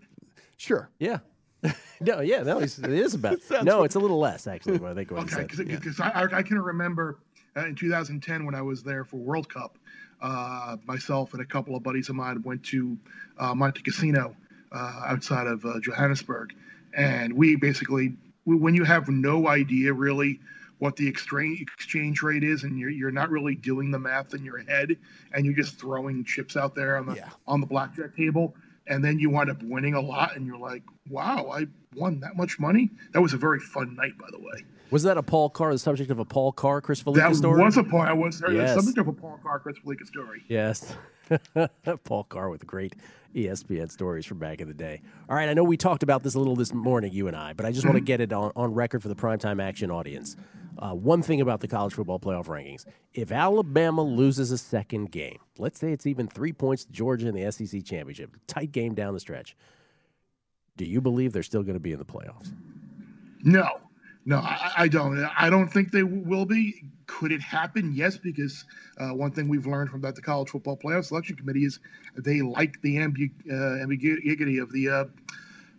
Sure. 0.56 0.90
Yeah. 0.98 1.18
no, 2.00 2.20
yeah, 2.20 2.42
no, 2.42 2.58
it 2.60 2.78
is 2.78 3.14
about. 3.14 3.38
no, 3.62 3.82
it's 3.82 3.94
a 3.94 3.98
little 3.98 4.18
less 4.18 4.46
actually. 4.46 4.78
What 4.78 4.92
I 4.92 4.94
think 4.94 5.12
Okay, 5.12 5.46
because 5.64 6.00
I, 6.00 6.10
I, 6.10 6.38
I 6.38 6.42
can 6.42 6.58
remember 6.60 7.18
uh, 7.56 7.66
in 7.66 7.74
2010 7.74 8.44
when 8.44 8.54
I 8.54 8.62
was 8.62 8.82
there 8.82 9.04
for 9.04 9.16
World 9.16 9.52
Cup, 9.52 9.78
uh, 10.20 10.76
myself 10.86 11.32
and 11.32 11.42
a 11.42 11.46
couple 11.46 11.74
of 11.76 11.82
buddies 11.82 12.08
of 12.08 12.16
mine 12.16 12.42
went 12.42 12.62
to 12.64 12.96
uh, 13.38 13.54
Montecasino 13.54 14.34
uh, 14.72 15.00
outside 15.06 15.46
of 15.46 15.64
uh, 15.64 15.80
Johannesburg, 15.80 16.54
and 16.96 17.32
we 17.32 17.56
basically, 17.56 18.14
we, 18.44 18.56
when 18.56 18.74
you 18.74 18.84
have 18.84 19.08
no 19.08 19.48
idea 19.48 19.92
really 19.92 20.40
what 20.78 20.94
the 20.94 21.08
exchange 21.08 21.60
exchange 21.60 22.22
rate 22.22 22.44
is, 22.44 22.62
and 22.62 22.78
you're 22.78 22.90
you're 22.90 23.10
not 23.10 23.30
really 23.30 23.54
doing 23.56 23.90
the 23.90 23.98
math 23.98 24.34
in 24.34 24.44
your 24.44 24.58
head, 24.58 24.96
and 25.32 25.44
you're 25.44 25.54
just 25.54 25.78
throwing 25.78 26.24
chips 26.24 26.56
out 26.56 26.74
there 26.74 26.96
on 26.96 27.06
the 27.06 27.14
Yeah. 27.16 27.30
on 27.46 27.60
the 27.60 27.66
blackjack 27.66 28.16
table. 28.16 28.54
And 28.88 29.04
then 29.04 29.18
you 29.18 29.30
wind 29.30 29.50
up 29.50 29.62
winning 29.62 29.94
a 29.94 30.00
lot, 30.00 30.36
and 30.36 30.46
you're 30.46 30.58
like, 30.58 30.82
"Wow, 31.10 31.50
I 31.52 31.66
won 31.94 32.20
that 32.20 32.36
much 32.36 32.58
money." 32.58 32.90
That 33.12 33.20
was 33.20 33.34
a 33.34 33.36
very 33.36 33.60
fun 33.60 33.94
night, 33.94 34.16
by 34.18 34.28
the 34.30 34.38
way. 34.38 34.64
Was 34.90 35.02
that 35.02 35.18
a 35.18 35.22
Paul 35.22 35.50
Carr, 35.50 35.72
the 35.72 35.78
subject 35.78 36.10
of 36.10 36.18
a 36.18 36.24
Paul 36.24 36.52
Carr, 36.52 36.80
Chris 36.80 37.02
Fallica 37.02 37.28
That 37.28 37.36
story? 37.36 37.62
was 37.62 37.76
a 37.76 37.84
point. 37.84 38.08
I 38.08 38.14
was 38.14 38.40
there. 38.40 38.52
Yes. 38.52 38.74
The 38.74 38.82
subject 38.82 38.98
of 38.98 39.08
a 39.08 39.12
Paul 39.12 39.38
Carr 39.42 39.60
Chris 39.60 39.76
Fallica 39.84 40.06
story. 40.06 40.42
Yes. 40.48 40.94
Paul 42.04 42.24
Carr 42.24 42.48
with 42.48 42.66
great 42.66 42.94
ESPN 43.34 43.90
stories 43.90 44.24
from 44.24 44.38
back 44.38 44.60
in 44.60 44.68
the 44.68 44.74
day. 44.74 45.02
All 45.28 45.36
right, 45.36 45.48
I 45.48 45.54
know 45.54 45.64
we 45.64 45.76
talked 45.76 46.02
about 46.02 46.22
this 46.22 46.34
a 46.34 46.38
little 46.38 46.56
this 46.56 46.72
morning, 46.72 47.12
you 47.12 47.28
and 47.28 47.36
I, 47.36 47.52
but 47.52 47.66
I 47.66 47.72
just 47.72 47.84
want 47.84 47.96
to 47.96 48.00
mm-hmm. 48.00 48.06
get 48.06 48.20
it 48.22 48.32
on, 48.32 48.52
on 48.56 48.72
record 48.72 49.02
for 49.02 49.08
the 49.08 49.14
primetime 49.14 49.62
action 49.62 49.90
audience. 49.90 50.36
Uh, 50.78 50.92
one 50.94 51.22
thing 51.22 51.40
about 51.40 51.60
the 51.60 51.68
college 51.68 51.92
football 51.92 52.20
playoff 52.20 52.46
rankings 52.46 52.84
if 53.14 53.32
Alabama 53.32 54.02
loses 54.02 54.52
a 54.52 54.58
second 54.58 55.10
game, 55.10 55.38
let's 55.58 55.78
say 55.80 55.92
it's 55.92 56.06
even 56.06 56.28
three 56.28 56.52
points 56.52 56.84
to 56.84 56.92
Georgia 56.92 57.28
in 57.28 57.34
the 57.34 57.50
SEC 57.50 57.84
championship, 57.84 58.36
tight 58.46 58.70
game 58.70 58.94
down 58.94 59.12
the 59.12 59.20
stretch, 59.20 59.56
do 60.76 60.84
you 60.84 61.00
believe 61.00 61.32
they're 61.32 61.42
still 61.42 61.62
going 61.62 61.74
to 61.74 61.80
be 61.80 61.92
in 61.92 61.98
the 61.98 62.04
playoffs? 62.04 62.52
No, 63.42 63.66
no, 64.24 64.36
I, 64.38 64.72
I 64.76 64.88
don't. 64.88 65.18
I 65.36 65.50
don't 65.50 65.68
think 65.68 65.90
they 65.90 66.02
will 66.02 66.44
be. 66.44 66.84
Could 67.06 67.32
it 67.32 67.40
happen? 67.40 67.92
Yes, 67.94 68.18
because 68.18 68.64
uh, 68.98 69.08
one 69.08 69.32
thing 69.32 69.48
we've 69.48 69.66
learned 69.66 69.90
from 69.90 70.02
that 70.02 70.14
the 70.14 70.22
college 70.22 70.50
football 70.50 70.76
playoff 70.76 71.06
selection 71.06 71.34
committee 71.36 71.64
is 71.64 71.80
they 72.16 72.42
like 72.42 72.80
the 72.82 72.96
ambu- 72.96 73.32
uh, 73.50 73.82
ambiguity 73.82 74.58
of 74.58 74.70
the 74.72 74.88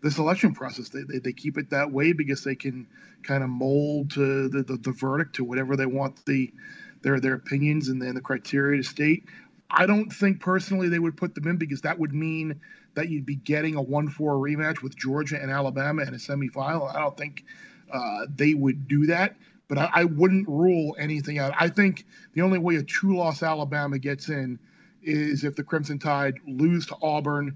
uh, 0.04 0.10
election 0.22 0.54
process. 0.54 0.90
They, 0.90 1.04
they 1.04 1.20
they 1.20 1.34
keep 1.34 1.58
it 1.58 1.70
that 1.72 1.92
way 1.92 2.14
because 2.14 2.44
they 2.44 2.56
can 2.56 2.88
kind 3.24 3.44
of 3.44 3.50
mold 3.50 4.12
to 4.12 4.50
the, 4.50 4.64
the, 4.64 4.78
the 4.78 4.92
verdict 4.92 5.36
to 5.36 5.44
whatever 5.44 5.76
they 5.76 5.86
want 5.86 6.26
the 6.26 6.54
their 7.02 7.20
their 7.20 7.36
opinions 7.36 7.90
and 7.90 8.02
then 8.02 8.16
the 8.16 8.22
criteria 8.22 8.82
to 8.82 8.88
state. 8.88 9.26
I 9.70 9.86
don't 9.86 10.10
think 10.10 10.40
personally 10.40 10.90
they 10.90 11.00
would 11.00 11.16
put 11.16 11.36
them 11.36 11.48
in 11.48 11.58
because 11.58 11.82
that 11.82 12.00
would 12.00 12.14
mean 12.14 12.60
that 12.96 13.10
you'd 13.10 13.26
be 13.26 13.36
getting 13.36 13.76
a 13.76 13.82
1 13.82 14.10
4 14.10 14.34
rematch 14.36 14.82
with 14.82 14.98
Georgia 14.98 15.40
and 15.40 15.52
Alabama 15.52 16.02
in 16.02 16.10
a 16.10 16.18
semifinal. 16.18 16.94
I 16.94 17.00
don't 17.00 17.16
think 17.16 17.46
uh, 17.92 18.26
they 18.36 18.54
would 18.56 18.88
do 18.88 19.06
that, 19.08 19.36
but 19.68 19.78
I, 19.78 19.90
I 19.94 20.04
wouldn't 20.06 20.48
rule 20.48 20.96
anything 21.00 21.38
out. 21.38 21.54
I 21.60 21.70
think 21.70 22.06
the 22.34 22.42
only 22.42 22.58
way 22.58 22.76
a 22.78 22.84
two 22.84 23.16
loss 23.16 23.44
Alabama 23.44 24.00
gets 24.00 24.30
in 24.30 24.60
is 25.04 25.44
if 25.44 25.56
the 25.56 25.64
Crimson 25.64 26.00
Tide 26.00 26.40
lose 26.48 26.88
to 26.88 26.96
Auburn, 27.02 27.56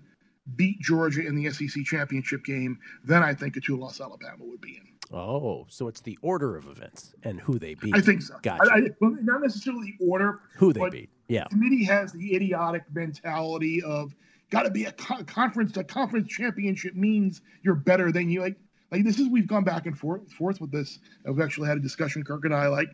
beat 0.56 0.80
Georgia 0.80 1.26
in 1.26 1.36
the 1.36 1.50
SEC 1.52 1.84
championship 1.86 2.44
game. 2.44 2.80
Then 3.04 3.24
I 3.24 3.34
think 3.34 3.56
a 3.58 3.62
two 3.62 3.78
loss 3.78 4.02
Alabama 4.02 4.44
would 4.44 4.62
be 4.62 4.78
in. 4.78 4.88
Oh, 5.16 5.66
so 5.70 5.88
it's 5.88 6.02
the 6.02 6.18
order 6.22 6.56
of 6.56 6.68
events 6.68 7.14
and 7.24 7.40
who 7.40 7.60
they 7.60 7.76
beat. 7.76 7.96
I 7.96 8.02
think 8.02 8.22
so. 8.22 8.36
Gotcha. 8.42 8.70
I, 8.72 8.78
I, 8.78 8.82
well, 9.00 9.16
not 9.22 9.42
necessarily 9.42 9.96
the 10.00 10.06
order. 10.06 10.42
who 10.56 10.74
they 10.74 10.90
beat. 10.90 11.10
Yeah. 11.28 11.46
committee 11.46 11.84
has 11.86 12.12
the 12.12 12.36
idiotic 12.36 12.84
mentality 12.94 13.82
of 13.84 14.16
got 14.50 14.64
to 14.64 14.72
be 14.72 14.86
a 14.86 14.92
co- 14.92 15.24
conference. 15.24 15.78
A 15.78 15.84
conference 15.84 16.30
championship 16.30 16.96
means 16.96 17.42
you're 17.62 17.76
better 17.76 18.12
than 18.12 18.30
you. 18.30 18.42
Like, 18.42 18.56
like 18.92 19.04
this 19.04 19.20
is 19.20 19.28
we've 19.28 19.48
gone 19.48 19.64
back 19.64 19.86
and 19.86 19.98
forth, 19.98 20.32
forth 20.32 20.60
with 20.62 20.72
this. 20.72 21.00
We've 21.26 21.42
actually 21.42 21.68
had 21.68 21.78
a 21.78 21.82
discussion, 21.82 22.24
Kirk 22.24 22.46
and 22.46 22.54
I, 22.54 22.68
like 22.68 22.90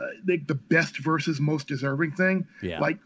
uh, 0.00 0.06
the, 0.24 0.38
the 0.38 0.54
best 0.54 0.98
versus 0.98 1.40
most 1.40 1.66
deserving 1.66 2.12
thing. 2.12 2.46
Yeah. 2.62 2.80
Like 2.80 2.98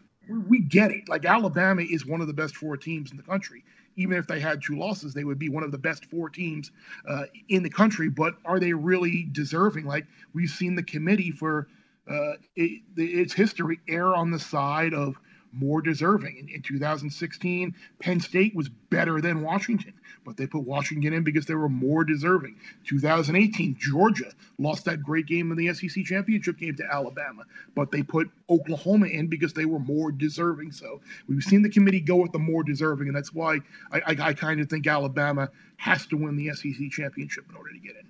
we 0.47 0.59
get 0.59 0.91
it. 0.91 1.09
Like 1.09 1.25
Alabama 1.25 1.81
is 1.81 2.05
one 2.05 2.21
of 2.21 2.27
the 2.27 2.33
best 2.33 2.55
four 2.55 2.77
teams 2.77 3.11
in 3.11 3.17
the 3.17 3.23
country. 3.23 3.63
Even 3.99 4.17
if 4.17 4.27
they 4.27 4.39
had 4.39 4.61
two 4.61 4.77
losses, 4.77 5.13
they 5.13 5.25
would 5.25 5.37
be 5.37 5.49
one 5.49 5.63
of 5.63 5.71
the 5.71 5.77
best 5.77 6.05
four 6.05 6.29
teams 6.29 6.71
uh, 7.07 7.25
in 7.49 7.63
the 7.63 7.69
country. 7.69 8.09
But 8.09 8.35
are 8.45 8.59
they 8.59 8.73
really 8.73 9.27
deserving? 9.31 9.85
Like 9.85 10.07
we've 10.33 10.49
seen 10.49 10.75
the 10.75 10.83
committee 10.83 11.31
for 11.31 11.67
uh, 12.09 12.33
it, 12.55 12.81
its 12.95 13.33
history 13.33 13.79
err 13.87 14.15
on 14.15 14.31
the 14.31 14.39
side 14.39 14.93
of 14.93 15.19
more 15.53 15.81
deserving. 15.81 16.37
In, 16.37 16.49
in 16.49 16.61
2016, 16.61 17.73
Penn 17.99 18.19
State 18.19 18.55
was 18.55 18.69
better 18.89 19.21
than 19.21 19.41
Washington, 19.41 19.93
but 20.25 20.37
they 20.37 20.47
put 20.47 20.63
Washington 20.63 21.13
in 21.13 21.23
because 21.23 21.45
they 21.45 21.55
were 21.55 21.69
more 21.69 22.03
deserving. 22.03 22.55
2018, 22.85 23.75
Georgia 23.79 24.31
lost 24.57 24.85
that 24.85 25.03
great 25.03 25.25
game 25.25 25.51
in 25.51 25.57
the 25.57 25.73
SEC 25.73 26.03
championship 26.05 26.57
game 26.57 26.75
to 26.75 26.85
Alabama, 26.91 27.43
but 27.75 27.91
they 27.91 28.03
put 28.03 28.29
Oklahoma 28.49 29.07
in 29.07 29.27
because 29.27 29.53
they 29.53 29.65
were 29.65 29.79
more 29.79 30.11
deserving. 30.11 30.71
So 30.71 31.01
we've 31.27 31.43
seen 31.43 31.61
the 31.61 31.69
committee 31.69 32.01
go 32.01 32.17
with 32.17 32.31
the 32.31 32.39
more 32.39 32.63
deserving, 32.63 33.07
and 33.07 33.15
that's 33.15 33.33
why 33.33 33.59
I, 33.91 33.99
I, 33.99 34.15
I 34.21 34.33
kind 34.33 34.59
of 34.59 34.69
think 34.69 34.87
Alabama 34.87 35.49
has 35.77 36.05
to 36.07 36.17
win 36.17 36.35
the 36.35 36.53
SEC 36.53 36.89
championship 36.91 37.45
in 37.49 37.55
order 37.55 37.71
to 37.71 37.79
get 37.79 37.95
in. 37.95 38.08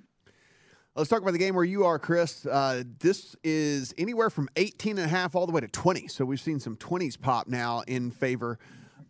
Let's 0.95 1.09
talk 1.09 1.21
about 1.21 1.31
the 1.31 1.39
game 1.39 1.53
where 1.53 1.63
you 1.63 1.85
are, 1.85 1.99
Chris. 1.99 2.45
Uh, 2.47 2.83
this 2.99 3.35
is 3.43 3.93
anywhere 3.97 4.29
from 4.31 4.49
18 4.55 4.97
and 4.97 5.05
a 5.05 5.07
half 5.07 5.35
all 5.35 5.45
the 5.45 5.51
way 5.51 5.61
to 5.61 5.67
20. 5.67 6.07
So 6.07 6.25
we've 6.25 6.41
seen 6.41 6.59
some 6.59 6.75
20s 6.77 7.19
pop 7.19 7.47
now 7.47 7.83
in 7.87 8.09
favor 8.09 8.57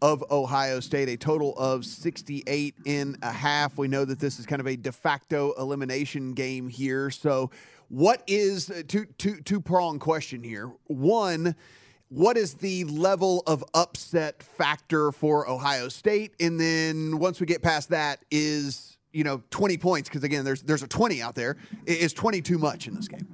of 0.01 0.23
Ohio 0.29 0.81
State, 0.81 1.07
a 1.07 1.15
total 1.15 1.57
of 1.57 1.85
68 1.85 2.75
and 2.85 3.17
a 3.21 3.31
half. 3.31 3.77
We 3.77 3.87
know 3.87 4.03
that 4.03 4.19
this 4.19 4.39
is 4.39 4.45
kind 4.45 4.59
of 4.59 4.67
a 4.67 4.75
de 4.75 4.91
facto 4.91 5.53
elimination 5.53 6.33
game 6.33 6.67
here. 6.67 7.09
So 7.11 7.49
what 7.87 8.23
is 8.27 8.69
uh, 8.69 8.83
two 8.87 9.05
two 9.17 9.41
two 9.41 9.61
prong 9.61 9.99
question 9.99 10.43
here? 10.43 10.71
One, 10.87 11.55
what 12.09 12.37
is 12.37 12.55
the 12.55 12.83
level 12.83 13.41
of 13.47 13.63
upset 13.73 14.43
factor 14.43 15.13
for 15.13 15.49
Ohio 15.49 15.87
State? 15.87 16.33
And 16.41 16.59
then 16.59 17.19
once 17.19 17.39
we 17.39 17.45
get 17.45 17.61
past 17.61 17.89
that, 17.89 18.23
is 18.29 18.88
you 19.11 19.23
know 19.23 19.41
20 19.49 19.77
points 19.77 20.09
because 20.09 20.23
again, 20.23 20.45
there's 20.45 20.61
there's 20.61 20.83
a 20.83 20.87
20 20.87 21.21
out 21.21 21.35
there. 21.35 21.57
I- 21.87 22.07
20 22.07 22.41
too 22.41 22.57
much 22.57 22.87
in 22.87 22.95
this 22.95 23.07
game? 23.07 23.27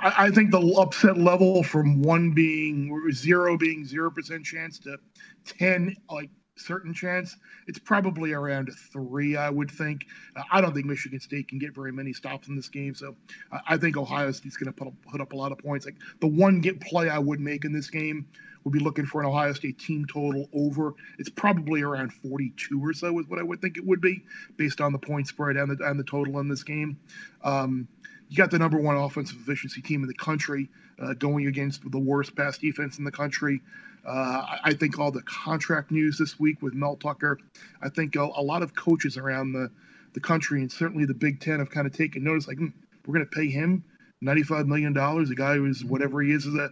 I, 0.00 0.26
I 0.26 0.30
think 0.30 0.50
the 0.50 0.60
upset 0.78 1.18
level 1.18 1.62
from 1.62 2.02
one 2.02 2.32
being 2.32 3.10
zero 3.12 3.56
being 3.56 3.84
zero 3.84 4.10
percent 4.10 4.44
chance 4.44 4.78
to 4.80 4.98
ten 5.46 5.96
like 6.10 6.30
certain 6.56 6.92
chance, 6.94 7.36
it's 7.66 7.78
probably 7.78 8.32
around 8.32 8.70
three. 8.92 9.36
I 9.36 9.50
would 9.50 9.70
think. 9.70 10.06
Uh, 10.36 10.42
I 10.50 10.60
don't 10.60 10.74
think 10.74 10.86
Michigan 10.86 11.20
State 11.20 11.48
can 11.48 11.58
get 11.58 11.74
very 11.74 11.92
many 11.92 12.12
stops 12.12 12.48
in 12.48 12.56
this 12.56 12.68
game, 12.68 12.94
so 12.94 13.16
uh, 13.50 13.58
I 13.66 13.76
think 13.76 13.96
Ohio 13.96 14.30
State's 14.32 14.56
going 14.56 14.72
to 14.72 14.78
put 14.78 14.88
up, 14.88 14.94
put 15.10 15.20
up 15.20 15.32
a 15.32 15.36
lot 15.36 15.52
of 15.52 15.58
points. 15.58 15.86
Like 15.86 15.96
the 16.20 16.26
one 16.26 16.60
get 16.60 16.80
play 16.80 17.08
I 17.08 17.18
would 17.18 17.40
make 17.40 17.64
in 17.64 17.72
this 17.72 17.90
game 17.90 18.26
would 18.64 18.72
be 18.72 18.78
looking 18.78 19.06
for 19.06 19.20
an 19.20 19.26
Ohio 19.26 19.52
State 19.52 19.78
team 19.78 20.06
total 20.06 20.48
over. 20.52 20.94
It's 21.18 21.30
probably 21.30 21.82
around 21.82 22.12
42 22.12 22.84
or 22.84 22.92
so 22.92 23.18
is 23.18 23.26
what 23.26 23.38
I 23.38 23.42
would 23.42 23.60
think 23.60 23.76
it 23.76 23.86
would 23.86 24.00
be 24.00 24.22
based 24.56 24.80
on 24.80 24.92
the 24.92 24.98
point 24.98 25.28
spread 25.28 25.56
and 25.56 25.76
the 25.76 25.84
and 25.84 25.98
the 25.98 26.04
total 26.04 26.38
in 26.38 26.48
this 26.48 26.62
game. 26.62 26.98
Um, 27.42 27.88
you 28.28 28.38
got 28.38 28.50
the 28.50 28.58
number 28.58 28.78
one 28.78 28.96
offensive 28.96 29.36
efficiency 29.42 29.82
team 29.82 30.02
in 30.02 30.08
the 30.08 30.14
country 30.14 30.70
uh, 30.98 31.12
going 31.14 31.46
against 31.46 31.82
the 31.90 31.98
worst 31.98 32.34
pass 32.34 32.56
defense 32.56 32.98
in 32.98 33.04
the 33.04 33.10
country. 33.10 33.60
Uh, 34.06 34.10
I, 34.10 34.58
I 34.64 34.72
think 34.74 34.98
all 34.98 35.10
the 35.12 35.22
contract 35.22 35.90
news 35.90 36.18
this 36.18 36.38
week 36.38 36.62
with 36.62 36.74
Mel 36.74 36.96
Tucker, 36.96 37.38
I 37.80 37.88
think 37.88 38.16
a, 38.16 38.22
a 38.22 38.42
lot 38.42 38.62
of 38.62 38.74
coaches 38.74 39.16
around 39.16 39.52
the, 39.52 39.70
the 40.14 40.20
country 40.20 40.60
and 40.60 40.70
certainly 40.70 41.04
the 41.04 41.14
Big 41.14 41.40
Ten 41.40 41.60
have 41.60 41.70
kind 41.70 41.86
of 41.86 41.92
taken 41.92 42.24
notice 42.24 42.48
like, 42.48 42.58
hmm, 42.58 42.68
we're 43.06 43.14
going 43.14 43.26
to 43.26 43.36
pay 43.36 43.48
him 43.48 43.84
$95 44.22 44.66
million, 44.66 44.96
a 44.96 45.34
guy 45.34 45.56
who's 45.56 45.84
whatever 45.84 46.22
he 46.22 46.32
is 46.32 46.46
as 46.46 46.54
a, 46.54 46.70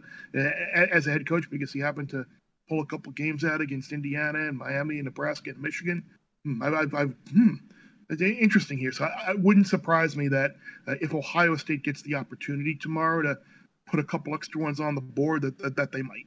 as 0.95 1.07
a 1.07 1.11
head 1.11 1.29
coach 1.29 1.51
because 1.51 1.73
he 1.73 1.81
happened 1.81 2.11
to 2.11 2.25
pull 2.69 2.81
a 2.81 2.87
couple 2.87 3.13
games 3.13 3.45
out 3.45 3.61
against 3.61 3.93
Indiana 3.93 4.39
and 4.39 4.57
Miami 4.57 4.97
and 4.97 5.05
Nebraska 5.05 5.51
and 5.51 5.61
Michigan. 5.61 6.05
Hmm, 6.45 6.63
I've, 6.63 6.95
I've 6.95 7.15
hmm, 7.33 7.55
interesting 8.19 8.79
here. 8.79 8.93
So 8.93 9.05
I, 9.05 9.33
it 9.33 9.41
wouldn't 9.41 9.67
surprise 9.67 10.17
me 10.17 10.29
that 10.29 10.53
uh, 10.87 10.95
if 11.01 11.15
Ohio 11.15 11.57
State 11.57 11.83
gets 11.83 12.03
the 12.03 12.15
opportunity 12.15 12.77
tomorrow 12.77 13.23
to 13.23 13.39
put 13.87 14.01
a 14.01 14.05
couple 14.05 14.35
extra 14.35 14.61
ones 14.61 14.81
on 14.81 14.95
the 14.95 15.01
board, 15.01 15.43
that 15.43 15.59
that, 15.59 15.77
that 15.77 15.93
they 15.93 16.03
might. 16.03 16.27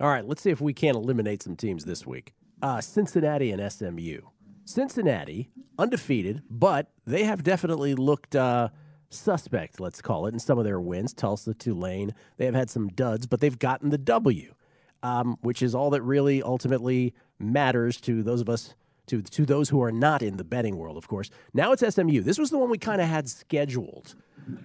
All 0.00 0.08
right, 0.08 0.26
let's 0.26 0.42
see 0.42 0.50
if 0.50 0.60
we 0.60 0.72
can't 0.72 0.96
eliminate 0.96 1.42
some 1.42 1.56
teams 1.56 1.84
this 1.84 2.06
week. 2.06 2.34
Uh, 2.60 2.80
Cincinnati 2.80 3.50
and 3.52 3.72
SMU. 3.72 4.20
Cincinnati, 4.64 5.50
undefeated, 5.78 6.42
but 6.50 6.90
they 7.06 7.24
have 7.24 7.42
definitely 7.42 7.94
looked 7.94 8.34
uh, 8.34 8.70
suspect, 9.10 9.78
let's 9.78 10.00
call 10.02 10.26
it, 10.26 10.32
in 10.34 10.40
some 10.40 10.58
of 10.58 10.64
their 10.64 10.80
wins. 10.80 11.12
Tulsa, 11.12 11.54
Tulane, 11.54 12.14
they 12.38 12.46
have 12.46 12.54
had 12.54 12.70
some 12.70 12.88
duds, 12.88 13.26
but 13.26 13.40
they've 13.40 13.58
gotten 13.58 13.90
the 13.90 13.98
W. 13.98 14.54
um, 15.02 15.36
which 15.42 15.62
is 15.62 15.74
all 15.74 15.90
that 15.90 16.02
really 16.02 16.42
ultimately 16.42 17.14
matters 17.38 18.00
to 18.00 18.22
those 18.22 18.40
of 18.40 18.48
us 18.48 18.74
to 19.06 19.20
to 19.20 19.44
those 19.44 19.68
who 19.68 19.82
are 19.82 19.92
not 19.92 20.22
in 20.22 20.38
the 20.38 20.44
betting 20.44 20.76
world, 20.78 20.96
of 20.96 21.06
course. 21.08 21.28
Now 21.52 21.72
it's 21.72 21.86
SMU. 21.94 22.22
This 22.22 22.38
was 22.38 22.48
the 22.50 22.56
one 22.58 22.70
we 22.70 22.78
kind 22.78 23.02
of 23.02 23.08
had 23.08 23.28
scheduled, 23.28 24.14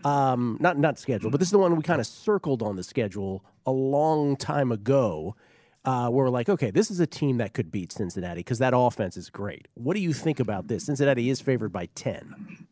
um, 0.03 0.57
not 0.59 0.77
not 0.77 0.99
scheduled, 0.99 1.31
but 1.31 1.39
this 1.39 1.47
is 1.47 1.51
the 1.51 1.59
one 1.59 1.75
we 1.75 1.83
kind 1.83 1.99
of 1.99 2.07
circled 2.07 2.61
on 2.61 2.75
the 2.75 2.83
schedule 2.83 3.43
a 3.65 3.71
long 3.71 4.35
time 4.35 4.71
ago. 4.71 5.35
Uh, 5.85 6.09
where 6.09 6.25
we're 6.25 6.29
like, 6.29 6.49
okay, 6.49 6.71
this 6.71 6.91
is 6.91 6.99
a 6.99 7.07
team 7.07 7.37
that 7.37 7.53
could 7.53 7.71
beat 7.71 7.89
Cincinnati 7.93 8.41
because 8.41 8.59
that 8.59 8.73
offense 8.75 9.15
is 9.15 9.29
great. 9.29 9.69
What 9.75 9.95
do 9.95 10.01
you 10.01 10.11
think 10.11 10.41
about 10.41 10.67
this? 10.67 10.85
Cincinnati 10.85 11.29
is 11.29 11.39
favored 11.39 11.71
by 11.71 11.85
ten. 11.95 12.67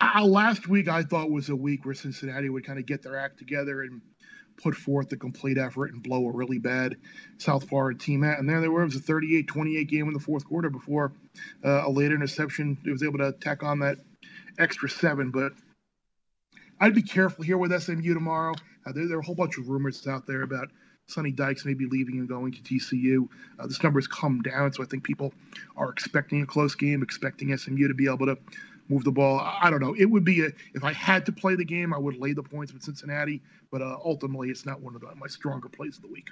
Uh, 0.00 0.24
last 0.24 0.68
week, 0.68 0.88
I 0.88 1.02
thought 1.02 1.30
was 1.30 1.48
a 1.48 1.56
week 1.56 1.86
where 1.86 1.94
Cincinnati 1.94 2.50
would 2.50 2.66
kind 2.66 2.78
of 2.78 2.84
get 2.84 3.02
their 3.02 3.18
act 3.18 3.38
together 3.38 3.80
and 3.82 4.02
put 4.56 4.74
forth 4.74 5.12
a 5.12 5.16
complete 5.16 5.58
effort 5.58 5.92
and 5.92 6.02
blow 6.02 6.26
a 6.26 6.32
really 6.32 6.58
bad 6.58 6.96
South 7.38 7.68
Florida 7.68 7.98
team 7.98 8.24
out. 8.24 8.38
And 8.38 8.48
there 8.48 8.60
they 8.60 8.68
were. 8.68 8.82
It 8.82 8.86
was 8.86 8.96
a 8.96 9.00
38 9.00 9.46
28 9.46 9.88
game 9.88 10.06
in 10.08 10.12
the 10.12 10.20
fourth 10.20 10.44
quarter 10.44 10.70
before 10.70 11.12
uh, 11.64 11.86
a 11.86 11.90
late 11.90 12.12
interception. 12.12 12.78
It 12.84 12.90
was 12.90 13.02
able 13.02 13.18
to 13.18 13.32
tack 13.32 13.62
on 13.62 13.78
that 13.80 13.98
extra 14.58 14.88
seven. 14.88 15.30
But 15.30 15.52
I'd 16.78 16.94
be 16.94 17.02
careful 17.02 17.44
here 17.44 17.56
with 17.56 17.78
SMU 17.80 18.12
tomorrow. 18.12 18.54
Uh, 18.84 18.92
there, 18.92 19.08
there, 19.08 19.16
are 19.16 19.20
a 19.20 19.24
whole 19.24 19.34
bunch 19.34 19.56
of 19.58 19.68
rumors 19.68 20.06
out 20.06 20.26
there 20.26 20.42
about 20.42 20.68
Sonny 21.06 21.30
Dykes 21.30 21.64
maybe 21.64 21.86
leaving 21.86 22.18
and 22.18 22.28
going 22.28 22.52
to 22.52 22.60
TCU. 22.60 23.28
Uh, 23.58 23.66
this 23.66 23.82
number 23.82 23.98
has 23.98 24.06
come 24.06 24.42
down, 24.42 24.72
so 24.72 24.82
I 24.82 24.86
think 24.86 25.02
people 25.02 25.32
are 25.76 25.90
expecting 25.90 26.42
a 26.42 26.46
close 26.46 26.74
game, 26.74 27.02
expecting 27.02 27.56
SMU 27.56 27.88
to 27.88 27.94
be 27.94 28.06
able 28.06 28.26
to 28.26 28.36
move 28.88 29.04
the 29.04 29.12
ball. 29.12 29.40
I 29.40 29.70
don't 29.70 29.80
know. 29.80 29.94
It 29.98 30.06
would 30.06 30.24
be 30.24 30.42
a, 30.42 30.48
if 30.74 30.84
I 30.84 30.92
had 30.92 31.24
to 31.26 31.32
play 31.32 31.54
the 31.54 31.64
game, 31.64 31.94
I 31.94 31.98
would 31.98 32.18
lay 32.18 32.32
the 32.32 32.42
points 32.42 32.72
with 32.72 32.82
Cincinnati, 32.82 33.42
but 33.70 33.80
uh, 33.80 33.96
ultimately, 34.04 34.50
it's 34.50 34.66
not 34.66 34.80
one 34.80 34.94
of 34.94 35.00
the, 35.00 35.14
my 35.14 35.26
stronger 35.26 35.68
plays 35.68 35.96
of 35.96 36.02
the 36.02 36.08
week. 36.08 36.28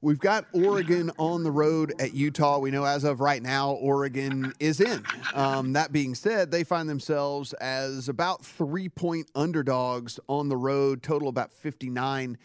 We've 0.00 0.18
got 0.18 0.46
Oregon 0.52 1.10
on 1.18 1.42
the 1.42 1.50
road 1.50 1.92
at 2.00 2.14
Utah. 2.14 2.58
We 2.58 2.70
know 2.70 2.84
as 2.84 3.02
of 3.02 3.20
right 3.20 3.42
now, 3.42 3.72
Oregon 3.72 4.52
is 4.60 4.80
in. 4.80 5.04
Um, 5.34 5.72
that 5.72 5.90
being 5.90 6.14
said, 6.14 6.52
they 6.52 6.62
find 6.62 6.88
themselves 6.88 7.52
as 7.54 8.08
about 8.08 8.44
three 8.44 8.88
point 8.88 9.28
underdogs 9.34 10.20
on 10.28 10.48
the 10.48 10.56
road, 10.56 11.02
total 11.02 11.28
about 11.28 11.52
59 11.52 12.38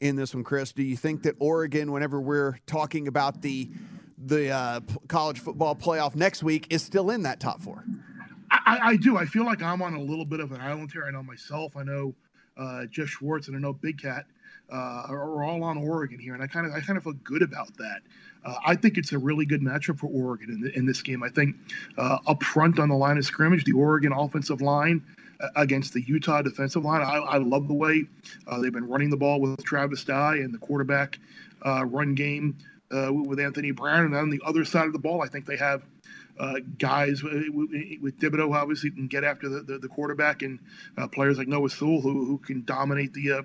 in 0.00 0.16
this 0.16 0.34
one, 0.34 0.42
Chris. 0.42 0.72
Do 0.72 0.82
you 0.82 0.96
think 0.96 1.22
that 1.22 1.36
Oregon, 1.38 1.92
whenever 1.92 2.20
we're 2.20 2.58
talking 2.66 3.06
about 3.06 3.40
the 3.40 3.70
the 4.18 4.50
uh, 4.50 4.80
college 5.08 5.38
football 5.38 5.76
playoff 5.76 6.16
next 6.16 6.42
week 6.42 6.66
is 6.70 6.82
still 6.82 7.10
in 7.10 7.22
that 7.22 7.38
top 7.38 7.60
four. 7.60 7.84
I, 8.50 8.78
I, 8.82 8.96
do. 8.96 9.16
I 9.16 9.26
feel 9.26 9.44
like 9.44 9.62
I'm 9.62 9.82
on 9.82 9.94
a 9.94 10.00
little 10.00 10.24
bit 10.24 10.40
of 10.40 10.52
an 10.52 10.60
island 10.60 10.90
here. 10.90 11.04
I 11.06 11.10
know 11.10 11.22
myself. 11.22 11.76
I 11.76 11.82
know 11.82 12.14
uh, 12.56 12.86
Jeff 12.86 13.08
Schwartz, 13.08 13.48
and 13.48 13.56
I 13.56 13.60
know 13.60 13.72
Big 13.72 14.00
Cat 14.00 14.24
uh, 14.72 15.06
are, 15.08 15.44
all 15.44 15.62
on 15.62 15.78
Oregon 15.78 16.18
here, 16.18 16.34
and 16.34 16.42
I 16.42 16.46
kind 16.46 16.66
of 16.66 16.72
I 16.72 16.80
kind 16.80 16.96
of 16.96 17.04
feel 17.04 17.14
good 17.24 17.42
about 17.42 17.76
that. 17.76 18.00
Uh, 18.44 18.54
I 18.64 18.74
think 18.74 18.98
it's 18.98 19.12
a 19.12 19.18
really 19.18 19.46
good 19.46 19.60
matchup 19.60 19.98
for 19.98 20.06
Oregon 20.06 20.50
in, 20.50 20.60
the, 20.60 20.76
in 20.76 20.86
this 20.86 21.02
game. 21.02 21.22
I 21.22 21.28
think 21.28 21.56
uh, 21.98 22.18
up 22.26 22.42
front 22.42 22.78
on 22.78 22.88
the 22.88 22.96
line 22.96 23.18
of 23.18 23.24
scrimmage, 23.24 23.64
the 23.64 23.72
Oregon 23.72 24.12
offensive 24.12 24.60
line 24.60 25.02
uh, 25.40 25.48
against 25.56 25.92
the 25.92 26.02
Utah 26.02 26.42
defensive 26.42 26.84
line. 26.84 27.02
I, 27.02 27.16
I 27.16 27.36
love 27.38 27.68
the 27.68 27.74
way 27.74 28.06
uh, 28.46 28.60
they've 28.60 28.72
been 28.72 28.88
running 28.88 29.10
the 29.10 29.16
ball 29.16 29.40
with 29.40 29.62
Travis 29.64 30.04
Dye 30.04 30.36
and 30.36 30.52
the 30.52 30.58
quarterback 30.58 31.18
uh, 31.64 31.84
run 31.84 32.14
game 32.14 32.56
uh, 32.90 33.12
with 33.12 33.40
Anthony 33.40 33.70
Brown. 33.70 34.06
And 34.06 34.16
on 34.16 34.30
the 34.30 34.40
other 34.44 34.64
side 34.64 34.86
of 34.86 34.92
the 34.92 34.98
ball, 34.98 35.22
I 35.22 35.28
think 35.28 35.46
they 35.46 35.56
have 35.56 35.82
uh, 36.38 36.56
guys 36.78 37.22
with, 37.22 37.44
with 38.00 38.18
Thibodeaux, 38.18 38.54
obviously, 38.54 38.90
can 38.90 39.06
get 39.06 39.24
after 39.24 39.48
the, 39.48 39.60
the, 39.60 39.78
the 39.78 39.88
quarterback, 39.88 40.42
and 40.42 40.58
uh, 40.98 41.08
players 41.08 41.38
like 41.38 41.48
Noah 41.48 41.70
Sewell 41.70 42.00
who, 42.00 42.24
who 42.24 42.38
can 42.38 42.64
dominate 42.64 43.12
the. 43.12 43.44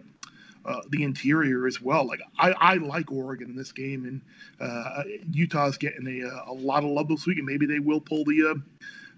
Uh, 0.66 0.70
uh, 0.72 0.82
the 0.90 1.04
interior 1.04 1.68
as 1.68 1.82
well. 1.82 2.06
Like 2.06 2.22
I, 2.38 2.52
I 2.52 2.74
like 2.76 3.12
Oregon 3.12 3.50
in 3.50 3.56
this 3.56 3.72
game, 3.72 4.06
and 4.06 4.22
uh, 4.60 5.04
Utah's 5.32 5.78
getting 5.78 6.08
a, 6.08 6.52
a 6.52 6.54
lot 6.54 6.84
of 6.84 6.90
love 6.90 7.08
this 7.08 7.26
week, 7.26 7.38
and 7.38 7.46
maybe 7.46 7.66
they 7.66 7.80
will 7.80 8.00
pull 8.00 8.24
the 8.24 8.62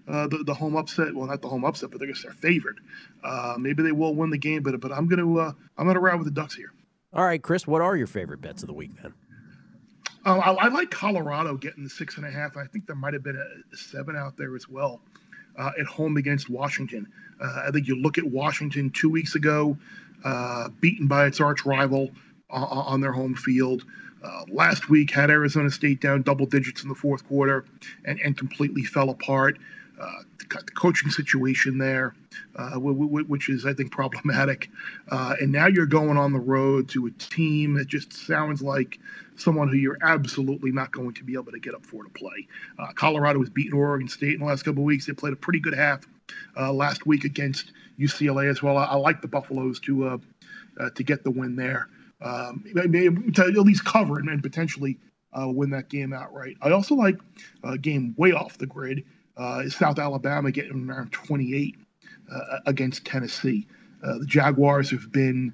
uh, 0.08 0.26
the, 0.28 0.42
the 0.44 0.54
home 0.54 0.76
upset. 0.76 1.14
Well, 1.14 1.26
not 1.26 1.42
the 1.42 1.48
home 1.48 1.64
upset, 1.64 1.90
but 1.90 1.98
they're 1.98 2.08
just 2.08 2.22
their 2.22 2.32
favorite. 2.32 2.76
Uh, 3.22 3.56
maybe 3.58 3.82
they 3.82 3.92
will 3.92 4.14
win 4.14 4.30
the 4.30 4.38
game, 4.38 4.62
but 4.62 4.80
but 4.80 4.92
I'm 4.92 5.06
gonna 5.06 5.36
uh, 5.36 5.52
I'm 5.76 5.86
gonna 5.86 6.00
ride 6.00 6.16
with 6.16 6.26
the 6.26 6.30
Ducks 6.30 6.54
here. 6.54 6.72
All 7.12 7.24
right, 7.24 7.42
Chris, 7.42 7.66
what 7.66 7.80
are 7.80 7.96
your 7.96 8.08
favorite 8.08 8.40
bets 8.40 8.62
of 8.62 8.66
the 8.66 8.74
week 8.74 8.90
then? 9.02 9.14
Um, 10.26 10.40
I, 10.40 10.52
I, 10.52 10.68
like 10.68 10.90
Colorado 10.90 11.54
getting 11.56 11.84
the 11.84 11.90
six 11.90 12.16
and 12.16 12.26
a 12.26 12.30
half. 12.30 12.56
I 12.56 12.64
think 12.66 12.86
there 12.86 12.96
might 12.96 13.12
have 13.12 13.22
been 13.22 13.36
a, 13.36 13.74
a 13.74 13.76
seven 13.76 14.16
out 14.16 14.38
there 14.38 14.56
as 14.56 14.68
well 14.68 15.02
uh, 15.56 15.70
at 15.78 15.86
home 15.86 16.16
against 16.16 16.48
Washington. 16.48 17.06
Uh, 17.40 17.64
I 17.66 17.70
think 17.70 17.86
you 17.86 17.96
look 17.96 18.18
at 18.18 18.24
Washington 18.24 18.90
two 18.90 19.10
weeks 19.10 19.34
ago, 19.34 19.76
uh, 20.24 20.68
beaten 20.80 21.06
by 21.06 21.26
its 21.26 21.40
arch 21.40 21.64
rival 21.64 22.10
on, 22.50 22.62
on 22.64 23.00
their 23.00 23.12
home 23.12 23.34
field. 23.34 23.84
Uh, 24.22 24.42
last 24.48 24.88
week 24.88 25.10
had 25.10 25.30
Arizona 25.30 25.70
State 25.70 26.00
down 26.00 26.22
double 26.22 26.46
digits 26.46 26.82
in 26.82 26.88
the 26.88 26.94
fourth 26.94 27.26
quarter 27.28 27.66
and, 28.06 28.18
and 28.20 28.38
completely 28.38 28.82
fell 28.82 29.10
apart. 29.10 29.58
Uh, 30.00 30.22
the 30.38 30.72
coaching 30.74 31.10
situation 31.10 31.78
there, 31.78 32.14
uh, 32.56 32.72
which 32.78 33.48
is, 33.48 33.64
I 33.64 33.72
think, 33.72 33.92
problematic. 33.92 34.68
Uh, 35.08 35.34
and 35.40 35.52
now 35.52 35.66
you're 35.66 35.86
going 35.86 36.16
on 36.16 36.32
the 36.32 36.40
road 36.40 36.88
to 36.90 37.06
a 37.06 37.10
team 37.12 37.74
that 37.74 37.86
just 37.86 38.12
sounds 38.12 38.62
like 38.62 38.98
someone 39.36 39.68
who 39.68 39.76
you're 39.76 39.98
absolutely 40.02 40.72
not 40.72 40.90
going 40.90 41.14
to 41.14 41.24
be 41.24 41.34
able 41.34 41.52
to 41.52 41.58
get 41.58 41.74
up 41.74 41.84
for 41.84 42.02
to 42.02 42.10
play. 42.10 42.46
Uh, 42.78 42.92
Colorado 42.94 43.40
has 43.40 43.50
beaten 43.50 43.78
Oregon 43.78 44.08
State 44.08 44.34
in 44.34 44.40
the 44.40 44.46
last 44.46 44.64
couple 44.64 44.82
of 44.82 44.86
weeks. 44.86 45.06
They 45.06 45.12
played 45.12 45.32
a 45.32 45.36
pretty 45.36 45.60
good 45.60 45.74
half 45.74 46.06
uh, 46.56 46.72
last 46.72 47.06
week 47.06 47.24
against 47.24 47.72
UCLA 47.98 48.50
as 48.50 48.62
well. 48.62 48.76
I, 48.76 48.84
I 48.84 48.94
like 48.96 49.22
the 49.22 49.28
Buffaloes 49.28 49.80
to 49.80 50.08
uh, 50.08 50.18
uh, 50.80 50.90
to 50.90 51.02
get 51.02 51.24
the 51.24 51.30
win 51.30 51.56
there, 51.56 51.88
um, 52.22 52.64
to 53.34 53.42
at 53.42 53.54
least 53.54 53.84
cover 53.84 54.18
and, 54.18 54.28
and 54.28 54.42
potentially 54.42 54.98
uh, 55.32 55.48
win 55.48 55.70
that 55.70 55.88
game 55.88 56.12
outright. 56.12 56.56
I 56.62 56.70
also 56.70 56.94
like 56.94 57.18
a 57.62 57.78
game 57.78 58.14
way 58.16 58.32
off 58.32 58.58
the 58.58 58.66
grid. 58.66 59.04
Uh, 59.36 59.68
South 59.68 59.98
Alabama 59.98 60.50
getting 60.52 60.88
around 60.88 61.12
28 61.12 61.76
against 62.66 63.04
Tennessee. 63.04 63.66
the 64.00 64.24
Jaguars 64.26 64.90
have 64.90 65.12
been 65.12 65.52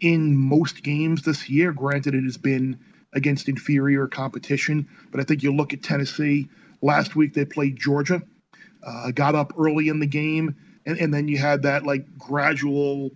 in 0.00 0.36
most 0.36 0.82
games 0.82 1.22
this 1.22 1.48
year. 1.48 1.72
Granted, 1.72 2.14
it 2.14 2.24
has 2.24 2.36
been 2.36 2.78
against 3.12 3.48
inferior 3.48 4.06
competition. 4.06 4.88
But 5.10 5.20
I 5.20 5.24
think 5.24 5.42
you 5.42 5.54
look 5.54 5.72
at 5.72 5.82
Tennessee. 5.82 6.48
Last 6.82 7.16
week 7.16 7.34
they 7.34 7.44
played 7.44 7.76
Georgia, 7.76 8.22
uh, 8.86 9.10
got 9.10 9.34
up 9.34 9.52
early 9.58 9.88
in 9.88 10.00
the 10.00 10.06
game, 10.06 10.56
and, 10.86 10.98
and 10.98 11.12
then 11.12 11.28
you 11.28 11.38
had 11.38 11.62
that 11.62 11.84
like 11.84 12.18
gradual 12.18 13.10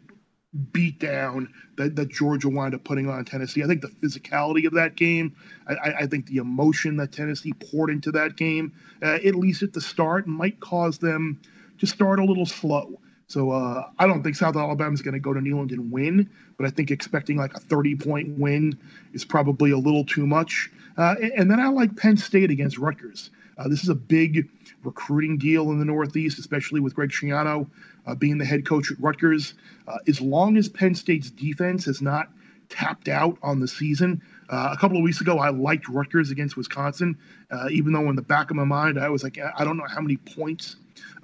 beat 0.72 0.98
down 1.00 1.52
that, 1.76 1.96
that 1.96 2.08
Georgia 2.08 2.48
wound 2.48 2.74
up 2.74 2.84
putting 2.84 3.08
on 3.08 3.24
Tennessee. 3.24 3.62
I 3.62 3.66
think 3.66 3.82
the 3.82 3.88
physicality 3.88 4.66
of 4.66 4.74
that 4.74 4.94
game, 4.94 5.34
I, 5.66 5.94
I 6.00 6.06
think 6.06 6.26
the 6.26 6.36
emotion 6.36 6.96
that 6.98 7.12
Tennessee 7.12 7.52
poured 7.52 7.90
into 7.90 8.12
that 8.12 8.36
game, 8.36 8.72
uh, 9.02 9.18
at 9.24 9.34
least 9.34 9.62
at 9.62 9.72
the 9.72 9.80
start, 9.80 10.26
might 10.26 10.60
cause 10.60 10.98
them 10.98 11.40
to 11.78 11.86
start 11.86 12.20
a 12.20 12.24
little 12.24 12.46
slow. 12.46 13.00
So 13.26 13.50
uh, 13.50 13.88
I 13.98 14.06
don't 14.06 14.22
think 14.22 14.36
South 14.36 14.56
Alabama 14.56 14.92
is 14.92 15.02
going 15.02 15.14
to 15.14 15.20
go 15.20 15.32
to 15.32 15.40
Neyland 15.40 15.72
and 15.72 15.90
win, 15.90 16.30
but 16.56 16.66
I 16.66 16.70
think 16.70 16.90
expecting 16.90 17.36
like 17.36 17.54
a 17.54 17.60
30 17.60 17.96
point 17.96 18.38
win 18.38 18.78
is 19.12 19.24
probably 19.24 19.70
a 19.70 19.78
little 19.78 20.04
too 20.04 20.26
much. 20.26 20.70
Uh, 20.96 21.16
and 21.36 21.50
then 21.50 21.58
I 21.58 21.68
like 21.68 21.96
Penn 21.96 22.16
State 22.16 22.50
against 22.50 22.78
Rutgers. 22.78 23.30
Uh, 23.58 23.68
this 23.68 23.82
is 23.82 23.88
a 23.88 23.94
big 23.94 24.48
recruiting 24.82 25.38
deal 25.38 25.70
in 25.70 25.78
the 25.78 25.84
Northeast, 25.84 26.38
especially 26.38 26.80
with 26.80 26.94
Greg 26.94 27.10
Schiano 27.10 27.68
uh, 28.06 28.14
being 28.14 28.38
the 28.38 28.44
head 28.44 28.66
coach 28.66 28.90
at 28.90 28.98
Rutgers. 29.00 29.54
Uh, 29.86 29.98
as 30.06 30.20
long 30.20 30.56
as 30.56 30.68
Penn 30.68 30.94
State's 30.94 31.30
defense 31.30 31.84
has 31.84 32.02
not 32.02 32.28
tapped 32.68 33.08
out 33.08 33.38
on 33.42 33.60
the 33.60 33.68
season, 33.68 34.22
uh, 34.50 34.70
a 34.72 34.76
couple 34.76 34.96
of 34.96 35.02
weeks 35.02 35.20
ago, 35.20 35.38
I 35.38 35.50
liked 35.50 35.88
Rutgers 35.88 36.30
against 36.30 36.56
Wisconsin, 36.56 37.16
even 37.70 37.92
though 37.92 38.10
in 38.10 38.16
the 38.16 38.22
back 38.22 38.50
of 38.50 38.56
my 38.56 38.64
mind, 38.64 38.98
I 38.98 39.08
was 39.08 39.22
like, 39.22 39.38
I 39.38 39.64
don't 39.64 39.76
know 39.76 39.86
how 39.88 40.00
many 40.00 40.16
points 40.16 40.76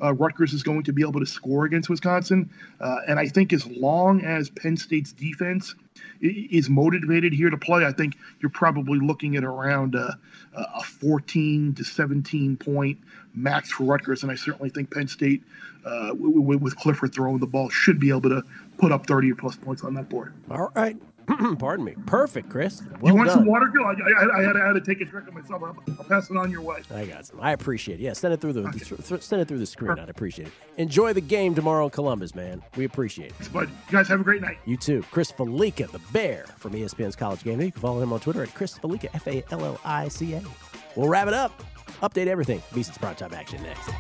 uh, 0.03 0.15
Rutgers 0.15 0.53
is 0.53 0.63
going 0.63 0.83
to 0.85 0.93
be 0.93 1.03
able 1.03 1.21
to 1.21 1.27
score 1.27 1.65
against 1.65 1.89
Wisconsin. 1.89 2.51
Uh, 2.81 2.97
and 3.07 3.19
I 3.19 3.29
think 3.29 3.53
as 3.53 3.67
long 3.67 4.23
as 4.25 4.51
Penn 4.51 4.77
State's 4.77 5.13
defense 5.13 5.75
is 6.21 6.69
motivated 6.69 7.33
here 7.33 7.51
to 7.51 7.57
play, 7.57 7.85
I 7.85 7.93
think 7.93 8.17
you're 8.41 8.51
probably 8.51 8.99
looking 8.99 9.37
at 9.37 9.45
around 9.45 9.95
a, 9.95 10.19
a 10.55 10.83
14 10.83 11.75
to 11.75 11.85
17 11.85 12.57
point 12.57 12.99
max 13.35 13.71
for 13.71 13.85
Rutgers. 13.85 14.23
And 14.23 14.33
I 14.33 14.35
certainly 14.35 14.71
think 14.71 14.93
Penn 14.93 15.09
State, 15.09 15.43
uh, 15.85 16.11
with 16.15 16.77
Clifford 16.77 17.15
throwing 17.15 17.39
the 17.39 17.47
ball, 17.47 17.69
should 17.69 18.01
be 18.01 18.11
able 18.11 18.31
to 18.31 18.43
put 18.79 18.93
up 18.93 19.07
30 19.07 19.33
or 19.33 19.35
plus 19.37 19.57
points 19.57 19.85
on 19.85 19.95
that 19.95 20.09
board. 20.09 20.33
All 20.51 20.71
right. 20.75 20.97
Pardon 21.59 21.85
me. 21.85 21.95
Perfect, 22.07 22.49
Chris. 22.49 22.83
Well 23.01 23.13
you 23.13 23.17
want 23.17 23.29
done. 23.29 23.39
some 23.39 23.47
water, 23.47 23.69
Gill? 23.69 23.85
I, 23.85 23.91
I, 23.91 24.39
I, 24.39 24.43
had, 24.43 24.57
I, 24.57 24.67
had, 24.67 24.73
to 24.75 24.81
take 24.81 25.01
a 25.01 25.05
drink 25.05 25.29
of 25.29 25.35
myself. 25.35 25.63
I'll, 25.63 25.77
I'll, 25.99 26.05
pass 26.05 26.31
it 26.31 26.37
on 26.37 26.51
your 26.51 26.63
way. 26.63 26.83
I 26.95 27.05
got 27.05 27.27
some. 27.27 27.41
I 27.41 27.53
appreciate 27.53 28.01
it. 28.01 28.03
Yeah, 28.03 28.13
send 28.13 28.35
it 28.35 28.41
through 28.41 28.55
the, 28.55 28.61
okay. 28.69 28.79
th- 28.79 29.23
send 29.23 29.43
it 29.43 29.49
through 29.49 29.59
the 29.59 29.67
screen. 29.67 29.99
I'd 29.99 30.09
appreciate 30.09 30.49
it. 30.49 30.55
Enjoy 30.77 31.13
the 31.13 31.21
game 31.21 31.55
tomorrow 31.55 31.85
in 31.85 31.91
Columbus, 31.91 32.35
man. 32.35 32.63
We 32.77 32.85
appreciate 32.85 33.33
it. 33.39 33.53
Bud. 33.53 33.69
You 33.69 33.93
guys 33.93 34.09
have 34.09 34.21
a 34.21 34.25
great 34.25 34.43
night. 34.43 34.59
You 34.65 34.77
too. 34.77 35.03
Chris 35.11 35.31
Fallica, 35.33 35.91
the 35.91 36.01
Bear 36.13 36.45
from 36.57 36.73
ESPN's 36.73 37.17
College 37.17 37.45
Game 37.45 37.59
Day. 37.59 37.67
You 37.67 37.73
can 37.73 37.81
follow 37.81 38.03
him 38.03 38.13
on 38.13 38.21
Twitter 38.21 38.43
at 38.43 38.55
Chris 38.55 38.79
Fallica, 38.79 39.09
F 39.15 39.27
A 39.27 39.45
L 39.51 39.65
L 39.65 39.81
I 39.85 40.09
C 40.09 40.35
A. 40.35 40.43
We'll 40.97 41.09
wrap 41.09 41.29
it 41.29 41.35
up. 41.35 41.63
Update 42.03 42.27
everything. 42.27 42.61
VSiN's 42.73 42.99
Primetime 42.99 43.33
Action 43.33 43.63
next. 43.63 43.91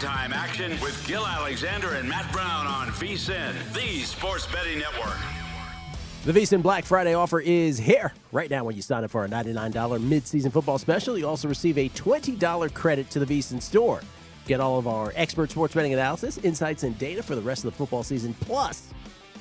Primetime 0.00 0.32
action 0.32 0.70
with 0.80 1.06
Gill 1.06 1.26
Alexander 1.26 1.92
and 1.92 2.08
Matt 2.08 2.32
Brown 2.32 2.66
on 2.66 2.86
VSIN, 2.88 3.52
the 3.74 4.00
Sports 4.00 4.46
Betting 4.46 4.78
Network. 4.78 5.18
The 6.24 6.32
VSIN 6.32 6.62
Black 6.62 6.86
Friday 6.86 7.12
offer 7.12 7.38
is 7.38 7.76
here. 7.76 8.14
Right 8.32 8.48
now, 8.48 8.64
when 8.64 8.74
you 8.76 8.80
sign 8.80 9.04
up 9.04 9.10
for 9.10 9.20
our 9.20 9.28
$99 9.28 9.74
midseason 10.00 10.50
football 10.50 10.78
special, 10.78 11.18
you 11.18 11.28
also 11.28 11.48
receive 11.48 11.76
a 11.76 11.90
$20 11.90 12.72
credit 12.72 13.10
to 13.10 13.22
the 13.22 13.26
VSIN 13.26 13.60
store. 13.60 14.00
Get 14.46 14.58
all 14.58 14.78
of 14.78 14.88
our 14.88 15.12
expert 15.16 15.50
sports 15.50 15.74
betting 15.74 15.92
analysis, 15.92 16.38
insights, 16.38 16.82
and 16.82 16.98
data 16.98 17.22
for 17.22 17.34
the 17.34 17.42
rest 17.42 17.66
of 17.66 17.70
the 17.70 17.76
football 17.76 18.02
season, 18.02 18.32
plus 18.40 18.88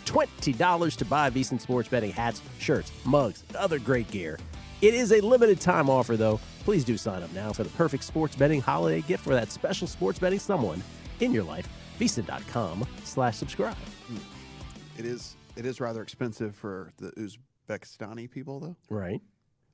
$20 0.08 0.98
to 0.98 1.06
buy 1.06 1.30
VSIN 1.30 1.62
sports 1.62 1.88
betting 1.88 2.12
hats, 2.12 2.42
shirts, 2.60 2.92
mugs, 3.06 3.46
and 3.48 3.56
other 3.56 3.80
great 3.80 4.12
gear. 4.12 4.38
It 4.82 4.94
is 4.94 5.14
a 5.14 5.22
limited 5.22 5.62
time 5.62 5.90
offer, 5.90 6.18
though. 6.18 6.42
Please 6.70 6.84
do 6.84 6.98
sign 6.98 7.24
up 7.24 7.34
now 7.34 7.52
for 7.52 7.64
the 7.64 7.70
perfect 7.72 8.04
sports 8.04 8.36
betting 8.36 8.62
holiday 8.62 9.02
gift 9.02 9.24
for 9.24 9.32
that 9.32 9.52
special 9.52 9.88
sports 9.88 10.20
betting 10.20 10.38
someone 10.38 10.84
in 11.20 11.32
your 11.32 11.44
life. 11.44 11.68
VSIN.com 12.00 12.88
slash 13.06 13.38
subscribe. 13.38 13.76
It 14.96 15.04
is 15.04 15.36
it 15.58 15.66
is 15.66 15.82
rather 15.82 16.04
expensive 16.04 16.56
for 16.56 16.92
the 16.98 17.10
Uzbekistani 17.14 18.30
people 18.30 18.60
though. 18.60 18.76
Right. 18.88 19.20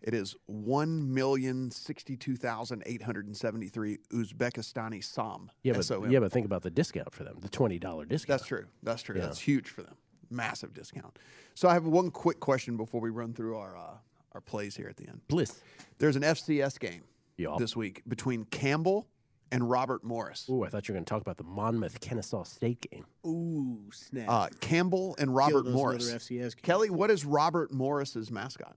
It 0.01 0.13
is 0.13 0.37
one 0.45 1.13
million 1.13 1.69
sixty-two 1.69 2.37
thousand 2.37 2.81
eight 2.85 3.01
hundred 3.01 3.25
and 3.25 3.35
seventy-three 3.35 3.97
Uzbekistani 4.13 5.03
som. 5.03 5.51
Yeah, 5.63 5.73
but, 5.73 5.79
S-O-M. 5.79 6.09
yeah, 6.09 6.19
but 6.19 6.31
think 6.31 6.45
about 6.45 6.61
the 6.61 6.71
discount 6.71 7.11
for 7.11 7.25
them, 7.25 7.39
the 7.41 7.49
$20 7.49 8.07
discount. 8.07 8.39
That's 8.39 8.47
true. 8.47 8.67
That's 8.83 9.03
true. 9.03 9.17
Yeah. 9.17 9.23
That's 9.23 9.39
huge 9.41 9.67
for 9.67 9.81
them. 9.81 9.95
Massive 10.29 10.73
discount. 10.73 11.19
So 11.55 11.67
I 11.67 11.73
have 11.73 11.87
one 11.87 12.09
quick 12.09 12.39
question 12.39 12.77
before 12.77 13.01
we 13.01 13.09
run 13.09 13.33
through 13.33 13.57
our 13.57 13.75
uh, 13.75 13.95
our 14.35 14.41
plays 14.41 14.75
here 14.75 14.87
at 14.87 14.97
the 14.97 15.07
end. 15.07 15.21
Bliss. 15.27 15.59
There's 15.97 16.15
an 16.15 16.21
FCS 16.23 16.77
game 16.79 17.03
Yeah. 17.37 17.55
this 17.57 17.75
week 17.75 18.03
between 18.07 18.43
Campbell 18.45 19.07
and 19.51 19.69
Robert 19.69 20.03
Morris. 20.03 20.47
Ooh, 20.49 20.63
I 20.63 20.69
thought 20.69 20.87
you 20.87 20.93
were 20.93 20.97
going 20.97 21.05
to 21.05 21.09
talk 21.09 21.21
about 21.21 21.37
the 21.37 21.43
Monmouth 21.43 21.99
Kennesaw 22.01 22.43
State 22.43 22.85
game. 22.91 23.05
Ooh, 23.25 23.89
snap. 23.93 24.29
Uh, 24.29 24.47
Campbell 24.59 25.15
and 25.17 25.33
Robert 25.33 25.65
Morris. 25.65 26.11
FCS. 26.11 26.55
Kelly, 26.61 26.89
what 26.89 27.09
is 27.09 27.23
Robert 27.25 27.71
Morris's 27.71 28.29
mascot? 28.29 28.75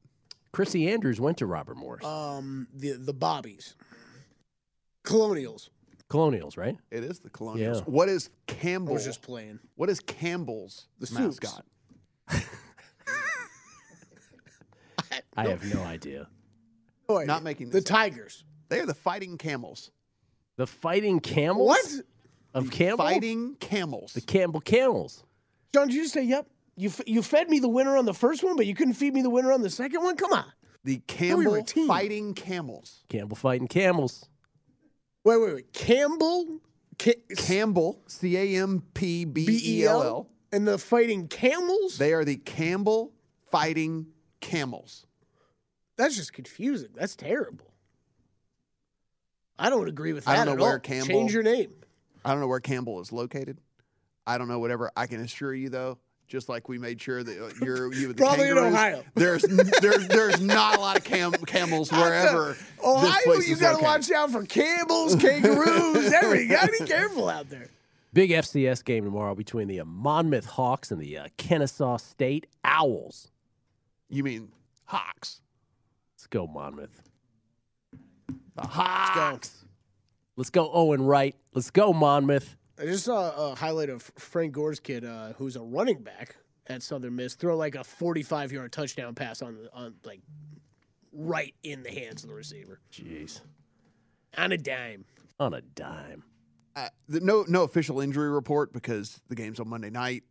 Chrissy 0.52 0.88
Andrews 0.88 1.20
went 1.20 1.38
to 1.38 1.46
Robert 1.46 1.76
Morris. 1.76 2.04
Um, 2.06 2.68
the 2.72 2.92
the 2.92 3.12
Bobbies, 3.12 3.74
Colonials. 5.04 5.70
Colonials, 6.08 6.56
right? 6.56 6.76
It 6.90 7.04
is 7.04 7.18
the 7.20 7.28
Colonials. 7.28 7.78
Yeah. 7.80 7.84
What 7.84 8.08
is 8.08 8.30
I 8.64 8.78
was 8.78 9.04
just 9.04 9.20
playing. 9.20 9.58
What 9.74 9.90
is 9.90 10.00
Campbell's 10.00 10.86
The 11.00 11.12
mascot? 11.20 11.64
I 15.38 15.48
have 15.48 15.74
no 15.74 15.82
idea. 15.82 16.28
Oh, 17.08 17.18
Not 17.24 17.42
making 17.42 17.68
the 17.68 17.74
this 17.80 17.84
up. 17.84 17.96
Tigers. 17.96 18.44
They 18.68 18.80
are 18.80 18.86
the 18.86 18.94
Fighting 18.94 19.38
Camels. 19.38 19.90
The 20.56 20.66
Fighting 20.66 21.20
Camels? 21.20 21.66
What? 21.68 21.88
Of 22.54 22.70
Campbell? 22.70 23.04
Fighting 23.04 23.54
Camels. 23.60 24.12
The 24.14 24.20
Campbell 24.20 24.60
Camels. 24.60 25.22
John, 25.72 25.86
did 25.88 25.94
you 25.96 26.02
just 26.02 26.14
say 26.14 26.24
yep? 26.24 26.46
You 26.76 26.88
f- 26.88 27.00
you 27.06 27.22
fed 27.22 27.48
me 27.48 27.58
the 27.60 27.68
winner 27.68 27.96
on 27.96 28.04
the 28.04 28.14
first 28.14 28.42
one, 28.44 28.56
but 28.56 28.66
you 28.66 28.74
couldn't 28.74 28.94
feed 28.94 29.14
me 29.14 29.22
the 29.22 29.30
winner 29.30 29.52
on 29.52 29.62
the 29.62 29.70
second 29.70 30.02
one. 30.02 30.16
Come 30.16 30.32
on. 30.32 30.44
the 30.84 31.00
we 31.18 31.34
were 31.34 31.44
Campbell 31.44 31.62
team. 31.64 31.86
Fighting 31.88 32.34
Camels. 32.34 33.04
Campbell 33.08 33.36
Fighting 33.36 33.68
Camels. 33.68 34.28
Wait, 35.24 35.36
wait, 35.40 35.54
wait. 35.54 35.72
Campbell, 35.72 36.60
Ca- 36.98 37.20
Campbell, 37.36 38.02
C 38.06 38.36
A 38.36 38.62
M 38.62 38.82
P 38.94 39.24
B 39.24 39.60
E 39.64 39.84
L 39.84 40.02
L. 40.02 40.28
and 40.52 40.66
the 40.66 40.78
Fighting 40.78 41.28
Camels. 41.28 41.98
They 41.98 42.12
are 42.12 42.24
the 42.24 42.36
Campbell 42.36 43.12
Fighting 43.50 44.06
Camels. 44.40 45.06
That's 45.98 46.16
just 46.16 46.32
confusing. 46.32 46.88
That's 46.94 47.14
terrible. 47.16 47.66
I 49.58 49.68
don't 49.70 49.88
agree 49.88 50.12
with 50.12 50.24
that 50.24 50.30
I 50.38 50.44
don't 50.44 50.46
know 50.46 50.52
at 50.52 50.60
where 50.60 50.72
all. 50.74 50.78
Campbell- 50.78 51.08
Change 51.14 51.34
your 51.34 51.42
name. 51.42 51.72
I 52.24 52.30
don't 52.30 52.40
know 52.40 52.46
where 52.46 52.60
Campbell 52.60 53.00
is 53.00 53.12
located. 53.12 53.58
I 54.26 54.38
don't 54.38 54.48
know 54.48 54.58
whatever. 54.58 54.90
I 54.96 55.06
can 55.06 55.20
assure 55.20 55.54
you 55.54 55.68
though, 55.70 55.98
just 56.28 56.48
like 56.48 56.68
we 56.68 56.78
made 56.78 57.00
sure 57.00 57.22
that 57.22 57.38
uh, 57.42 57.50
you're 57.64 57.92
you 57.92 58.08
with 58.08 58.16
the 58.18 58.22
Probably 58.22 58.48
in 58.48 58.58
Ohio. 58.58 59.02
There's 59.14 59.42
there, 59.42 59.98
there's 59.98 60.40
not 60.40 60.76
a 60.76 60.80
lot 60.80 60.96
of 60.98 61.04
cam, 61.04 61.32
camels 61.32 61.90
wherever. 61.92 62.48
this 62.54 62.62
Ohio, 62.84 63.20
place 63.24 63.48
you 63.48 63.54
is 63.54 63.60
got 63.60 63.70
to 63.70 63.84
located. 63.84 63.84
watch 63.88 64.10
out 64.12 64.30
for 64.30 64.44
Campbell's, 64.44 65.16
kangaroos, 65.16 66.12
everything. 66.22 66.50
You 66.50 66.54
got 66.56 66.66
to 66.66 66.76
be 66.78 66.84
careful 66.86 67.28
out 67.28 67.48
there. 67.48 67.68
Big 68.12 68.30
FCS 68.30 68.84
game 68.84 69.04
tomorrow 69.04 69.34
between 69.34 69.66
the 69.68 69.80
uh, 69.80 69.84
Monmouth 69.84 70.46
Hawks 70.46 70.90
and 70.90 71.00
the 71.00 71.18
uh, 71.18 71.28
Kennesaw 71.36 71.96
State 71.96 72.46
Owls. 72.64 73.30
You 74.08 74.22
mean 74.22 74.48
Hawks? 74.84 75.40
Let's 76.30 76.40
go, 76.40 76.46
Monmouth. 76.46 77.02
The 78.54 78.66
Hawks. 78.66 79.64
Let's 80.36 80.50
go, 80.50 80.70
Owen 80.70 81.00
Wright. 81.00 81.34
Let's 81.54 81.70
go, 81.70 81.94
Monmouth. 81.94 82.54
I 82.78 82.84
just 82.84 83.06
saw 83.06 83.52
a 83.52 83.54
highlight 83.54 83.88
of 83.88 84.02
Frank 84.18 84.52
Gore's 84.52 84.78
kid, 84.78 85.06
uh, 85.06 85.32
who's 85.38 85.56
a 85.56 85.62
running 85.62 86.02
back 86.02 86.36
at 86.66 86.82
Southern 86.82 87.16
Miss, 87.16 87.34
throw 87.34 87.56
like 87.56 87.76
a 87.76 87.82
45 87.82 88.52
yard 88.52 88.72
touchdown 88.72 89.14
pass 89.14 89.40
on 89.40 89.56
on 89.72 89.94
like 90.04 90.20
right 91.14 91.54
in 91.62 91.82
the 91.82 91.90
hands 91.90 92.24
of 92.24 92.28
the 92.28 92.34
receiver 92.34 92.78
Jeez. 92.92 93.40
on 94.36 94.52
a 94.52 94.58
dime. 94.58 95.06
On 95.40 95.54
a 95.54 95.62
dime. 95.62 96.24
Uh, 96.76 96.88
the, 97.08 97.20
no 97.20 97.46
no 97.48 97.62
official 97.62 98.00
injury 98.00 98.28
report 98.28 98.74
because 98.74 99.18
the 99.30 99.34
game's 99.34 99.60
on 99.60 99.68
Monday 99.70 99.88
night. 99.88 100.24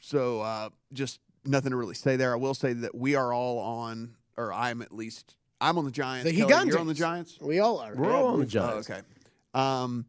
So 0.00 0.40
uh, 0.40 0.70
just 0.92 1.20
nothing 1.44 1.70
to 1.70 1.76
really 1.76 1.94
say 1.94 2.16
there. 2.16 2.32
I 2.32 2.36
will 2.36 2.54
say 2.54 2.72
that 2.72 2.92
we 2.92 3.14
are 3.14 3.32
all 3.32 3.60
on, 3.60 4.16
or 4.40 4.52
I'm 4.52 4.82
at 4.82 4.92
least. 4.92 5.36
I'm 5.60 5.76
on 5.76 5.84
the 5.84 5.90
Giants. 5.90 6.24
The 6.30 6.36
Kelly, 6.36 6.68
you're 6.68 6.78
on 6.78 6.86
the 6.86 6.94
Giants. 6.94 7.38
We 7.40 7.60
all 7.60 7.78
are. 7.78 7.94
We're 7.94 8.10
all 8.12 8.28
on 8.28 8.40
the 8.40 8.46
Giants. 8.46 8.88
Oh, 8.90 8.94
okay. 8.94 9.02
Um, 9.52 10.06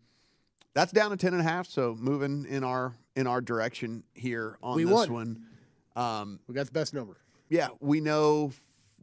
that's 0.74 0.92
down 0.94 1.12
to 1.12 1.18
ten 1.18 1.34
and 1.34 1.42
a 1.42 1.44
half. 1.44 1.68
So 1.68 1.96
moving 2.00 2.46
in 2.46 2.64
our 2.64 2.96
in 3.16 3.28
our 3.28 3.42
direction 3.42 4.04
here 4.14 4.58
on 4.64 4.76
We 4.78 4.86
this 4.86 4.94
won. 4.94 5.12
one. 5.12 5.44
Um, 5.96 6.40
We 6.48 6.56
got 6.56 6.66
the 6.68 6.72
best 6.72 6.94
number. 6.94 7.18
yeah, 7.50 7.68
we 7.82 8.00
know. 8.00 8.52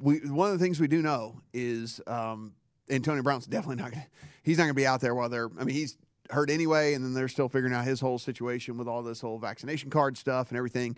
We 0.00 0.20
one 0.20 0.50
of 0.50 0.58
the 0.58 0.64
things 0.64 0.80
we 0.80 0.88
do 0.88 1.02
know 1.02 1.42
is 1.52 2.00
um, 2.06 2.54
Antonio 2.88 3.22
Brown's 3.22 3.46
definitely 3.46 3.82
not 3.82 3.90
going. 3.92 4.02
to 4.04 4.08
He's 4.42 4.56
not 4.56 4.64
going 4.64 4.70
to 4.74 4.80
be 4.80 4.86
out 4.86 5.02
there 5.02 5.14
while 5.14 5.28
they're. 5.28 5.50
I 5.60 5.64
mean, 5.64 5.74
he's 5.74 5.98
hurt 6.30 6.48
anyway, 6.48 6.94
and 6.94 7.04
then 7.04 7.12
they're 7.12 7.28
still 7.28 7.50
figuring 7.50 7.74
out 7.74 7.84
his 7.84 8.00
whole 8.00 8.18
situation 8.18 8.78
with 8.78 8.88
all 8.88 9.02
this 9.02 9.20
whole 9.20 9.38
vaccination 9.38 9.90
card 9.90 10.16
stuff 10.16 10.48
and 10.48 10.56
everything. 10.56 10.96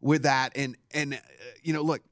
With 0.00 0.24
that, 0.24 0.56
and 0.56 0.76
and 0.92 1.14
uh, 1.14 1.18
you 1.62 1.72
know, 1.72 1.82
look, 1.82 2.02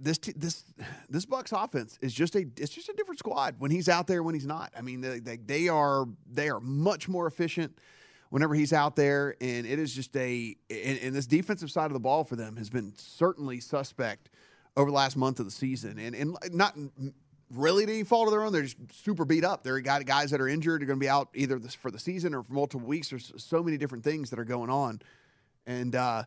this 0.00 0.18
this 0.18 0.64
this 1.08 1.26
Bucks 1.26 1.52
offense 1.52 1.98
is 2.00 2.12
just 2.12 2.34
a 2.34 2.46
it's 2.56 2.72
just 2.72 2.88
a 2.88 2.92
different 2.94 3.18
squad 3.18 3.56
when 3.58 3.70
he's 3.70 3.88
out 3.88 4.06
there 4.06 4.22
when 4.22 4.34
he's 4.34 4.46
not. 4.46 4.72
I 4.76 4.80
mean, 4.80 5.00
they 5.00 5.20
they, 5.20 5.36
they 5.36 5.68
are 5.68 6.06
they 6.30 6.48
are 6.48 6.60
much 6.60 7.08
more 7.08 7.26
efficient 7.26 7.78
whenever 8.30 8.54
he's 8.54 8.72
out 8.72 8.96
there, 8.96 9.36
and 9.40 9.66
it 9.66 9.78
is 9.78 9.94
just 9.94 10.16
a 10.16 10.56
and, 10.70 10.98
and 10.98 11.14
this 11.14 11.26
defensive 11.26 11.70
side 11.70 11.86
of 11.86 11.92
the 11.92 12.00
ball 12.00 12.24
for 12.24 12.36
them 12.36 12.56
has 12.56 12.70
been 12.70 12.92
certainly 12.96 13.60
suspect 13.60 14.30
over 14.76 14.90
the 14.90 14.96
last 14.96 15.16
month 15.16 15.38
of 15.38 15.44
the 15.44 15.50
season, 15.52 15.98
and 15.98 16.14
and 16.16 16.36
not 16.52 16.76
really 17.50 17.82
any 17.82 18.02
fault 18.04 18.26
of 18.26 18.32
their 18.32 18.42
own. 18.42 18.52
They're 18.52 18.62
just 18.62 18.78
super 18.92 19.24
beat 19.24 19.44
up. 19.44 19.62
There 19.62 19.74
are 19.74 19.80
got 19.80 20.04
guys 20.06 20.30
that 20.30 20.40
are 20.40 20.48
injured, 20.48 20.82
are 20.82 20.86
going 20.86 20.98
to 20.98 21.04
be 21.04 21.08
out 21.08 21.28
either 21.34 21.58
for 21.58 21.90
the 21.90 21.98
season 21.98 22.34
or 22.34 22.42
for 22.42 22.52
multiple 22.52 22.86
weeks. 22.86 23.10
There's 23.10 23.32
so 23.36 23.62
many 23.62 23.76
different 23.76 24.04
things 24.04 24.30
that 24.30 24.38
are 24.38 24.44
going 24.44 24.70
on, 24.70 25.02
and. 25.66 25.94
uh 25.94 26.24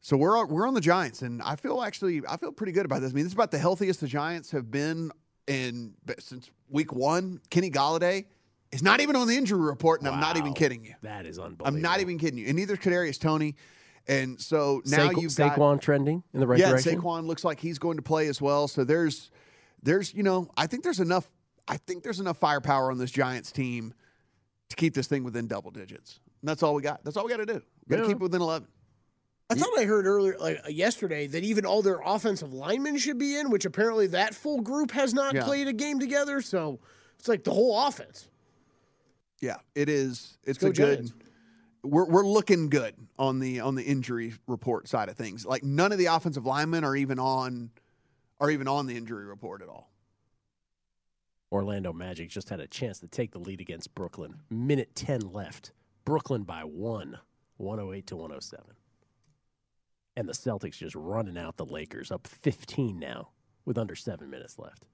so 0.00 0.16
we're 0.16 0.36
on- 0.38 0.48
we're 0.48 0.66
on 0.66 0.74
the 0.74 0.80
Giants, 0.80 1.22
and 1.22 1.42
I 1.42 1.56
feel 1.56 1.82
actually 1.82 2.22
I 2.28 2.36
feel 2.36 2.52
pretty 2.52 2.72
good 2.72 2.84
about 2.86 3.00
this. 3.00 3.12
I 3.12 3.14
mean, 3.14 3.24
this 3.24 3.32
is 3.32 3.34
about 3.34 3.50
the 3.50 3.58
healthiest 3.58 4.00
the 4.00 4.06
Giants 4.06 4.50
have 4.52 4.70
been 4.70 5.10
in 5.46 5.94
since 6.18 6.50
week 6.68 6.92
one. 6.92 7.40
Kenny 7.50 7.70
Golladay 7.70 8.26
is 8.72 8.82
not 8.82 9.00
even 9.00 9.16
on 9.16 9.26
the 9.26 9.36
injury 9.36 9.60
report, 9.60 10.00
and 10.00 10.08
I'm 10.08 10.20
not 10.20 10.36
even 10.36 10.54
kidding 10.54 10.84
you. 10.84 10.94
That 11.02 11.26
is 11.26 11.38
unbelievable. 11.38 11.66
I'm 11.66 11.82
not 11.82 12.00
even 12.00 12.18
kidding 12.18 12.38
you. 12.38 12.46
And 12.46 12.56
neither 12.56 12.74
is 12.74 12.78
Kadarius 12.78 13.18
Toney. 13.18 13.56
And 14.08 14.40
so 14.40 14.80
now 14.86 15.10
Saquon, 15.10 15.22
you've 15.22 15.36
got 15.36 15.56
Saquon 15.56 15.80
trending 15.80 16.22
in 16.32 16.40
the 16.40 16.46
right 16.46 16.58
yeah, 16.58 16.70
direction. 16.70 17.00
Saquon 17.00 17.26
looks 17.26 17.44
like 17.44 17.60
he's 17.60 17.78
going 17.78 17.96
to 17.96 18.02
play 18.02 18.28
as 18.28 18.40
well. 18.40 18.66
So 18.68 18.84
there's 18.84 19.30
there's 19.82 20.14
you 20.14 20.22
know 20.22 20.48
I 20.56 20.66
think 20.66 20.82
there's 20.82 21.00
enough 21.00 21.28
I 21.68 21.76
think 21.76 22.02
there's 22.02 22.20
enough 22.20 22.38
firepower 22.38 22.90
on 22.90 22.98
this 22.98 23.10
Giants 23.10 23.52
team 23.52 23.92
to 24.70 24.76
keep 24.76 24.94
this 24.94 25.06
thing 25.06 25.24
within 25.24 25.46
double 25.46 25.70
digits. 25.70 26.20
And 26.40 26.48
that's 26.48 26.62
all 26.62 26.74
we 26.74 26.82
got. 26.82 27.04
That's 27.04 27.16
all 27.16 27.24
we 27.24 27.30
got 27.30 27.36
to 27.38 27.46
do. 27.46 27.60
Got 27.88 27.96
to 27.96 28.02
Yeah. 28.02 28.08
keep 28.08 28.16
it 28.16 28.22
within 28.22 28.40
11. 28.40 28.66
I 29.50 29.54
thought 29.54 29.76
I 29.78 29.84
heard 29.84 30.06
earlier, 30.06 30.36
like 30.38 30.60
uh, 30.64 30.68
yesterday, 30.68 31.26
that 31.26 31.42
even 31.42 31.66
all 31.66 31.82
their 31.82 32.00
offensive 32.04 32.52
linemen 32.54 32.96
should 32.98 33.18
be 33.18 33.36
in, 33.36 33.50
which 33.50 33.64
apparently 33.64 34.06
that 34.08 34.34
full 34.34 34.60
group 34.60 34.92
has 34.92 35.12
not 35.12 35.34
Yeah. 35.34 35.44
played 35.44 35.66
a 35.66 35.72
game 35.72 35.98
together. 35.98 36.40
So 36.40 36.78
it's 37.18 37.26
like 37.28 37.42
the 37.44 37.52
whole 37.52 37.86
offense. 37.86 38.28
Yeah, 39.40 39.56
it 39.74 39.88
is. 39.88 40.38
It's 40.44 40.58
go 40.58 40.68
a 40.68 40.72
good. 40.72 41.10
We're 41.82 42.04
we're 42.04 42.26
looking 42.26 42.68
good 42.68 42.94
on 43.18 43.38
the 43.40 43.60
on 43.60 43.74
the 43.74 43.82
injury 43.82 44.34
report 44.46 44.86
side 44.86 45.08
of 45.08 45.16
things. 45.16 45.46
Like 45.46 45.64
none 45.64 45.92
of 45.92 45.98
the 45.98 46.06
offensive 46.06 46.44
linemen 46.46 46.84
are 46.84 46.94
even 46.94 47.18
on 47.18 47.70
are 48.38 48.50
even 48.50 48.68
on 48.68 48.86
the 48.86 48.96
injury 48.96 49.24
report 49.24 49.62
at 49.62 49.68
all. 49.68 49.90
Orlando 51.50 51.92
Magic 51.92 52.28
just 52.28 52.48
had 52.50 52.60
a 52.60 52.68
chance 52.68 53.00
to 53.00 53.08
take 53.08 53.32
the 53.32 53.38
lead 53.38 53.60
against 53.60 53.94
Brooklyn. 53.94 54.36
Minute 54.50 54.94
10 54.94 55.32
left. 55.32 55.72
Brooklyn 56.04 56.44
by 56.44 56.62
one, 56.62 57.18
108 57.56 58.06
to 58.08 58.16
107. 58.16 58.64
And 60.20 60.28
the 60.28 60.34
Celtics 60.34 60.76
just 60.76 60.94
running 60.94 61.38
out 61.38 61.56
the 61.56 61.64
Lakers, 61.64 62.10
up 62.12 62.26
15 62.26 62.98
now 62.98 63.30
with 63.64 63.78
under 63.78 63.94
seven 63.96 64.28
minutes 64.28 64.58
left. 64.58 64.84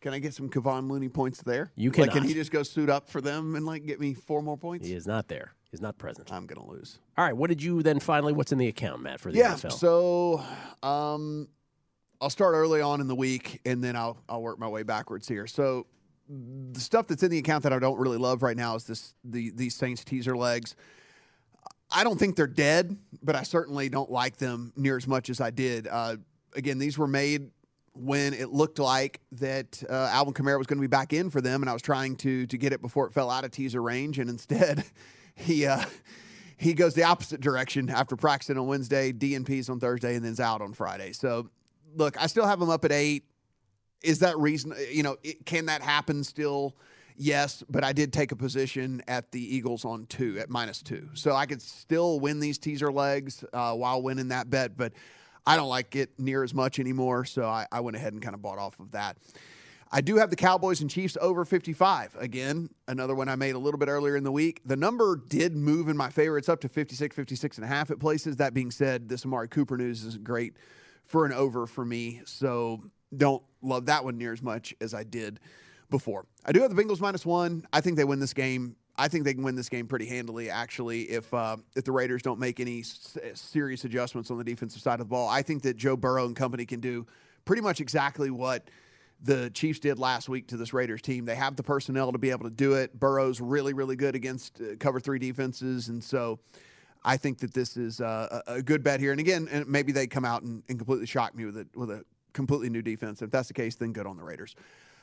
Can 0.00 0.14
I 0.14 0.20
get 0.20 0.34
some 0.34 0.48
Kevon 0.48 0.88
Looney 0.88 1.08
points 1.08 1.42
there? 1.42 1.72
You 1.74 1.90
can. 1.90 2.02
Like, 2.02 2.12
can 2.12 2.22
he 2.22 2.32
just 2.32 2.52
go 2.52 2.62
suit 2.62 2.88
up 2.88 3.10
for 3.10 3.20
them 3.20 3.56
and 3.56 3.66
like 3.66 3.84
get 3.84 3.98
me 3.98 4.14
four 4.14 4.40
more 4.40 4.56
points? 4.56 4.86
He 4.86 4.94
is 4.94 5.04
not 5.04 5.26
there. 5.26 5.52
He's 5.72 5.80
not 5.80 5.98
present. 5.98 6.32
I'm 6.32 6.46
gonna 6.46 6.64
lose. 6.64 7.00
All 7.16 7.24
right. 7.24 7.36
What 7.36 7.48
did 7.48 7.60
you 7.60 7.82
then 7.82 7.98
finally? 7.98 8.32
What's 8.32 8.52
in 8.52 8.58
the 8.58 8.68
account, 8.68 9.02
Matt, 9.02 9.18
for 9.18 9.32
the 9.32 9.38
Yeah. 9.38 9.54
NFL? 9.54 9.72
So, 9.72 10.44
um, 10.84 11.48
I'll 12.20 12.30
start 12.30 12.54
early 12.54 12.80
on 12.80 13.00
in 13.00 13.08
the 13.08 13.16
week, 13.16 13.60
and 13.66 13.82
then 13.82 13.96
I'll 13.96 14.16
I'll 14.28 14.42
work 14.42 14.60
my 14.60 14.68
way 14.68 14.84
backwards 14.84 15.26
here. 15.26 15.48
So, 15.48 15.88
the 16.28 16.78
stuff 16.78 17.08
that's 17.08 17.24
in 17.24 17.32
the 17.32 17.38
account 17.38 17.64
that 17.64 17.72
I 17.72 17.80
don't 17.80 17.98
really 17.98 18.18
love 18.18 18.44
right 18.44 18.56
now 18.56 18.76
is 18.76 18.84
this 18.84 19.12
the 19.24 19.50
these 19.50 19.74
Saints 19.74 20.04
teaser 20.04 20.36
legs. 20.36 20.76
I 21.90 22.04
don't 22.04 22.18
think 22.18 22.36
they're 22.36 22.46
dead, 22.46 22.96
but 23.22 23.34
I 23.34 23.42
certainly 23.42 23.88
don't 23.88 24.10
like 24.10 24.36
them 24.36 24.72
near 24.76 24.96
as 24.96 25.06
much 25.06 25.30
as 25.30 25.40
I 25.40 25.50
did. 25.50 25.86
Uh, 25.86 26.16
again, 26.54 26.78
these 26.78 26.98
were 26.98 27.06
made 27.06 27.50
when 27.94 28.32
it 28.34 28.50
looked 28.50 28.78
like 28.78 29.20
that 29.32 29.82
uh, 29.88 30.08
Alvin 30.12 30.34
Kamara 30.34 30.58
was 30.58 30.66
going 30.66 30.78
to 30.78 30.82
be 30.82 30.86
back 30.86 31.12
in 31.12 31.30
for 31.30 31.40
them, 31.40 31.62
and 31.62 31.70
I 31.70 31.72
was 31.72 31.82
trying 31.82 32.16
to 32.16 32.46
to 32.46 32.58
get 32.58 32.72
it 32.72 32.80
before 32.80 33.06
it 33.06 33.12
fell 33.12 33.30
out 33.30 33.44
of 33.44 33.50
teaser 33.50 33.82
range, 33.82 34.18
and 34.18 34.30
instead, 34.30 34.84
he 35.34 35.66
uh, 35.66 35.84
he 36.56 36.74
goes 36.74 36.94
the 36.94 37.04
opposite 37.04 37.40
direction 37.40 37.88
after 37.88 38.16
practicing 38.16 38.58
on 38.58 38.66
Wednesday, 38.66 39.12
DNP's 39.12 39.68
on 39.68 39.80
Thursday, 39.80 40.14
and 40.14 40.24
then's 40.24 40.40
out 40.40 40.60
on 40.60 40.74
Friday. 40.74 41.12
So, 41.12 41.48
look, 41.94 42.20
I 42.20 42.26
still 42.26 42.46
have 42.46 42.60
him 42.60 42.70
up 42.70 42.84
at 42.84 42.92
eight. 42.92 43.24
Is 44.02 44.20
that 44.20 44.38
reason? 44.38 44.74
You 44.90 45.02
know, 45.02 45.16
it, 45.24 45.44
can 45.44 45.66
that 45.66 45.82
happen 45.82 46.22
still? 46.22 46.76
Yes, 47.20 47.64
but 47.68 47.82
I 47.82 47.92
did 47.92 48.12
take 48.12 48.30
a 48.30 48.36
position 48.36 49.02
at 49.08 49.32
the 49.32 49.56
Eagles 49.56 49.84
on 49.84 50.06
two 50.06 50.38
at 50.38 50.50
minus 50.50 50.82
two, 50.82 51.08
so 51.14 51.34
I 51.34 51.46
could 51.46 51.60
still 51.60 52.20
win 52.20 52.38
these 52.38 52.58
teaser 52.58 52.92
legs 52.92 53.44
uh, 53.52 53.74
while 53.74 54.00
winning 54.00 54.28
that 54.28 54.48
bet. 54.50 54.76
But 54.76 54.92
I 55.44 55.56
don't 55.56 55.68
like 55.68 55.96
it 55.96 56.10
near 56.16 56.44
as 56.44 56.54
much 56.54 56.78
anymore, 56.78 57.24
so 57.24 57.44
I, 57.44 57.66
I 57.72 57.80
went 57.80 57.96
ahead 57.96 58.12
and 58.12 58.22
kind 58.22 58.36
of 58.36 58.42
bought 58.42 58.58
off 58.58 58.78
of 58.78 58.92
that. 58.92 59.16
I 59.90 60.00
do 60.00 60.16
have 60.16 60.30
the 60.30 60.36
Cowboys 60.36 60.80
and 60.80 60.88
Chiefs 60.88 61.16
over 61.20 61.44
55. 61.44 62.14
Again, 62.20 62.70
another 62.86 63.16
one 63.16 63.28
I 63.28 63.34
made 63.34 63.56
a 63.56 63.58
little 63.58 63.78
bit 63.78 63.88
earlier 63.88 64.16
in 64.16 64.22
the 64.22 64.30
week. 64.30 64.60
The 64.64 64.76
number 64.76 65.16
did 65.16 65.56
move 65.56 65.88
in 65.88 65.96
my 65.96 66.10
favor. 66.10 66.38
It's 66.38 66.48
up 66.48 66.60
to 66.60 66.68
56, 66.68 67.16
56 67.16 67.56
and 67.56 67.64
a 67.64 67.68
half 67.68 67.90
at 67.90 67.98
places. 67.98 68.36
That 68.36 68.54
being 68.54 68.70
said, 68.70 69.08
this 69.08 69.24
Amari 69.24 69.48
Cooper 69.48 69.76
news 69.76 70.04
isn't 70.04 70.22
great 70.22 70.54
for 71.06 71.26
an 71.26 71.32
over 71.32 71.66
for 71.66 71.84
me. 71.84 72.20
So 72.26 72.84
don't 73.16 73.42
love 73.60 73.86
that 73.86 74.04
one 74.04 74.18
near 74.18 74.32
as 74.32 74.42
much 74.42 74.72
as 74.80 74.94
I 74.94 75.02
did 75.02 75.40
before. 75.90 76.26
I 76.44 76.52
do 76.52 76.60
have 76.62 76.74
the 76.74 76.82
Bengals 76.82 77.00
minus 77.00 77.24
one. 77.24 77.66
I 77.72 77.80
think 77.80 77.96
they 77.96 78.04
win 78.04 78.20
this 78.20 78.34
game. 78.34 78.76
I 78.96 79.08
think 79.08 79.24
they 79.24 79.32
can 79.32 79.44
win 79.44 79.54
this 79.54 79.68
game 79.68 79.86
pretty 79.86 80.06
handily, 80.06 80.50
actually, 80.50 81.02
if 81.02 81.32
uh, 81.32 81.56
if 81.76 81.84
the 81.84 81.92
Raiders 81.92 82.22
don't 82.22 82.40
make 82.40 82.58
any 82.58 82.80
s- 82.80 83.16
serious 83.34 83.84
adjustments 83.84 84.30
on 84.30 84.38
the 84.38 84.44
defensive 84.44 84.82
side 84.82 84.94
of 84.94 85.00
the 85.00 85.04
ball. 85.04 85.28
I 85.28 85.42
think 85.42 85.62
that 85.62 85.76
Joe 85.76 85.96
Burrow 85.96 86.26
and 86.26 86.34
company 86.34 86.66
can 86.66 86.80
do 86.80 87.06
pretty 87.44 87.62
much 87.62 87.80
exactly 87.80 88.30
what 88.30 88.68
the 89.22 89.50
Chiefs 89.50 89.78
did 89.78 89.98
last 89.98 90.28
week 90.28 90.48
to 90.48 90.56
this 90.56 90.72
Raiders 90.72 91.02
team. 91.02 91.24
They 91.24 91.36
have 91.36 91.56
the 91.56 91.62
personnel 91.62 92.12
to 92.12 92.18
be 92.18 92.30
able 92.30 92.44
to 92.44 92.54
do 92.54 92.74
it. 92.74 92.98
Burrow's 92.98 93.40
really, 93.40 93.72
really 93.72 93.96
good 93.96 94.14
against 94.14 94.60
uh, 94.60 94.76
cover 94.78 95.00
three 95.00 95.18
defenses, 95.18 95.88
and 95.88 96.02
so 96.02 96.40
I 97.04 97.16
think 97.16 97.38
that 97.38 97.54
this 97.54 97.76
is 97.76 98.00
uh, 98.00 98.42
a, 98.46 98.62
good 98.62 98.82
bet 98.82 98.98
here. 98.98 99.12
And 99.12 99.20
again, 99.20 99.64
maybe 99.68 99.92
they 99.92 100.06
come 100.06 100.24
out 100.24 100.42
and, 100.42 100.62
and 100.68 100.78
completely 100.78 101.06
shock 101.06 101.34
me 101.36 101.44
with 101.44 101.56
a 101.56 101.66
with 101.74 101.90
a 101.90 102.04
completely 102.32 102.68
new 102.68 102.82
defense. 102.82 103.22
If 103.22 103.30
that's 103.30 103.48
the 103.48 103.54
case, 103.54 103.76
then 103.76 103.92
good 103.92 104.06
on 104.06 104.16
the 104.16 104.24
Raiders. 104.24 104.54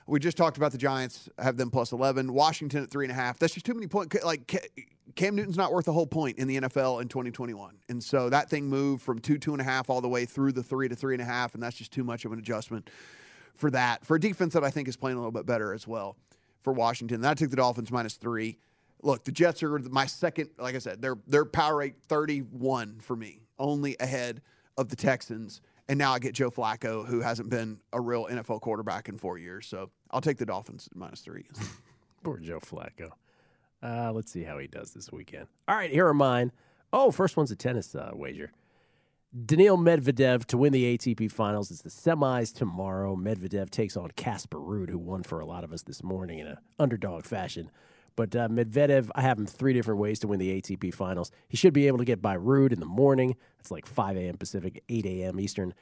We 0.08 0.20
just 0.20 0.38
talked 0.38 0.58
about 0.58 0.72
the 0.72 0.78
Giants. 0.78 1.30
Have 1.40 1.58
them 1.58 1.72
plus 1.72 1.92
eleven. 1.92 2.34
Washington 2.34 2.84
at 2.84 2.92
three 2.92 3.06
and 3.06 3.12
a 3.12 3.16
half. 3.16 3.40
That's 3.40 3.54
just 3.54 3.66
too 3.66 3.74
many 3.74 3.88
points. 3.88 4.24
Like 4.24 4.48
Cam 5.16 5.36
Newton's 5.36 5.58
not 5.58 5.72
worth 5.72 5.88
a 5.88 5.92
whole 5.92 6.06
point 6.08 6.38
in 6.38 6.48
the 6.48 6.62
NFL 6.62 7.02
in 7.02 7.08
2021, 7.08 7.78
and 7.90 8.04
so 8.04 8.30
that 8.30 8.50
thing 8.50 8.68
moved 8.68 9.04
from 9.04 9.20
two 9.20 9.38
two 9.38 9.54
and 9.54 9.62
a 9.62 9.64
half 9.64 9.90
all 9.90 10.02
the 10.02 10.10
way 10.10 10.26
through 10.26 10.52
the 10.52 10.64
three 10.64 10.88
to 10.88 10.96
three 10.96 11.16
and 11.16 11.22
a 11.22 11.26
half, 11.26 11.54
and 11.56 11.64
that's 11.64 11.76
just 11.76 11.92
too 11.92 12.04
much 12.04 12.26
of 12.26 12.32
an 12.32 12.40
adjustment 12.40 12.90
for 13.56 13.72
that. 13.72 14.06
For 14.06 14.16
a 14.16 14.20
defense 14.20 14.54
that 14.54 14.64
I 14.64 14.70
think 14.70 14.88
is 14.88 14.96
playing 14.96 15.18
a 15.18 15.20
little 15.20 15.32
bit 15.32 15.46
better 15.46 15.74
as 15.74 15.88
well 15.88 16.18
for 16.62 16.74
Washington. 16.74 17.18
And 17.18 17.28
I 17.28 17.34
took 17.34 17.50
the 17.50 17.56
Dolphins 17.56 17.92
minus 17.92 18.16
three. 18.16 18.58
Look, 19.02 19.24
the 19.24 19.32
Jets 19.32 19.64
are 19.64 19.80
my 19.80 20.06
second. 20.06 20.50
Like 20.58 20.76
I 20.76 20.80
said, 20.80 21.02
they're 21.02 21.18
they're 21.28 21.46
power 21.46 21.78
rate 21.78 21.96
31 22.08 23.00
for 23.00 23.16
me, 23.16 23.42
only 23.58 23.96
ahead 24.00 24.42
of 24.78 24.90
the 24.90 24.96
Texans. 24.96 25.62
And 25.88 26.00
now 26.00 26.14
I 26.14 26.20
get 26.20 26.34
Joe 26.34 26.50
Flacco, 26.50 27.06
who 27.06 27.22
hasn't 27.22 27.50
been 27.50 27.80
a 27.94 28.02
real 28.02 28.26
NFL 28.26 28.62
quarterback 28.62 29.08
in 29.08 29.18
four 29.18 29.38
years. 29.38 29.68
So 29.68 29.92
I'll 30.10 30.22
take 30.22 30.38
the 30.38 30.46
Dolphins 30.46 30.88
at 30.90 30.98
minus 30.98 31.22
three. 31.22 31.46
Poor 32.24 32.38
Joe 32.40 32.60
Flacco. 32.60 33.12
Uh, 33.84 34.12
let's 34.12 34.32
see 34.32 34.44
how 34.44 34.58
he 34.58 34.68
does 34.68 34.92
this 34.92 35.12
weekend. 35.12 35.48
All 35.68 35.76
right, 35.76 35.92
here 35.92 36.08
are 36.08 36.14
mine. 36.14 36.52
Oh, 36.92 37.12
first 37.12 37.38
one's 37.38 37.52
a 37.52 37.56
tennis 37.56 37.94
uh, 37.94 38.12
wager. 38.14 38.52
Daniil 39.46 39.78
Medvedev 39.78 40.46
to 40.46 40.58
win 40.58 40.72
the 40.72 40.98
ATP 40.98 41.30
Finals. 41.30 41.70
It's 41.70 41.82
the 41.82 41.90
semis 41.90 42.54
tomorrow. 42.54 43.18
Medvedev 43.18 43.70
takes 43.70 43.98
on 43.98 44.12
Casper 44.16 44.60
Ruud, 44.60 44.90
who 44.90 44.98
won 44.98 45.24
for 45.24 45.42
a 45.42 45.46
lot 45.46 45.64
of 45.66 45.74
us 45.74 45.84
this 45.84 46.02
morning 46.02 46.40
in 46.40 46.48
an 46.48 46.58
underdog 46.80 47.26
fashion. 47.26 47.70
But 48.16 48.36
uh, 48.36 48.48
Medvedev, 48.48 49.10
I 49.14 49.22
have 49.22 49.38
him 49.38 49.46
three 49.46 49.74
different 49.74 50.00
ways 50.00 50.20
to 50.20 50.28
win 50.28 50.40
the 50.40 50.62
ATP 50.62 50.94
Finals. 50.94 51.32
He 51.50 51.58
should 51.58 51.74
be 51.74 51.88
able 51.88 51.98
to 51.98 52.06
get 52.06 52.22
by 52.22 52.38
Ruud 52.38 52.72
in 52.72 52.80
the 52.80 52.86
morning. 52.86 53.36
It's 53.60 53.72
like 53.72 53.86
5 53.86 54.16
a.m. 54.18 54.38
Pacific, 54.38 54.84
8 54.88 55.06
a.m. 55.06 55.40
Eastern. 55.40 55.74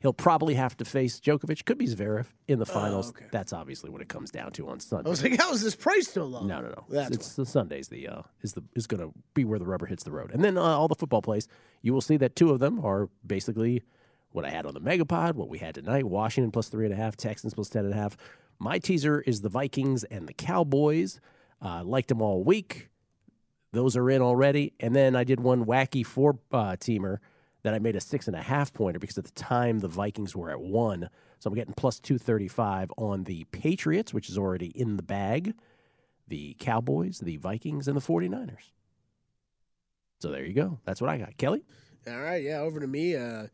He'll 0.00 0.12
probably 0.14 0.54
have 0.54 0.76
to 0.78 0.86
face 0.86 1.20
Djokovic. 1.20 1.66
Could 1.66 1.76
be 1.76 1.86
Zverev 1.86 2.26
in 2.48 2.58
the 2.58 2.64
finals. 2.64 3.10
okay. 3.10 3.26
That's 3.30 3.52
obviously 3.52 3.90
what 3.90 4.00
it 4.00 4.08
comes 4.08 4.30
down 4.30 4.52
to 4.52 4.68
on 4.68 4.80
Sunday. 4.80 5.08
I 5.08 5.10
was 5.10 5.22
like, 5.22 5.38
how 5.38 5.52
is 5.52 5.62
this 5.62 5.76
price 5.76 6.08
so 6.08 6.24
low? 6.24 6.42
No, 6.42 6.60
no, 6.60 6.68
no. 6.68 6.84
That's 6.88 7.16
it's, 7.16 7.26
it's 7.26 7.36
the 7.36 7.44
Sundays. 7.44 7.88
The 7.88 8.08
uh, 8.08 8.22
is 8.40 8.54
the 8.54 8.62
is 8.74 8.86
going 8.86 9.02
to 9.02 9.12
be 9.34 9.44
where 9.44 9.58
the 9.58 9.66
rubber 9.66 9.84
hits 9.84 10.02
the 10.02 10.10
road, 10.10 10.30
and 10.32 10.42
then 10.42 10.56
uh, 10.56 10.62
all 10.62 10.88
the 10.88 10.94
football 10.94 11.20
plays. 11.20 11.48
You 11.82 11.92
will 11.92 12.00
see 12.00 12.16
that 12.16 12.34
two 12.34 12.50
of 12.50 12.60
them 12.60 12.82
are 12.82 13.10
basically 13.26 13.82
what 14.32 14.46
I 14.46 14.50
had 14.50 14.64
on 14.64 14.72
the 14.72 14.80
Megapod, 14.80 15.34
what 15.34 15.50
we 15.50 15.58
had 15.58 15.74
tonight. 15.74 16.06
Washington 16.06 16.50
plus 16.50 16.68
three 16.68 16.86
and 16.86 16.94
a 16.94 16.96
half, 16.96 17.16
Texans 17.16 17.52
plus 17.52 17.68
ten 17.68 17.84
and 17.84 17.92
a 17.92 17.96
half. 17.96 18.16
My 18.58 18.78
teaser 18.78 19.20
is 19.20 19.42
the 19.42 19.48
Vikings 19.50 20.04
and 20.04 20.26
the 20.26 20.34
Cowboys. 20.34 21.20
Uh, 21.62 21.84
liked 21.84 22.08
them 22.08 22.22
all 22.22 22.42
week. 22.42 22.88
Those 23.72 23.96
are 23.96 24.10
in 24.10 24.22
already, 24.22 24.72
and 24.80 24.96
then 24.96 25.14
I 25.14 25.24
did 25.24 25.40
one 25.40 25.64
wacky 25.64 26.04
four 26.04 26.38
uh, 26.50 26.76
teamer 26.76 27.18
that 27.62 27.74
I 27.74 27.78
made 27.78 27.94
a 27.96 28.00
six 28.00 28.26
and 28.26 28.34
a 28.34 28.42
half 28.42 28.72
pointer 28.72 28.98
because 28.98 29.18
at 29.18 29.24
the 29.24 29.30
time 29.32 29.80
the 29.80 29.88
Vikings 29.88 30.34
were 30.34 30.50
at 30.50 30.60
one. 30.60 31.08
So 31.38 31.48
I'm 31.48 31.54
getting 31.54 31.74
plus 31.74 32.00
235 32.00 32.92
on 32.96 33.24
the 33.24 33.44
Patriots, 33.52 34.12
which 34.12 34.28
is 34.28 34.38
already 34.38 34.66
in 34.68 34.96
the 34.96 35.02
bag, 35.02 35.54
the 36.28 36.56
Cowboys, 36.58 37.18
the 37.18 37.36
Vikings, 37.36 37.86
and 37.86 37.96
the 37.96 38.00
49ers. 38.00 38.72
So 40.20 40.30
there 40.30 40.44
you 40.44 40.52
go. 40.52 40.78
That's 40.84 41.00
what 41.00 41.10
I 41.10 41.18
got. 41.18 41.36
Kelly? 41.36 41.62
All 42.06 42.20
right, 42.20 42.42
yeah, 42.42 42.58
over 42.58 42.80
to 42.80 42.86
me. 42.86 43.16
Uh, 43.16 43.46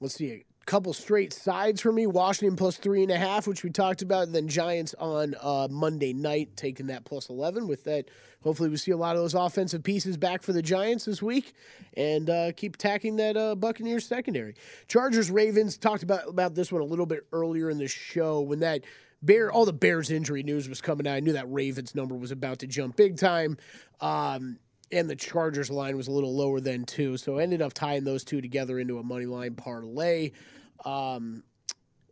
let's 0.00 0.14
see, 0.14 0.44
couple 0.64 0.92
straight 0.92 1.32
sides 1.32 1.80
for 1.80 1.92
me. 1.92 2.06
Washington 2.06 2.56
plus 2.56 2.76
three 2.76 3.02
and 3.02 3.10
a 3.10 3.16
half, 3.18 3.46
which 3.46 3.62
we 3.62 3.70
talked 3.70 4.02
about, 4.02 4.24
and 4.24 4.34
then 4.34 4.48
Giants 4.48 4.94
on 4.98 5.34
uh, 5.40 5.68
Monday 5.70 6.12
night 6.12 6.56
taking 6.56 6.86
that 6.88 7.04
plus 7.04 7.28
eleven. 7.28 7.68
With 7.68 7.84
that, 7.84 8.06
hopefully 8.42 8.68
we 8.68 8.76
see 8.76 8.90
a 8.90 8.96
lot 8.96 9.16
of 9.16 9.22
those 9.22 9.34
offensive 9.34 9.82
pieces 9.82 10.16
back 10.16 10.42
for 10.42 10.52
the 10.52 10.62
Giants 10.62 11.04
this 11.04 11.22
week, 11.22 11.54
and 11.96 12.30
uh, 12.30 12.52
keep 12.52 12.74
attacking 12.74 13.16
that 13.16 13.36
uh, 13.36 13.54
Buccaneers 13.54 14.06
secondary. 14.06 14.54
Chargers 14.88 15.30
Ravens 15.30 15.76
talked 15.76 16.02
about 16.02 16.28
about 16.28 16.54
this 16.54 16.72
one 16.72 16.82
a 16.82 16.86
little 16.86 17.06
bit 17.06 17.26
earlier 17.32 17.70
in 17.70 17.78
the 17.78 17.88
show 17.88 18.40
when 18.40 18.60
that. 18.60 18.82
Bear, 19.22 19.50
all 19.50 19.64
the 19.64 19.72
Bears 19.72 20.10
injury 20.10 20.42
news 20.42 20.68
was 20.68 20.82
coming 20.82 21.06
out. 21.06 21.14
I 21.14 21.20
knew 21.20 21.32
that 21.32 21.50
Ravens 21.50 21.94
number 21.94 22.14
was 22.14 22.30
about 22.30 22.58
to 22.58 22.66
jump 22.66 22.94
big 22.94 23.16
time. 23.16 23.56
Um, 23.98 24.58
and 24.92 25.08
the 25.08 25.16
Chargers 25.16 25.70
line 25.70 25.96
was 25.96 26.08
a 26.08 26.12
little 26.12 26.34
lower 26.34 26.60
than 26.60 26.84
two, 26.84 27.16
so 27.16 27.38
I 27.38 27.42
ended 27.42 27.62
up 27.62 27.72
tying 27.72 28.04
those 28.04 28.24
two 28.24 28.40
together 28.40 28.78
into 28.78 28.98
a 28.98 29.02
money 29.02 29.26
line 29.26 29.54
parlay. 29.54 30.32
Um, 30.84 31.42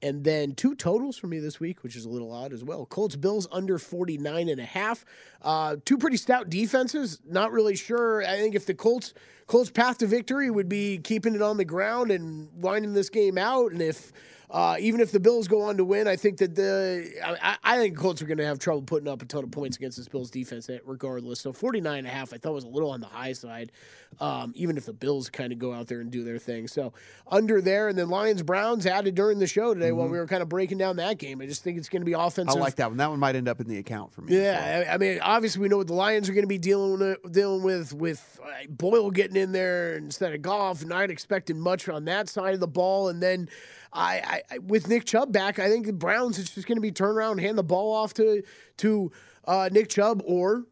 and 0.02 0.24
then 0.24 0.54
two 0.54 0.74
totals 0.74 1.16
for 1.16 1.28
me 1.28 1.38
this 1.38 1.60
week, 1.60 1.84
which 1.84 1.94
is 1.94 2.04
a 2.04 2.08
little 2.08 2.32
odd 2.32 2.52
as 2.52 2.64
well. 2.64 2.86
Colts 2.86 3.14
Bills 3.14 3.46
under 3.52 3.78
49 3.78 4.48
and 4.48 4.60
a 4.60 4.64
half. 4.64 5.04
Uh, 5.40 5.76
two 5.84 5.96
pretty 5.96 6.16
stout 6.16 6.50
defenses. 6.50 7.20
Not 7.24 7.52
really 7.52 7.76
sure. 7.76 8.22
I 8.22 8.36
think 8.38 8.56
if 8.56 8.66
the 8.66 8.74
Colts 8.74 9.14
Colts 9.46 9.70
path 9.70 9.98
to 9.98 10.06
victory 10.06 10.50
would 10.50 10.68
be 10.68 10.98
keeping 10.98 11.34
it 11.34 11.42
on 11.42 11.56
the 11.56 11.64
ground 11.64 12.10
and 12.10 12.48
winding 12.54 12.94
this 12.94 13.10
game 13.10 13.38
out. 13.38 13.70
And 13.70 13.80
if 13.80 14.12
uh, 14.52 14.76
even 14.78 15.00
if 15.00 15.10
the 15.10 15.18
Bills 15.18 15.48
go 15.48 15.62
on 15.62 15.78
to 15.78 15.84
win, 15.84 16.06
I 16.06 16.16
think 16.16 16.36
that 16.38 16.54
the 16.54 17.10
I, 17.24 17.56
I 17.64 17.78
think 17.78 17.96
Colts 17.96 18.20
are 18.20 18.26
going 18.26 18.36
to 18.36 18.44
have 18.44 18.58
trouble 18.58 18.82
putting 18.82 19.08
up 19.08 19.22
a 19.22 19.24
ton 19.24 19.44
of 19.44 19.50
points 19.50 19.78
against 19.78 19.96
this 19.96 20.08
Bills 20.08 20.30
defense 20.30 20.68
eh, 20.68 20.78
regardless. 20.84 21.40
So 21.40 21.54
49 21.54 22.00
and 22.00 22.06
a 22.06 22.10
half 22.10 22.34
I 22.34 22.36
thought 22.36 22.52
was 22.52 22.64
a 22.64 22.68
little 22.68 22.90
on 22.90 23.00
the 23.00 23.06
high 23.06 23.32
side, 23.32 23.72
um, 24.20 24.52
even 24.54 24.76
if 24.76 24.84
the 24.84 24.92
Bills 24.92 25.30
kind 25.30 25.54
of 25.54 25.58
go 25.58 25.72
out 25.72 25.86
there 25.86 26.00
and 26.02 26.10
do 26.10 26.22
their 26.22 26.36
thing. 26.36 26.68
So 26.68 26.92
under 27.26 27.62
there, 27.62 27.88
and 27.88 27.96
then 27.96 28.10
Lions 28.10 28.42
Browns 28.42 28.84
added 28.84 29.14
during 29.14 29.38
the 29.38 29.46
show 29.46 29.72
today 29.72 29.90
while 29.90 30.06
we 30.06 30.18
were 30.18 30.26
kind 30.26 30.42
of 30.42 30.50
breaking 30.50 30.76
down 30.76 30.96
that 30.96 31.16
game. 31.16 31.40
I 31.40 31.46
just 31.46 31.64
think 31.64 31.78
it's 31.78 31.88
going 31.88 32.02
to 32.02 32.06
be 32.06 32.12
offensive. 32.12 32.54
I 32.54 32.60
like 32.60 32.76
that 32.76 32.90
one. 32.90 32.98
That 32.98 33.08
one 33.08 33.20
might 33.20 33.36
end 33.36 33.48
up 33.48 33.58
in 33.58 33.68
the 33.68 33.78
account 33.78 34.12
for 34.12 34.20
me. 34.20 34.36
Yeah, 34.36 34.84
I 34.86 34.94
I 34.94 34.98
mean, 34.98 35.18
obviously 35.22 35.62
we 35.62 35.68
know 35.68 35.78
what 35.78 35.86
the 35.86 35.94
Lions 35.94 36.28
are 36.28 36.34
going 36.34 36.42
to 36.42 36.46
be 36.46 36.58
dealing 36.58 36.98
with, 36.98 37.32
dealing 37.32 37.62
with 37.62 37.94
with 37.94 38.38
uh, 38.44 38.66
Boyle 38.68 39.10
getting 39.10 39.36
in 39.36 39.52
there 39.52 39.96
instead 39.96 40.34
of 40.34 40.42
Goff. 40.42 40.84
Not 40.84 41.08
expecting 41.08 41.58
much 41.58 41.88
on 41.88 42.04
that 42.04 42.28
side 42.28 42.52
of 42.52 42.60
the 42.60 42.68
ball, 42.68 43.08
and 43.08 43.22
then 43.22 43.48
I, 43.92 44.14
I, 44.50 44.54
I 44.54 44.58
with 44.58 44.88
Nick 44.88 45.04
Chubb 45.04 45.32
back, 45.32 45.58
I 45.58 45.68
think 45.68 45.86
the 45.86 45.92
Browns 45.92 46.38
it's 46.38 46.54
just 46.54 46.66
going 46.66 46.76
to 46.76 46.82
be 46.82 46.92
turn 46.92 47.10
around, 47.16 47.38
hand 47.38 47.58
the 47.58 47.62
ball 47.62 47.92
off 47.94 48.14
to 48.14 48.42
to 48.78 49.12
uh, 49.46 49.68
Nick 49.72 49.88
Chubb, 49.88 50.22
or 50.24 50.64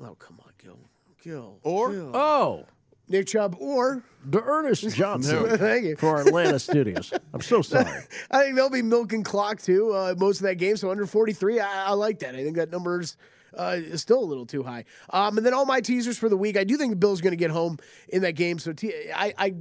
oh 0.00 0.14
come 0.14 0.38
on, 0.44 0.52
Gill, 0.62 0.78
Gill, 1.22 1.58
Or- 1.62 1.90
Gill. 1.92 2.10
Oh, 2.14 2.66
Nick 3.08 3.28
Chubb 3.28 3.56
or 3.60 4.02
D'Ernest 4.28 4.88
Johnson 4.96 5.56
Thank 5.58 5.84
you. 5.84 5.96
for 5.96 6.20
Atlanta 6.20 6.58
studios. 6.58 7.12
I'm 7.32 7.40
so 7.40 7.62
sorry. 7.62 7.86
I 8.32 8.42
think 8.42 8.56
they'll 8.56 8.68
be 8.70 8.82
milking 8.82 9.22
clock 9.22 9.62
too 9.62 9.92
uh, 9.92 10.14
most 10.18 10.38
of 10.38 10.42
that 10.44 10.56
game. 10.56 10.76
So 10.76 10.90
under 10.90 11.06
43, 11.06 11.60
I, 11.60 11.86
I 11.86 11.92
like 11.92 12.18
that. 12.20 12.34
I 12.34 12.42
think 12.42 12.56
that 12.56 12.72
number's 12.72 13.16
uh, 13.56 13.76
is 13.76 14.02
still 14.02 14.18
a 14.18 14.24
little 14.26 14.44
too 14.44 14.64
high. 14.64 14.84
Um, 15.10 15.36
and 15.36 15.46
then 15.46 15.54
all 15.54 15.66
my 15.66 15.80
teasers 15.80 16.18
for 16.18 16.28
the 16.28 16.36
week. 16.36 16.56
I 16.56 16.64
do 16.64 16.76
think 16.76 16.90
the 16.90 16.96
Bills 16.96 17.20
going 17.20 17.30
to 17.30 17.36
get 17.36 17.52
home 17.52 17.78
in 18.08 18.22
that 18.22 18.32
game. 18.32 18.58
So 18.58 18.72
t- 18.72 18.92
I, 19.14 19.32
I 19.38 19.54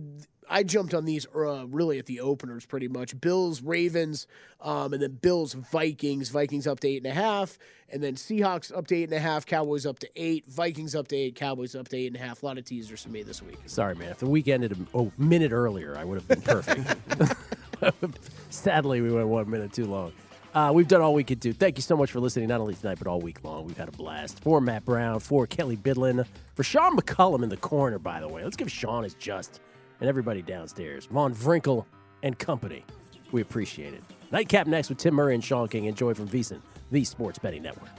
I 0.50 0.64
jumped 0.64 0.94
on 0.94 1.06
these 1.06 1.26
uh, 1.36 1.66
really 1.68 2.00
at 2.00 2.06
the 2.06 2.20
openers 2.20 2.66
pretty 2.66 2.88
much. 2.88 3.20
Bills, 3.20 3.62
Ravens, 3.62 4.28
um, 4.62 4.94
and 4.94 5.02
then 5.02 5.20
Bills, 5.22 5.54
Vikings. 5.54 6.30
Vikings 6.30 6.68
up 6.68 6.80
to 6.82 6.88
eight 6.88 7.04
and 7.04 7.12
a 7.12 7.14
half, 7.14 7.58
and 7.90 8.04
then 8.04 8.16
Seahawks 8.16 8.76
up 8.76 8.88
to 8.88 8.96
eight 8.96 9.06
and 9.06 9.14
a 9.14 9.20
half. 9.20 9.46
Cowboys 9.46 9.86
up 9.86 10.00
to 10.00 10.10
eight. 10.16 10.46
Vikings 10.48 10.96
up 10.96 11.08
to 11.10 11.16
eight. 11.16 11.36
Cowboys 11.36 11.76
up 11.76 11.88
to 11.90 11.98
eight 11.98 12.08
and 12.08 12.16
a 12.16 12.20
half. 12.20 12.44
A 12.44 12.46
lot 12.46 12.58
of 12.58 12.66
teasers 12.66 13.04
for 13.04 13.10
me 13.10 13.24
this 13.24 13.42
week. 13.42 13.60
Sorry, 13.66 13.96
man. 13.96 14.10
If 14.10 14.20
the 14.20 14.28
week 14.28 14.48
ended 14.48 14.72
a 14.72 14.98
oh, 14.98 15.12
minute 15.18 15.52
earlier, 15.52 15.98
I 15.98 16.04
would 16.04 16.16
have 16.16 16.28
been 16.28 16.42
perfect. 16.42 16.96
Sadly, 18.50 19.02
we 19.02 19.12
went 19.12 19.28
one 19.28 19.50
minute 19.50 19.74
too 19.74 19.86
long. 19.86 20.14
Uh, 20.54 20.72
we've 20.74 20.88
done 20.88 21.02
all 21.02 21.14
we 21.14 21.24
could 21.24 21.42
do. 21.42 21.52
Thank 21.52 21.78
you 21.78 21.82
so 21.82 21.98
much 21.98 22.12
for 22.12 22.22
listening, 22.22 22.48
not 22.48 22.62
only 22.62 22.76
tonight, 22.76 22.98
but 22.98 23.08
all 23.08 23.20
week 23.20 23.44
long. 23.44 23.66
We've 23.66 23.76
had 23.76 23.90
a 23.90 23.92
blast. 23.92 24.40
For 24.40 24.62
Matt 24.62 24.86
Brown, 24.86 25.20
for 25.20 25.46
Kelly 25.46 25.76
Bidlin, 25.76 26.26
for 26.54 26.64
Sean 26.64 26.96
McCullum 26.98 27.44
in 27.44 27.50
the 27.50 27.58
corner, 27.58 28.00
by 28.00 28.22
the 28.22 28.28
way. 28.30 28.42
Let's 28.42 28.56
give 28.56 28.72
Sean 28.72 29.04
his 29.04 29.16
just 29.16 29.60
and 30.00 30.10
everybody 30.10 30.42
downstairs. 30.42 31.06
Von 31.06 31.34
Vrinkle 31.34 31.86
and 32.24 32.38
company. 32.38 32.84
We 33.32 33.42
appreciate 33.42 33.94
it. 33.94 34.04
Nightcap 34.32 34.68
next 34.68 34.90
with 34.90 34.98
Tim 34.98 35.14
Murray 35.14 35.36
and 35.36 35.44
Sean 35.44 35.68
King. 35.68 35.86
Enjoy 35.86 36.14
from 36.14 36.28
VSiN, 36.28 36.62
the 36.92 37.04
Sports 37.04 37.40
Betting 37.40 37.64
Network. 37.64 37.90